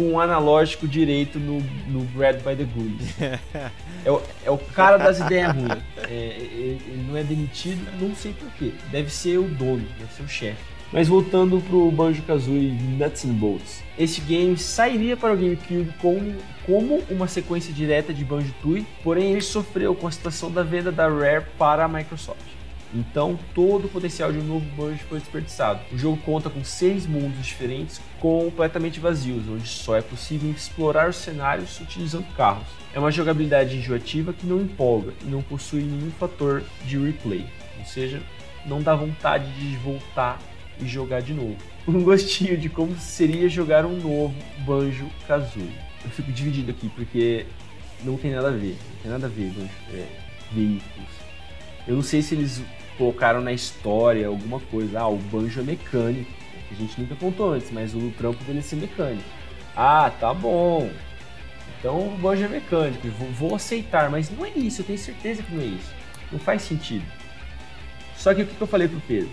[0.00, 3.14] com o analógico direito no, no Bread by the Ghoulies.
[4.02, 5.82] é, o, é o cara das ideias ruins.
[5.98, 8.72] É, ele, ele, não é demitido, não sei porquê.
[8.90, 10.70] Deve ser o dono, deve ser o chefe.
[10.90, 13.82] Mas voltando pro Banjo-Kazooie Nuts and Bolts.
[13.98, 19.42] Esse game sairia para o GameCube como, como uma sequência direta de Banjo-Tooie, porém ele
[19.42, 22.59] sofreu com a situação da venda da Rare para a Microsoft.
[22.92, 25.80] Então, todo o potencial de um novo Banjo foi desperdiçado.
[25.92, 31.16] O jogo conta com seis mundos diferentes, completamente vazios, onde só é possível explorar os
[31.16, 32.66] cenários utilizando carros.
[32.92, 37.46] É uma jogabilidade enjoativa que não empolga e não possui nenhum fator de replay,
[37.78, 38.20] ou seja,
[38.66, 40.40] não dá vontade de voltar
[40.80, 41.56] e jogar de novo.
[41.88, 45.72] Um gostinho de como seria jogar um novo Banjo Kazooie.
[46.04, 47.46] Eu fico dividido aqui porque
[48.04, 50.06] não tem nada a ver, não tem nada a ver Banjo, é,
[50.52, 51.08] veículos.
[51.88, 52.62] Eu não sei se eles
[53.00, 55.00] colocaram na história alguma coisa.
[55.00, 56.30] Ah, o Banjo é mecânico,
[56.70, 59.24] a gente nunca contou antes, mas o trampo dele é ser mecânico.
[59.74, 60.90] Ah, tá bom.
[61.78, 65.42] Então o Banjo é mecânico, vou, vou aceitar, mas não é isso, eu tenho certeza
[65.42, 65.94] que não é isso.
[66.30, 67.04] Não faz sentido.
[68.14, 69.30] Só que o que eu falei pro Pedro?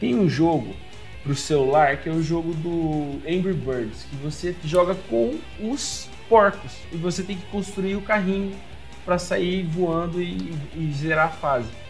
[0.00, 0.74] Tem um jogo
[1.22, 6.72] pro celular que é o jogo do Angry Birds, que você joga com os porcos
[6.90, 8.56] e você tem que construir o carrinho
[9.04, 11.81] para sair voando e, e zerar a fase.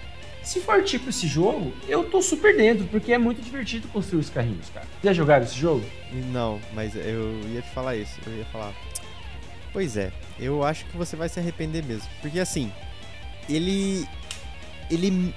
[0.42, 4.30] Se for tipo esse jogo, eu tô super dentro, porque é muito divertido construir os
[4.30, 4.86] carrinhos, cara.
[5.02, 5.84] Já jogaram esse jogo?
[6.32, 8.18] Não, mas eu ia te falar isso.
[8.26, 8.72] Eu ia falar.
[9.72, 12.08] Pois é, eu acho que você vai se arrepender mesmo.
[12.20, 12.72] Porque assim,
[13.48, 14.06] ele.
[14.90, 15.34] Ele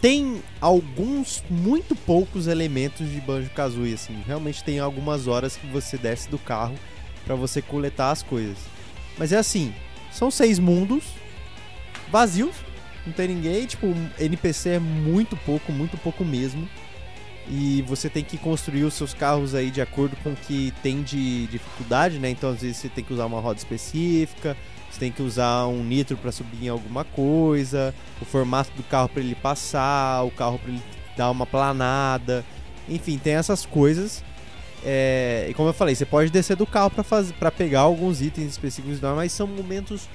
[0.00, 4.22] tem alguns, muito poucos elementos de Banjo Kazooie, assim.
[4.26, 6.74] Realmente tem algumas horas que você desce do carro
[7.24, 8.56] para você coletar as coisas.
[9.18, 9.74] Mas é assim,
[10.12, 11.04] são seis mundos
[12.10, 12.54] vazios,
[13.06, 16.68] não tem ninguém, tipo, NPC é muito pouco, muito pouco mesmo.
[17.48, 21.02] E você tem que construir os seus carros aí de acordo com o que tem
[21.02, 22.30] de dificuldade, né?
[22.30, 24.56] Então às vezes você tem que usar uma roda específica,
[24.90, 29.08] você tem que usar um nitro para subir em alguma coisa, o formato do carro
[29.08, 30.82] para ele passar, o carro para ele
[31.16, 32.44] dar uma planada.
[32.88, 34.24] Enfim, tem essas coisas.
[34.84, 36.90] É, e como eu falei, você pode descer do carro
[37.38, 40.08] para pegar alguns itens específicos, mas são momentos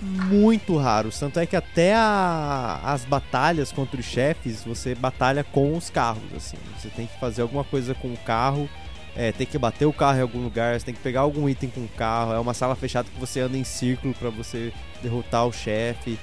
[0.00, 1.18] muito raros.
[1.18, 6.22] Tanto é que até a, as batalhas contra os chefes, você batalha com os carros,
[6.36, 6.56] assim.
[6.78, 8.68] Você tem que fazer alguma coisa com o carro,
[9.16, 11.70] é, tem que bater o carro em algum lugar, você tem que pegar algum item
[11.70, 12.32] com o carro.
[12.32, 14.72] É uma sala fechada que você anda em círculo para você
[15.02, 16.18] derrotar o chefe.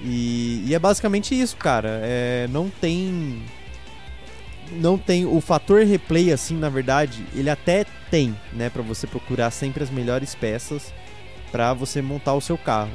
[0.00, 2.00] E, e, é basicamente isso, cara.
[2.02, 3.42] É, não tem.
[4.72, 5.24] Não tem.
[5.24, 8.68] O fator replay, assim, na verdade, ele até tem, né?
[8.68, 10.92] para você procurar sempre as melhores peças
[11.50, 12.92] para você montar o seu carro.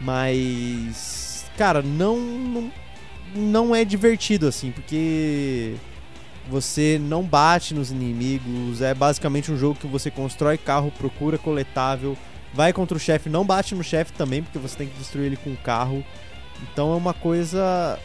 [0.00, 2.70] Mas, cara, não,
[3.34, 5.74] não, é divertido assim, porque
[6.48, 12.18] Você não bate nos inimigos, é basicamente um jogo que você constrói carro, procura coletável,
[12.52, 15.36] vai contra o chefe, não bate no chefe também, porque você tem que destruir ele
[15.36, 16.04] com o carro.
[16.62, 17.98] Então é uma coisa.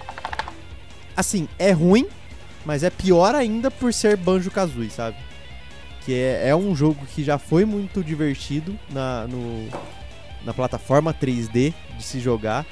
[1.16, 2.08] Assim, é ruim,
[2.66, 5.18] mas é pior ainda por ser Banjo Kazooie, sabe?
[6.06, 9.68] Que é, é um jogo que já foi muito divertido na, no,
[10.46, 12.66] na plataforma 3D de se jogar.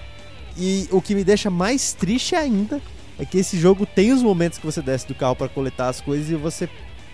[0.58, 2.82] E o que me deixa mais triste ainda
[3.20, 6.02] é que esse jogo tem os momentos que você desce do carro para coletar as
[6.02, 6.70] coisas e você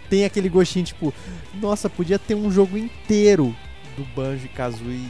[0.09, 1.13] tem aquele gostinho tipo,
[1.61, 3.55] nossa, podia ter um jogo inteiro
[3.97, 5.09] do Banjo Kazooie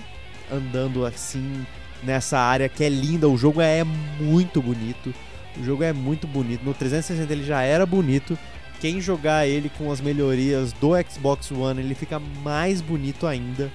[0.51, 1.65] andando assim
[2.03, 3.27] nessa área que é linda.
[3.27, 5.13] O jogo é muito bonito.
[5.57, 6.63] O jogo é muito bonito.
[6.63, 8.37] No 360 ele já era bonito.
[8.79, 13.71] Quem jogar ele com as melhorias do Xbox One, ele fica mais bonito ainda.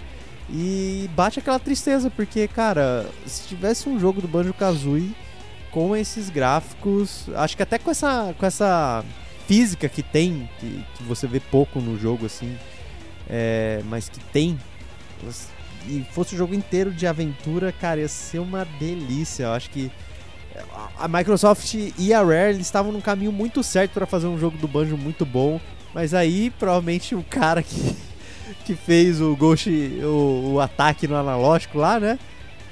[0.50, 5.14] E bate aquela tristeza, porque, cara, se tivesse um jogo do Banjo Kazooie
[5.70, 9.04] com esses gráficos, acho que até com essa, com essa
[9.46, 12.56] física que tem, que, que você vê pouco no jogo, assim,
[13.28, 14.58] é, mas que tem,
[15.86, 19.44] e fosse um jogo inteiro de aventura, cara, ia ser uma delícia.
[19.44, 19.90] Eu acho que
[20.98, 24.66] a Microsoft e a Rare estavam num caminho muito certo para fazer um jogo do
[24.66, 25.60] Banjo muito bom,
[25.94, 27.96] mas aí provavelmente o cara que
[28.68, 32.18] que fez o Ghost, o, o ataque no analógico lá, né?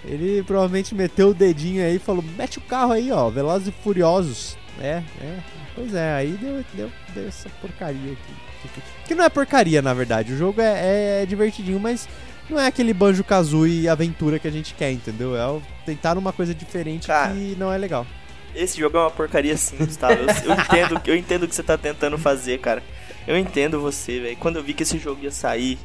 [0.05, 3.73] Ele provavelmente meteu o dedinho aí e falou: mete o carro aí, ó, Velozes e
[3.83, 4.59] Furiosos.
[4.79, 5.39] É, é.
[5.75, 8.71] Pois é, aí deu, deu, deu essa porcaria aqui.
[9.07, 10.35] Que não é porcaria, na verdade.
[10.35, 12.07] O jogo é, é divertidinho, mas
[12.51, 15.35] não é aquele Banjo Kazooie aventura que a gente quer, entendeu?
[15.35, 18.07] É tentar uma coisa diferente Cara, que não é legal.
[18.55, 20.13] Esse jogo é uma porcaria sim, Gustavo.
[20.13, 22.83] Eu, eu entendo, eu entendo o que você tá tentando fazer, cara.
[23.27, 24.37] Eu entendo você, velho.
[24.37, 25.79] Quando eu vi que esse jogo ia sair,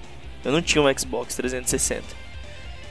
[0.43, 2.03] eu não tinha um Xbox 360.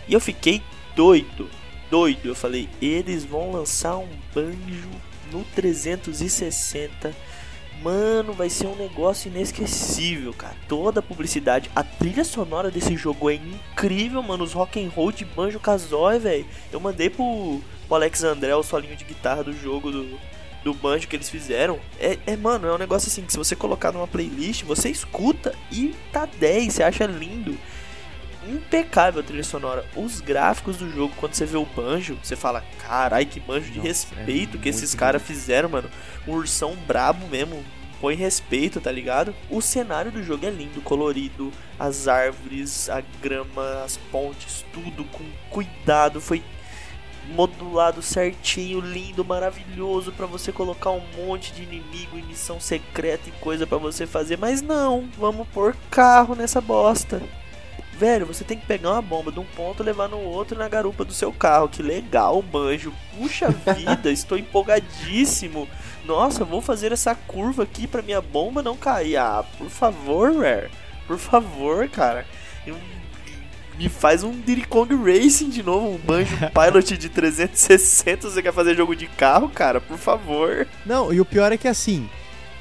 [0.09, 0.60] E eu fiquei
[0.97, 1.48] doido,
[1.89, 2.27] doido.
[2.27, 4.90] Eu falei, eles vão lançar um Banjo
[5.31, 7.14] no 360.
[7.82, 10.55] Mano, vai ser um negócio inesquecível, cara.
[10.68, 14.44] Toda a publicidade, a trilha sonora desse jogo é incrível, mano.
[14.44, 16.47] Os rock and roll de Banjo Kazooie, velho.
[16.70, 20.18] Eu mandei pro, pro Alex André o solinho de guitarra do jogo do
[20.62, 21.81] do banjo que eles fizeram.
[21.99, 25.55] É, é, mano, é um negócio assim que se você colocar numa playlist, você escuta
[25.70, 27.57] e tá 10, você acha lindo.
[28.49, 29.85] Impecável a trilha sonora.
[29.95, 33.78] Os gráficos do jogo, quando você vê o banjo, você fala: carai, que banjo de
[33.78, 35.91] Nossa, respeito é que esses caras fizeram, mano.
[36.27, 37.62] Um ursão brabo mesmo,
[38.01, 39.35] põe respeito, tá ligado?
[39.51, 45.24] O cenário do jogo é lindo, colorido, as árvores, a grama, as pontes, tudo com
[45.51, 46.20] cuidado.
[46.20, 46.43] Foi
[47.31, 53.32] modulado certinho, lindo, maravilhoso para você colocar um monte de inimigo e missão secreta e
[53.32, 57.23] coisa para você fazer, mas não, vamos pôr carro nessa bosta.
[58.01, 60.66] Velho, você tem que pegar uma bomba de um ponto e levar no outro na
[60.70, 61.69] garupa do seu carro.
[61.69, 62.94] Que legal, manjo.
[63.15, 65.69] Puxa vida, estou empolgadíssimo.
[66.07, 69.19] Nossa, vou fazer essa curva aqui pra minha bomba não cair.
[69.19, 70.70] Ah, por favor, Rare.
[71.07, 72.27] Por favor, cara.
[72.66, 72.78] Eu
[73.81, 78.28] me faz um Diddy Kong Racing de novo, um Banjo Pilot de 360.
[78.28, 79.81] Você quer fazer jogo de carro, cara?
[79.81, 80.69] Por favor.
[80.85, 82.07] Não, e o pior é que assim,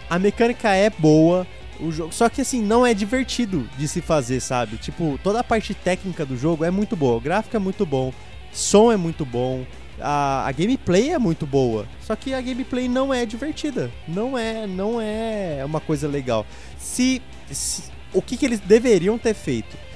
[0.09, 1.45] a mecânica é boa,
[1.77, 4.77] o jogo, só que assim, não é divertido de se fazer, sabe?
[4.77, 8.13] Tipo, toda a parte técnica do jogo é muito boa, o gráfico é muito bom,
[8.53, 9.65] som é muito bom,
[9.99, 11.85] a, a gameplay é muito boa.
[11.99, 16.45] Só que a gameplay não é divertida, não é, não é uma coisa legal.
[16.77, 17.21] Se,
[17.51, 17.83] se
[18.13, 19.88] o que, que eles deveriam ter feito?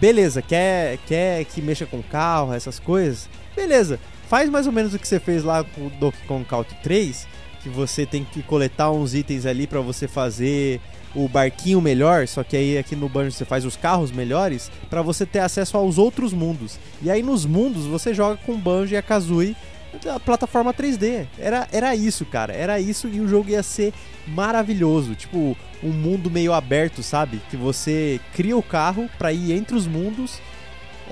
[0.00, 3.28] Beleza, quer, quer que mexa com carro, essas coisas?
[3.54, 6.76] Beleza, faz mais ou menos o que você fez lá com o Donkey Kong Country
[6.82, 7.28] 3,
[7.62, 10.80] que você tem que coletar uns itens ali para você fazer
[11.14, 15.02] o barquinho melhor, só que aí aqui no Banjo você faz os carros melhores para
[15.02, 16.78] você ter acesso aos outros mundos.
[17.02, 19.56] E aí nos mundos você joga com o Banjo e a Kazooie
[19.98, 21.26] da plataforma 3D.
[21.38, 22.52] Era, era isso, cara.
[22.52, 23.92] Era isso e o jogo ia ser
[24.26, 25.14] maravilhoso.
[25.14, 27.40] Tipo, um mundo meio aberto, sabe?
[27.50, 30.40] Que você cria o carro para ir entre os mundos.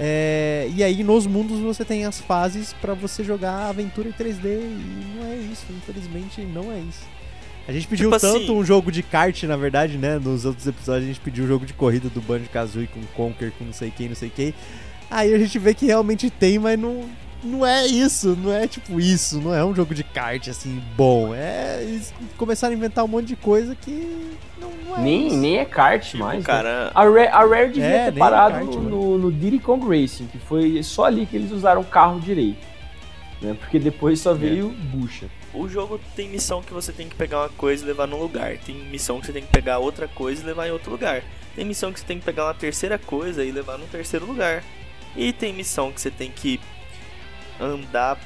[0.01, 4.45] É, e aí nos mundos você tem as fases para você jogar aventura em 3D
[4.45, 7.05] e não é isso, infelizmente não é isso.
[7.67, 8.53] A gente pediu tipo tanto assim...
[8.53, 10.19] um jogo de kart, na verdade, né?
[10.19, 13.65] Nos outros episódios a gente pediu um jogo de corrida do Banjo-Kazooie com Conker, com
[13.65, 14.55] não sei quem, não sei quem.
[15.11, 17.05] Aí a gente vê que realmente tem, mas não,
[17.43, 21.35] não é isso, não é tipo isso, não é um jogo de kart assim bom.
[21.35, 25.37] É eles começaram a inventar um monte de coisa que não, não é nem, isso.
[25.37, 26.39] nem é kart tipo, mais.
[26.39, 26.45] Né?
[26.45, 26.87] Cara...
[26.87, 26.91] Né?
[26.95, 29.87] A, Rare, a Rare devia é, ter é parado é kart, no, no Diddy Kong
[29.87, 32.67] Racing, que foi só ali que eles usaram o carro direito.
[33.41, 33.57] Né?
[33.59, 34.35] Porque depois só é.
[34.35, 35.27] veio bucha.
[35.55, 38.59] O jogo tem missão que você tem que pegar uma coisa e levar num lugar.
[38.59, 41.23] Tem missão que você tem que pegar outra coisa e levar em outro lugar.
[41.55, 44.63] Tem missão que você tem que pegar uma terceira coisa e levar num terceiro lugar.
[45.17, 46.61] E tem missão que você tem que
[47.61, 48.19] andar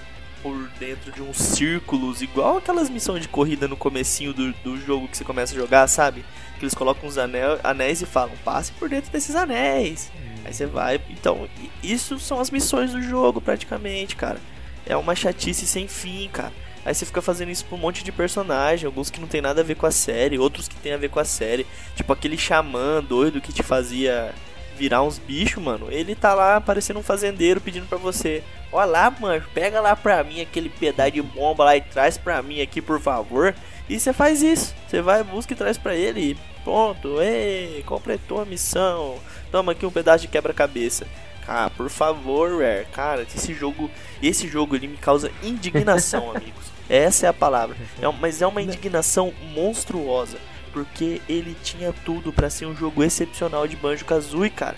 [0.43, 5.07] por dentro de uns círculos, igual aquelas missões de corrida no comecinho do, do jogo
[5.07, 6.25] que você começa a jogar, sabe?
[6.59, 10.11] Que eles colocam uns anel, anéis e falam, passe por dentro desses anéis.
[10.45, 11.01] Aí você vai.
[11.11, 11.49] Então,
[11.83, 14.41] isso são as missões do jogo, praticamente, cara.
[14.85, 16.53] É uma chatice sem fim, cara.
[16.85, 19.61] Aí você fica fazendo isso pra um monte de personagem, alguns que não tem nada
[19.61, 21.65] a ver com a série, outros que tem a ver com a série.
[21.95, 24.35] Tipo aquele xamã doido que te fazia
[24.77, 25.87] virar uns bichos, mano.
[25.91, 28.43] Ele tá lá parecendo um fazendeiro pedindo pra você.
[28.73, 32.43] Olha lá, mano, pega lá pra mim aquele pedaço de bomba lá e traz pra
[32.43, 33.55] mim aqui, por favor.
[33.89, 34.75] E você faz isso.
[34.89, 36.39] Você vai, busca e traz pra ele.
[36.65, 39.17] Pronto, ei, completou a missão.
[39.51, 41.07] Toma aqui um pedaço de quebra-cabeça.
[41.47, 42.87] Ah, por favor, Rare.
[42.93, 43.91] Cara, esse jogo,
[44.23, 46.73] esse jogo ele me causa indignação, amigos.
[46.89, 47.77] Essa é a palavra.
[48.01, 50.39] É, mas é uma indignação monstruosa,
[50.73, 54.77] porque ele tinha tudo para ser um jogo excepcional de Banjo-Kazooie, cara.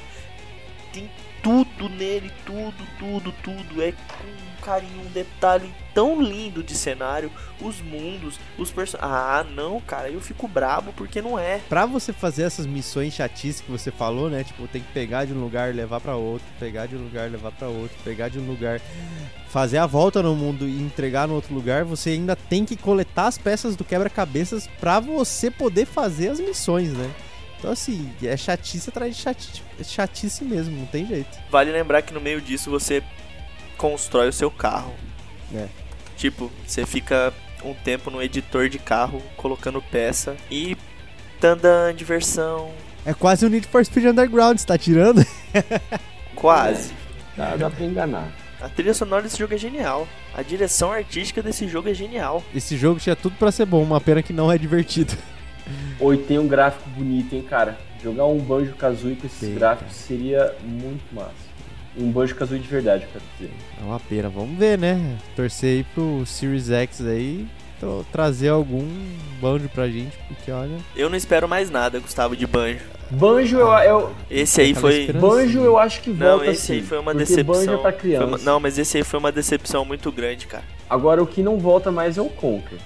[0.93, 1.11] Tem
[1.45, 3.83] tudo nele, tudo, tudo, tudo.
[3.83, 7.31] É um carinho, um detalhe tão lindo de cenário,
[7.61, 9.15] os mundos, os personagens.
[9.15, 11.61] Ah, não, cara, eu fico brabo porque não é.
[11.69, 14.43] Pra você fazer essas missões chatices que você falou, né?
[14.43, 17.53] Tipo, tem que pegar de um lugar, levar para outro, pegar de um lugar, levar
[17.53, 18.81] para outro, pegar de um lugar,
[19.51, 23.27] fazer a volta no mundo e entregar no outro lugar, você ainda tem que coletar
[23.27, 27.11] as peças do quebra-cabeças pra você poder fazer as missões, né?
[27.65, 31.39] Então, assim, é chatice atrás de chatice, chatice mesmo, não tem jeito.
[31.51, 33.03] Vale lembrar que no meio disso você
[33.79, 34.93] constrói o seu carro.
[35.55, 35.67] É.
[36.15, 37.33] Tipo, você fica
[37.65, 40.77] um tempo no editor de carro colocando peça e
[41.41, 42.71] tandã, diversão.
[43.07, 45.25] É quase o Need for Speed Underground, você tá tirando?
[46.37, 46.93] Quase.
[47.35, 48.31] Dá, dá pra enganar.
[48.61, 50.07] A trilha sonora desse jogo é genial.
[50.35, 52.45] A direção artística desse jogo é genial.
[52.55, 55.17] Esse jogo tinha tudo pra ser bom, uma pena que não é divertido.
[56.01, 57.79] Oi, tem um gráfico bonito, hein, cara.
[58.03, 61.33] Jogar um Banjo Kazooie com esses gráficos seria muito massa.
[61.97, 63.53] Um Banjo Kazooie de verdade, eu quero dizer.
[63.81, 65.17] É uma pena, vamos ver, né?
[65.35, 67.47] Torcer aí pro Series X aí,
[68.11, 68.87] trazer algum
[69.41, 70.77] banjo pra gente, porque olha.
[70.97, 72.81] Eu não espero mais nada, Gustavo, de Banjo.
[73.11, 75.13] Banjo, eu, eu, Esse aí foi.
[75.13, 77.55] Banjo eu acho que Não, volta esse aí foi uma decepção.
[77.55, 78.27] Banjo é pra Foi criança.
[78.27, 80.65] uma- Não, mas esse aí foi uma decepção muito grande, cara.
[80.89, 82.79] Agora o que não volta mais é o Conker.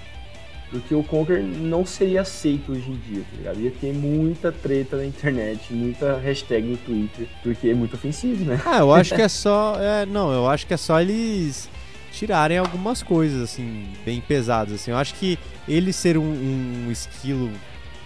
[0.71, 3.59] Porque o Conker não seria aceito hoje em dia, tá ligado?
[3.59, 8.61] Ia ter muita treta na internet, muita hashtag no Twitter, porque é muito ofensivo, né?
[8.63, 9.75] Ah, eu acho que é só.
[9.79, 11.67] É, não, eu acho que é só eles
[12.11, 14.75] tirarem algumas coisas, assim, bem pesadas.
[14.75, 14.91] Assim.
[14.91, 17.51] Eu acho que ele ser um, um esquilo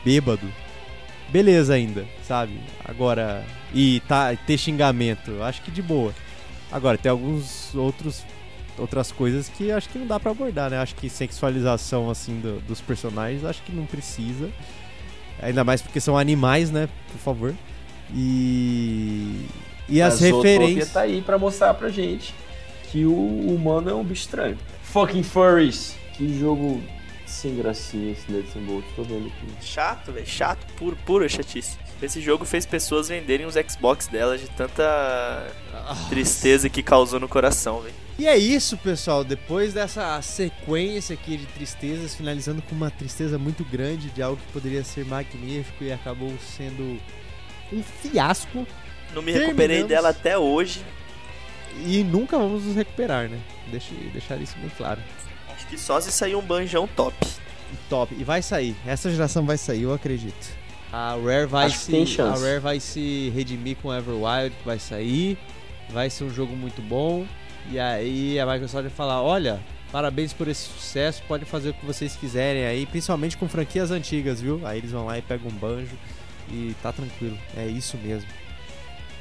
[0.06, 0.48] bêbado,
[1.30, 2.60] beleza ainda, sabe?
[2.86, 3.44] Agora.
[3.76, 6.14] E tá, ter xingamento, eu acho que de boa.
[6.72, 8.24] Agora, tem alguns outros.
[8.78, 10.78] Outras coisas que acho que não dá pra abordar, né?
[10.80, 14.50] Acho que sexualização, assim, do- dos personagens, acho que não precisa.
[15.42, 16.90] Ainda mais porque são animais, né?
[17.12, 17.54] Por favor.
[18.14, 19.46] E.
[19.90, 20.92] E as referências.
[20.94, 22.34] tá aí pra mostrar pra gente
[22.92, 23.14] que o
[23.54, 24.58] humano é um bicho estranho.
[24.84, 25.96] Fucking furries!
[26.14, 26.82] Que jogo
[27.26, 29.66] sem gracinha esse Let's Bolt, tô vendo aqui.
[29.66, 30.26] Chato, velho.
[30.26, 31.78] Chato, puro, pura chatice.
[32.04, 35.48] Esse jogo fez pessoas venderem os Xbox delas de tanta
[36.10, 37.96] tristeza que causou no coração, velho.
[38.20, 39.24] E é isso, pessoal.
[39.24, 44.52] Depois dessa sequência aqui de tristezas, finalizando com uma tristeza muito grande de algo que
[44.52, 47.00] poderia ser magnífico e acabou sendo
[47.72, 48.68] um fiasco.
[49.14, 49.90] Não me recuperei Terminamos.
[49.90, 50.84] dela até hoje.
[51.86, 53.40] E nunca vamos nos recuperar, né?
[53.72, 55.02] Deixa, deixar isso bem claro.
[55.56, 57.16] Acho que só se sair um banjão top.
[57.90, 58.14] Top.
[58.14, 58.76] E vai sair.
[58.86, 60.63] Essa geração vai sair, eu acredito.
[60.94, 62.22] A Rare vai Acho se.
[62.22, 65.40] A Rare vai se redimir com Everwild, que vai sair.
[65.90, 67.26] Vai ser um jogo muito bom.
[67.72, 69.60] E aí a Microsoft vai falar, olha,
[69.92, 74.40] parabéns por esse sucesso, pode fazer o que vocês quiserem aí, principalmente com franquias antigas,
[74.40, 74.62] viu?
[74.68, 75.98] Aí eles vão lá e pegam um banjo
[76.52, 77.40] e tá tranquilo.
[77.58, 78.30] É isso mesmo.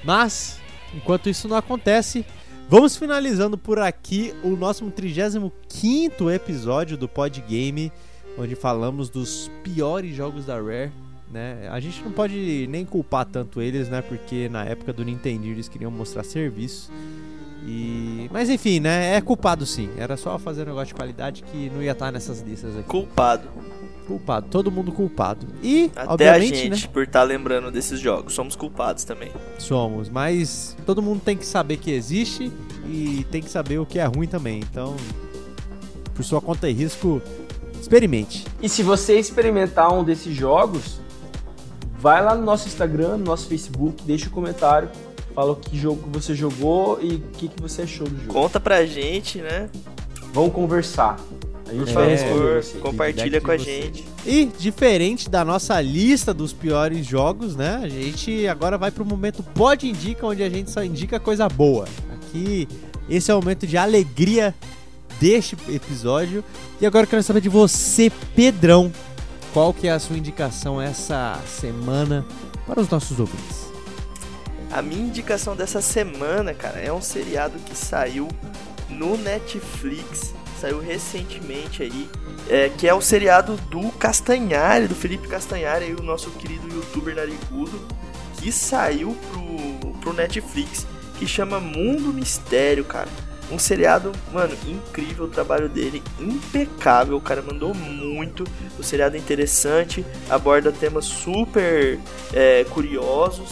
[0.04, 0.60] Mas,
[0.92, 2.22] enquanto isso não acontece,
[2.68, 7.90] vamos finalizando por aqui o nosso 35 episódio do Pod Game,
[8.36, 10.92] onde falamos dos piores jogos da Rare.
[11.32, 11.66] Né?
[11.70, 14.02] A gente não pode nem culpar tanto eles, né?
[14.02, 16.92] Porque na época do Nintendo eles queriam mostrar serviço.
[17.66, 18.28] E...
[18.30, 19.16] Mas enfim, né?
[19.16, 19.88] É culpado sim.
[19.96, 22.88] Era só fazer um negócio de qualidade que não ia estar nessas listas aqui.
[22.88, 23.48] Culpado.
[24.06, 25.46] Culpado, todo mundo culpado.
[25.62, 26.76] E, Até a gente, né?
[26.92, 28.34] por estar lembrando desses jogos.
[28.34, 29.30] Somos culpados também.
[29.58, 32.52] Somos, mas todo mundo tem que saber que existe
[32.86, 34.58] e tem que saber o que é ruim também.
[34.58, 34.96] Então,
[36.14, 37.22] por sua conta e risco,
[37.80, 38.44] experimente.
[38.60, 41.00] E se você experimentar um desses jogos,
[42.02, 44.88] vai lá no nosso Instagram, no nosso Facebook, deixa um comentário,
[45.34, 48.32] fala o que jogo que você jogou e o que, que você achou do jogo.
[48.34, 49.70] Conta pra gente, né?
[50.34, 51.16] Vamos conversar.
[51.68, 52.78] A gente É, vai Por responder você.
[52.78, 54.04] compartilha com a gente.
[54.26, 57.80] E, diferente da nossa lista dos piores jogos, né?
[57.82, 61.86] A gente agora vai pro momento Pode Indica, onde a gente só indica coisa boa.
[62.14, 62.66] Aqui,
[63.08, 64.54] esse é o momento de alegria
[65.20, 66.44] deste episódio.
[66.80, 68.90] E agora eu quero saber de você, Pedrão.
[69.52, 72.24] Qual que é a sua indicação essa semana
[72.66, 73.70] para os nossos ouvintes?
[74.70, 78.28] A minha indicação dessa semana, cara, é um seriado que saiu
[78.88, 82.08] no Netflix, saiu recentemente aí,
[82.48, 87.14] é, que é o seriado do Castanhari, do Felipe Castanhari, aí, o nosso querido youtuber
[87.14, 87.78] narigudo,
[88.38, 90.86] que saiu pro, pro Netflix,
[91.18, 93.10] que chama Mundo Mistério, cara.
[93.52, 98.44] Um seriado, mano, incrível o trabalho dele, impecável, o cara mandou muito.
[98.78, 102.00] O seriado é interessante, aborda temas super
[102.32, 103.50] é, curiosos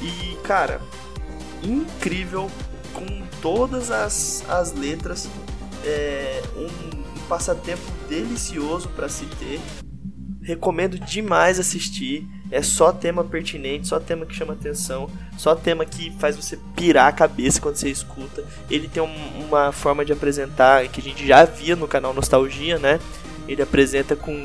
[0.00, 0.80] e, cara,
[1.64, 2.48] incrível
[2.92, 5.28] com todas as, as letras.
[5.84, 9.60] É um, um passatempo delicioso para se ter.
[10.42, 12.26] Recomendo demais assistir.
[12.50, 15.08] É só tema pertinente, só tema que chama atenção,
[15.38, 18.44] só tema que faz você pirar a cabeça quando você escuta.
[18.68, 22.78] Ele tem um, uma forma de apresentar que a gente já via no canal Nostalgia,
[22.78, 22.98] né?
[23.46, 24.44] Ele apresenta com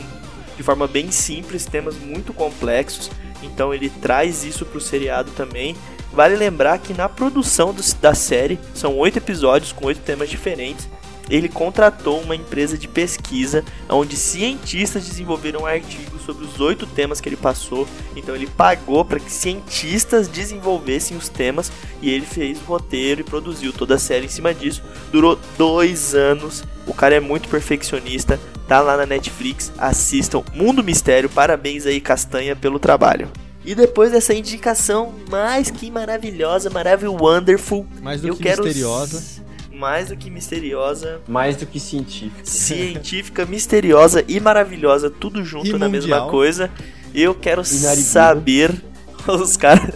[0.55, 3.11] de forma bem simples temas muito complexos,
[3.43, 5.75] então ele traz isso para o seriado também.
[6.13, 10.87] Vale lembrar que na produção do, da série são oito episódios com oito temas diferentes
[11.29, 17.29] ele contratou uma empresa de pesquisa onde cientistas desenvolveram artigos sobre os oito temas que
[17.29, 17.87] ele passou.
[18.15, 21.71] Então ele pagou para que cientistas desenvolvessem os temas
[22.01, 24.83] e ele fez o roteiro e produziu toda a série em cima disso.
[25.11, 26.63] Durou dois anos.
[26.87, 28.39] O cara é muito perfeccionista.
[28.67, 29.71] Tá lá na Netflix.
[29.77, 31.29] Assistam Mundo Mistério.
[31.29, 33.29] Parabéns aí, Castanha, pelo trabalho.
[33.63, 39.43] E depois dessa indicação mais que maravilhosa, maravilhosa, wonderful, Mais do eu que quero misteriosa.
[39.75, 42.39] Mais do que misteriosa, Mais do que científico.
[42.43, 46.29] científica, misteriosa e maravilhosa, tudo junto E na mesma mundial.
[46.29, 46.71] coisa.
[47.13, 48.73] Eu quero saber
[49.27, 49.93] os caras.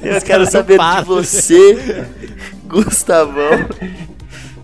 [0.00, 2.06] Eu quero caras saber de você,
[2.66, 3.66] Gustavão,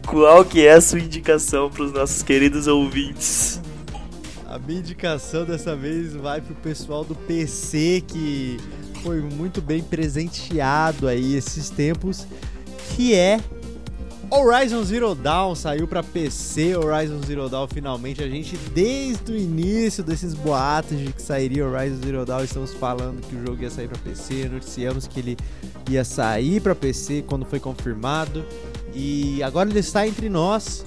[0.06, 3.60] qual que é a sua indicação para os nossos queridos ouvintes?
[4.47, 8.59] A minha indicação dessa vez vai pro pessoal do PC que
[9.02, 12.27] foi muito bem presenteado aí esses tempos,
[12.94, 13.40] que é
[14.31, 18.23] Horizon Zero Dawn saiu pra PC, Horizon Zero Dawn finalmente.
[18.23, 23.27] A gente desde o início desses boatos de que sairia Horizon Zero Dawn, estamos falando
[23.27, 25.37] que o jogo ia sair pra PC, noticiamos que ele
[25.89, 28.45] ia sair pra PC quando foi confirmado.
[28.95, 30.85] E agora ele está entre nós.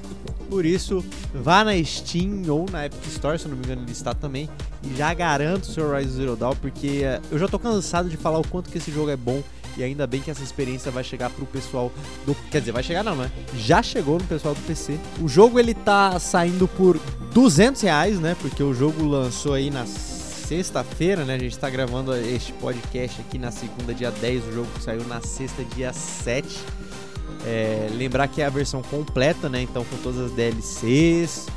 [0.48, 1.04] Por isso,
[1.34, 4.50] vá na Steam ou na Epic Store, se não me engano, ele está também.
[4.84, 8.18] E já garanto o seu Horizon Zero Dawn, porque eh, eu já tô cansado de
[8.18, 9.42] falar o quanto que esse jogo é bom.
[9.78, 11.92] E ainda bem que essa experiência vai chegar pro pessoal
[12.26, 12.36] do.
[12.50, 13.32] Quer dizer, vai chegar não, né?
[13.56, 15.00] Já chegou no pessoal do PC.
[15.22, 17.00] O jogo ele tá saindo por
[17.34, 18.36] 200 reais, né?
[18.42, 21.36] Porque o jogo lançou aí na sexta-feira, né?
[21.36, 24.48] A gente tá gravando este podcast aqui na segunda, dia 10.
[24.48, 26.60] O jogo saiu na sexta, dia 7.
[27.46, 29.62] É, lembrar que é a versão completa, né?
[29.62, 31.48] Então com todas as DLCs.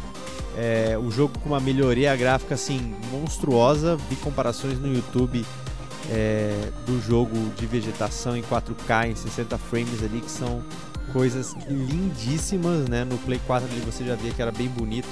[0.56, 3.96] É, o jogo com uma melhoria gráfica assim monstruosa.
[4.08, 5.44] Vi comparações no YouTube
[6.10, 10.62] é, do jogo de vegetação em 4K em 60 frames ali que são
[11.12, 13.04] coisas lindíssimas, né?
[13.04, 15.08] No Play 4 ali você já via que era bem bonito.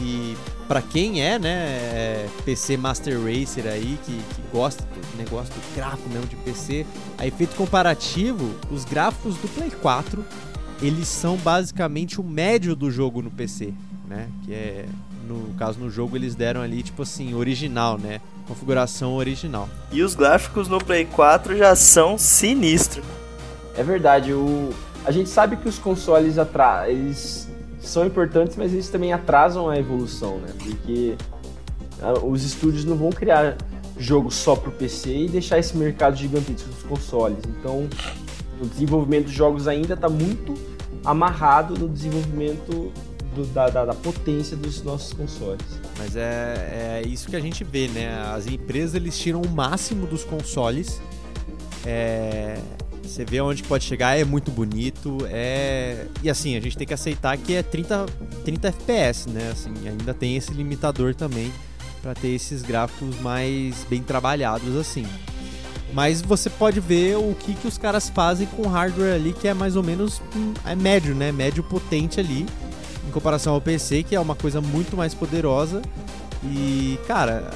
[0.00, 0.36] E
[0.66, 5.74] pra quem é, né, é, PC Master Racer aí, que, que gosta do negócio do
[5.74, 6.86] gráfico mesmo de PC,
[7.16, 10.24] a efeito comparativo, os gráficos do Play 4,
[10.80, 13.74] eles são basicamente o médio do jogo no PC,
[14.06, 14.28] né?
[14.44, 14.86] Que é,
[15.26, 18.20] no caso no jogo eles deram ali, tipo assim, original, né?
[18.48, 19.68] Configuração original.
[19.92, 23.04] E os gráficos no Play 4 já são sinistros.
[23.76, 24.70] É verdade, o...
[25.04, 26.88] a gente sabe que os consoles atra...
[26.88, 27.46] eles
[27.80, 30.48] são importantes, mas eles também atrasam a evolução, né?
[30.58, 31.14] Porque
[32.02, 33.56] ah, os estúdios não vão criar
[33.98, 37.38] jogo só pro PC e deixar esse mercado gigantesco dos consoles.
[37.46, 37.88] Então,
[38.60, 40.54] o desenvolvimento dos jogos ainda está muito
[41.04, 42.92] amarrado no desenvolvimento
[43.38, 45.64] do- da, da- da potência dos nossos consoles.
[45.98, 48.08] Mas é, é isso que a gente vê, né?
[48.34, 51.00] As empresas eles tiram o máximo dos consoles.
[51.86, 52.58] É,
[53.02, 55.18] você vê onde pode chegar, é muito bonito.
[55.30, 58.06] É, e assim, a gente tem que aceitar que é 30,
[58.44, 59.50] 30 FPS, né?
[59.52, 61.50] Assim, ainda tem esse limitador também
[62.02, 65.06] para ter esses gráficos mais bem trabalhados assim.
[65.92, 69.54] Mas você pode ver o que, que os caras fazem com hardware ali, que é
[69.54, 71.32] mais ou menos hum, é médio, né?
[71.32, 72.44] Médio potente ali,
[73.18, 75.82] comparação ao PC, que é uma coisa muito mais poderosa.
[76.44, 77.50] E, cara,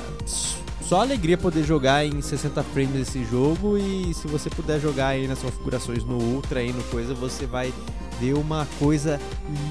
[0.80, 3.78] só alegria poder jogar em 60 frames esse jogo.
[3.78, 7.72] E se você puder jogar aí nas configurações no Ultra aí no coisa, você vai
[8.20, 9.20] ver uma coisa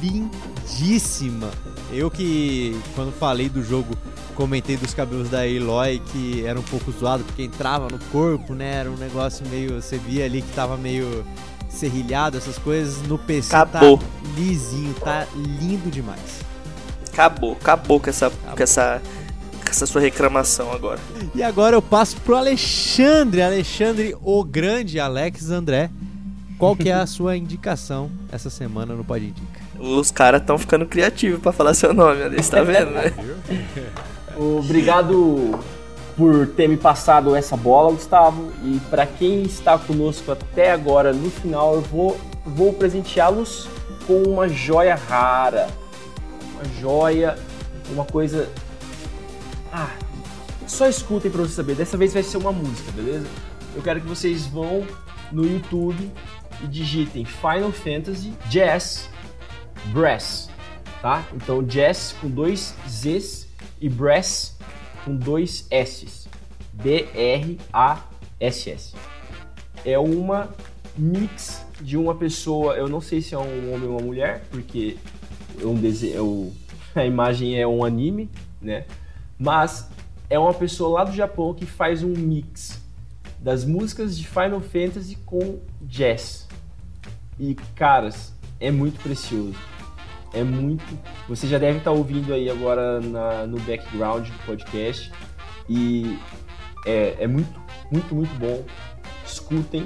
[0.02, 1.52] lindíssima.
[1.92, 3.94] Eu que, quando falei do jogo,
[4.34, 8.76] comentei dos cabelos da Eloy que era um pouco zoado porque entrava no corpo, né?
[8.76, 9.82] Era um negócio meio.
[9.82, 11.26] Você via ali que tava meio
[11.72, 13.98] serrilhado, essas coisas, no PC Acabou.
[13.98, 14.06] tá
[14.38, 16.42] lisinho, tá lindo demais.
[17.12, 19.02] Acabou, acabou com essa, Com, essa,
[19.64, 21.00] com essa sua reclamação agora.
[21.34, 25.90] E agora eu passo pro Alexandre, Alexandre o grande Alex André.
[26.58, 29.62] Qual que é a sua indicação essa semana no Pode Indica?
[29.80, 33.12] Os caras estão ficando criativos para falar seu nome, Alex, tá vendo, né?
[34.38, 35.60] Obrigado
[36.22, 38.52] por ter me passado essa bola, Gustavo.
[38.64, 43.68] E para quem está conosco até agora, no final, eu vou, vou presenteá-los
[44.06, 45.68] com uma joia rara.
[46.54, 47.40] Uma joia,
[47.90, 48.48] uma coisa.
[49.74, 49.90] Ah,
[50.68, 51.74] só escutem para vocês saber.
[51.74, 53.26] Dessa vez vai ser uma música, beleza?
[53.76, 54.86] Eu quero que vocês vão
[55.32, 56.12] no YouTube
[56.64, 59.10] e digitem Final Fantasy Jazz
[59.86, 60.52] Brass,
[61.02, 61.24] tá?
[61.34, 63.48] Então Jazz com dois Z's
[63.80, 64.56] e Brass
[65.04, 66.28] com dois S's.
[66.74, 67.56] B-R-A-S-S.
[69.86, 70.50] É uma
[70.98, 74.98] mix de uma pessoa, eu não sei se é um homem ou uma mulher, porque
[75.60, 76.54] é um desenho,
[76.96, 78.30] a imagem é um anime,
[78.62, 78.86] né?
[79.38, 79.90] Mas
[80.30, 82.80] é uma pessoa lá do Japão que faz um mix
[83.40, 86.48] das músicas de Final Fantasy com jazz.
[87.40, 89.56] E caras, é muito precioso.
[90.34, 90.84] É muito.
[91.28, 95.12] Você já deve estar ouvindo aí agora na, no background do podcast.
[95.70, 96.18] E
[96.86, 97.60] é, é muito,
[97.92, 98.64] muito, muito bom.
[99.26, 99.86] Escutem.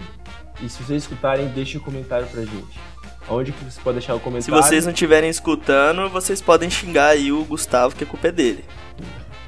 [0.62, 2.80] E se vocês escutarem, deixem um comentário pra gente.
[3.28, 4.44] Onde que você pode deixar o comentário?
[4.44, 8.32] Se vocês não estiverem escutando, vocês podem xingar aí o Gustavo, que a culpa é
[8.32, 8.64] dele.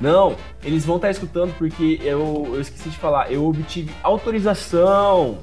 [0.01, 5.39] Não, eles vão estar escutando porque eu, eu esqueci de falar, eu obtive autorização.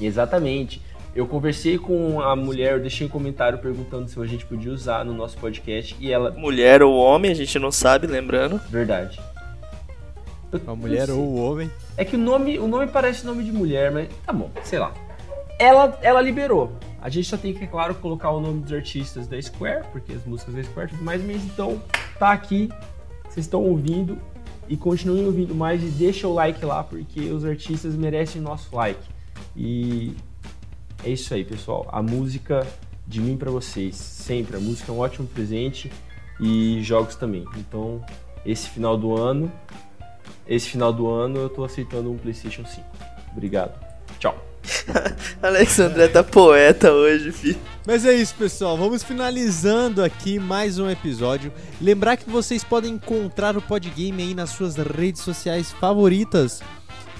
[0.00, 0.82] Exatamente.
[1.14, 5.04] Eu conversei com a mulher, eu deixei um comentário perguntando se a gente podia usar
[5.04, 6.30] no nosso podcast e ela.
[6.30, 8.60] Mulher ou homem, a gente não sabe, lembrando.
[8.68, 9.20] Verdade.
[10.66, 11.70] A mulher ou o homem.
[11.96, 14.92] É que o nome, o nome parece nome de mulher, mas tá bom, sei lá.
[15.58, 16.72] Ela, ela liberou.
[17.02, 20.12] A gente só tem que, é claro, colocar o nome dos artistas da Square, porque
[20.12, 21.82] as músicas da Square tudo mais, mas então
[22.18, 22.68] tá aqui.
[23.24, 24.18] Vocês estão ouvindo
[24.68, 29.02] e continuem ouvindo mais e deixa o like lá, porque os artistas merecem nosso like.
[29.56, 30.14] E
[31.04, 31.88] é isso aí, pessoal.
[31.90, 32.66] A música
[33.06, 34.56] de mim para vocês, sempre.
[34.56, 35.90] A música é um ótimo presente
[36.40, 37.44] e jogos também.
[37.56, 38.04] Então,
[38.44, 39.50] esse final do ano,
[40.46, 42.86] esse final do ano eu tô aceitando um PlayStation 5.
[43.32, 43.78] Obrigado.
[44.18, 44.50] Tchau.
[45.42, 47.58] Alexandre tá poeta hoje, filho.
[47.86, 48.76] Mas é isso, pessoal.
[48.76, 51.52] Vamos finalizando aqui mais um episódio.
[51.80, 56.60] Lembrar que vocês podem encontrar o Podgame aí nas suas redes sociais favoritas.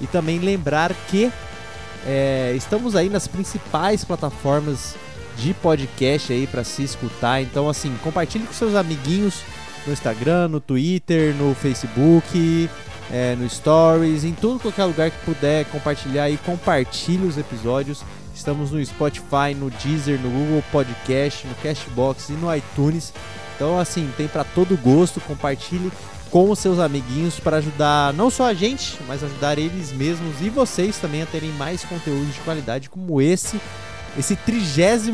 [0.00, 1.32] E também lembrar que
[2.06, 4.94] é, estamos aí nas principais plataformas
[5.38, 7.40] de podcast aí para se escutar.
[7.40, 9.42] Então, assim, compartilhe com seus amiguinhos
[9.86, 12.68] no Instagram, no Twitter, no Facebook,
[13.10, 18.02] é, no Stories, em tudo qualquer lugar que puder compartilhar e compartilhe os episódios.
[18.46, 23.12] Estamos no Spotify, no Deezer, no Google Podcast, no Cashbox e no iTunes.
[23.56, 25.20] Então, assim, tem para todo gosto.
[25.20, 25.90] Compartilhe
[26.30, 30.48] com os seus amiguinhos para ajudar não só a gente, mas ajudar eles mesmos e
[30.48, 33.60] vocês também a terem mais conteúdo de qualidade como esse,
[34.16, 35.08] esse 36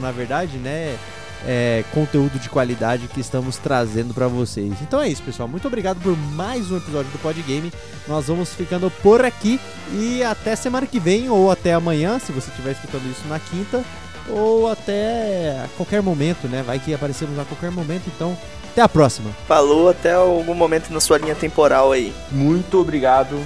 [0.00, 0.96] na verdade, né?
[1.44, 4.72] É, conteúdo de qualidade que estamos trazendo para vocês.
[4.80, 5.48] Então é isso, pessoal.
[5.48, 7.72] Muito obrigado por mais um episódio do Podgame.
[8.08, 9.60] Nós vamos ficando por aqui
[9.92, 13.84] e até semana que vem ou até amanhã, se você estiver escutando isso na quinta,
[14.28, 16.62] ou até a qualquer momento, né?
[16.62, 18.36] Vai que aparecemos a qualquer momento, então
[18.72, 19.30] até a próxima.
[19.46, 22.12] Falou até algum momento na sua linha temporal aí.
[22.30, 23.38] Muito obrigado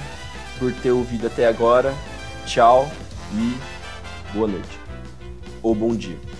[0.59, 1.93] por ter ouvido até agora.
[2.45, 2.89] Tchau
[3.33, 3.55] e
[4.33, 4.79] boa noite.
[5.63, 6.30] Ou bom dia.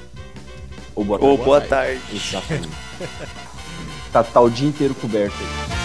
[0.96, 1.32] Ou boa tarde.
[1.32, 2.02] Ou boa tarde.
[2.12, 2.70] Exatamente.
[4.12, 5.82] tá, tá o dia inteiro coberto aí.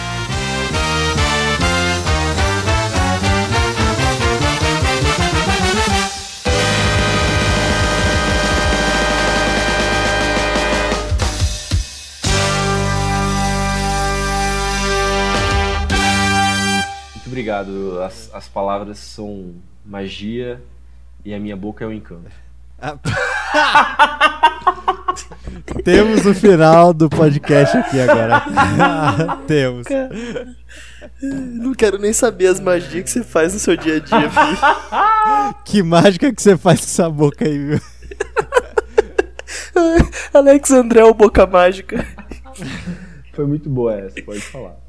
[17.15, 18.01] Muito obrigado.
[18.01, 19.55] As, as palavras são
[19.85, 20.61] magia
[21.23, 22.31] e a minha boca é um encanto.
[25.83, 28.43] Temos o final do podcast aqui agora.
[29.47, 29.87] Temos.
[31.21, 35.55] Não quero nem saber as magias que você faz no seu dia a dia, filho.
[35.65, 37.79] Que mágica que você faz com essa boca aí, viu?
[40.33, 42.05] Alex André, o Boca Mágica.
[43.33, 44.86] Foi muito boa essa, pode falar.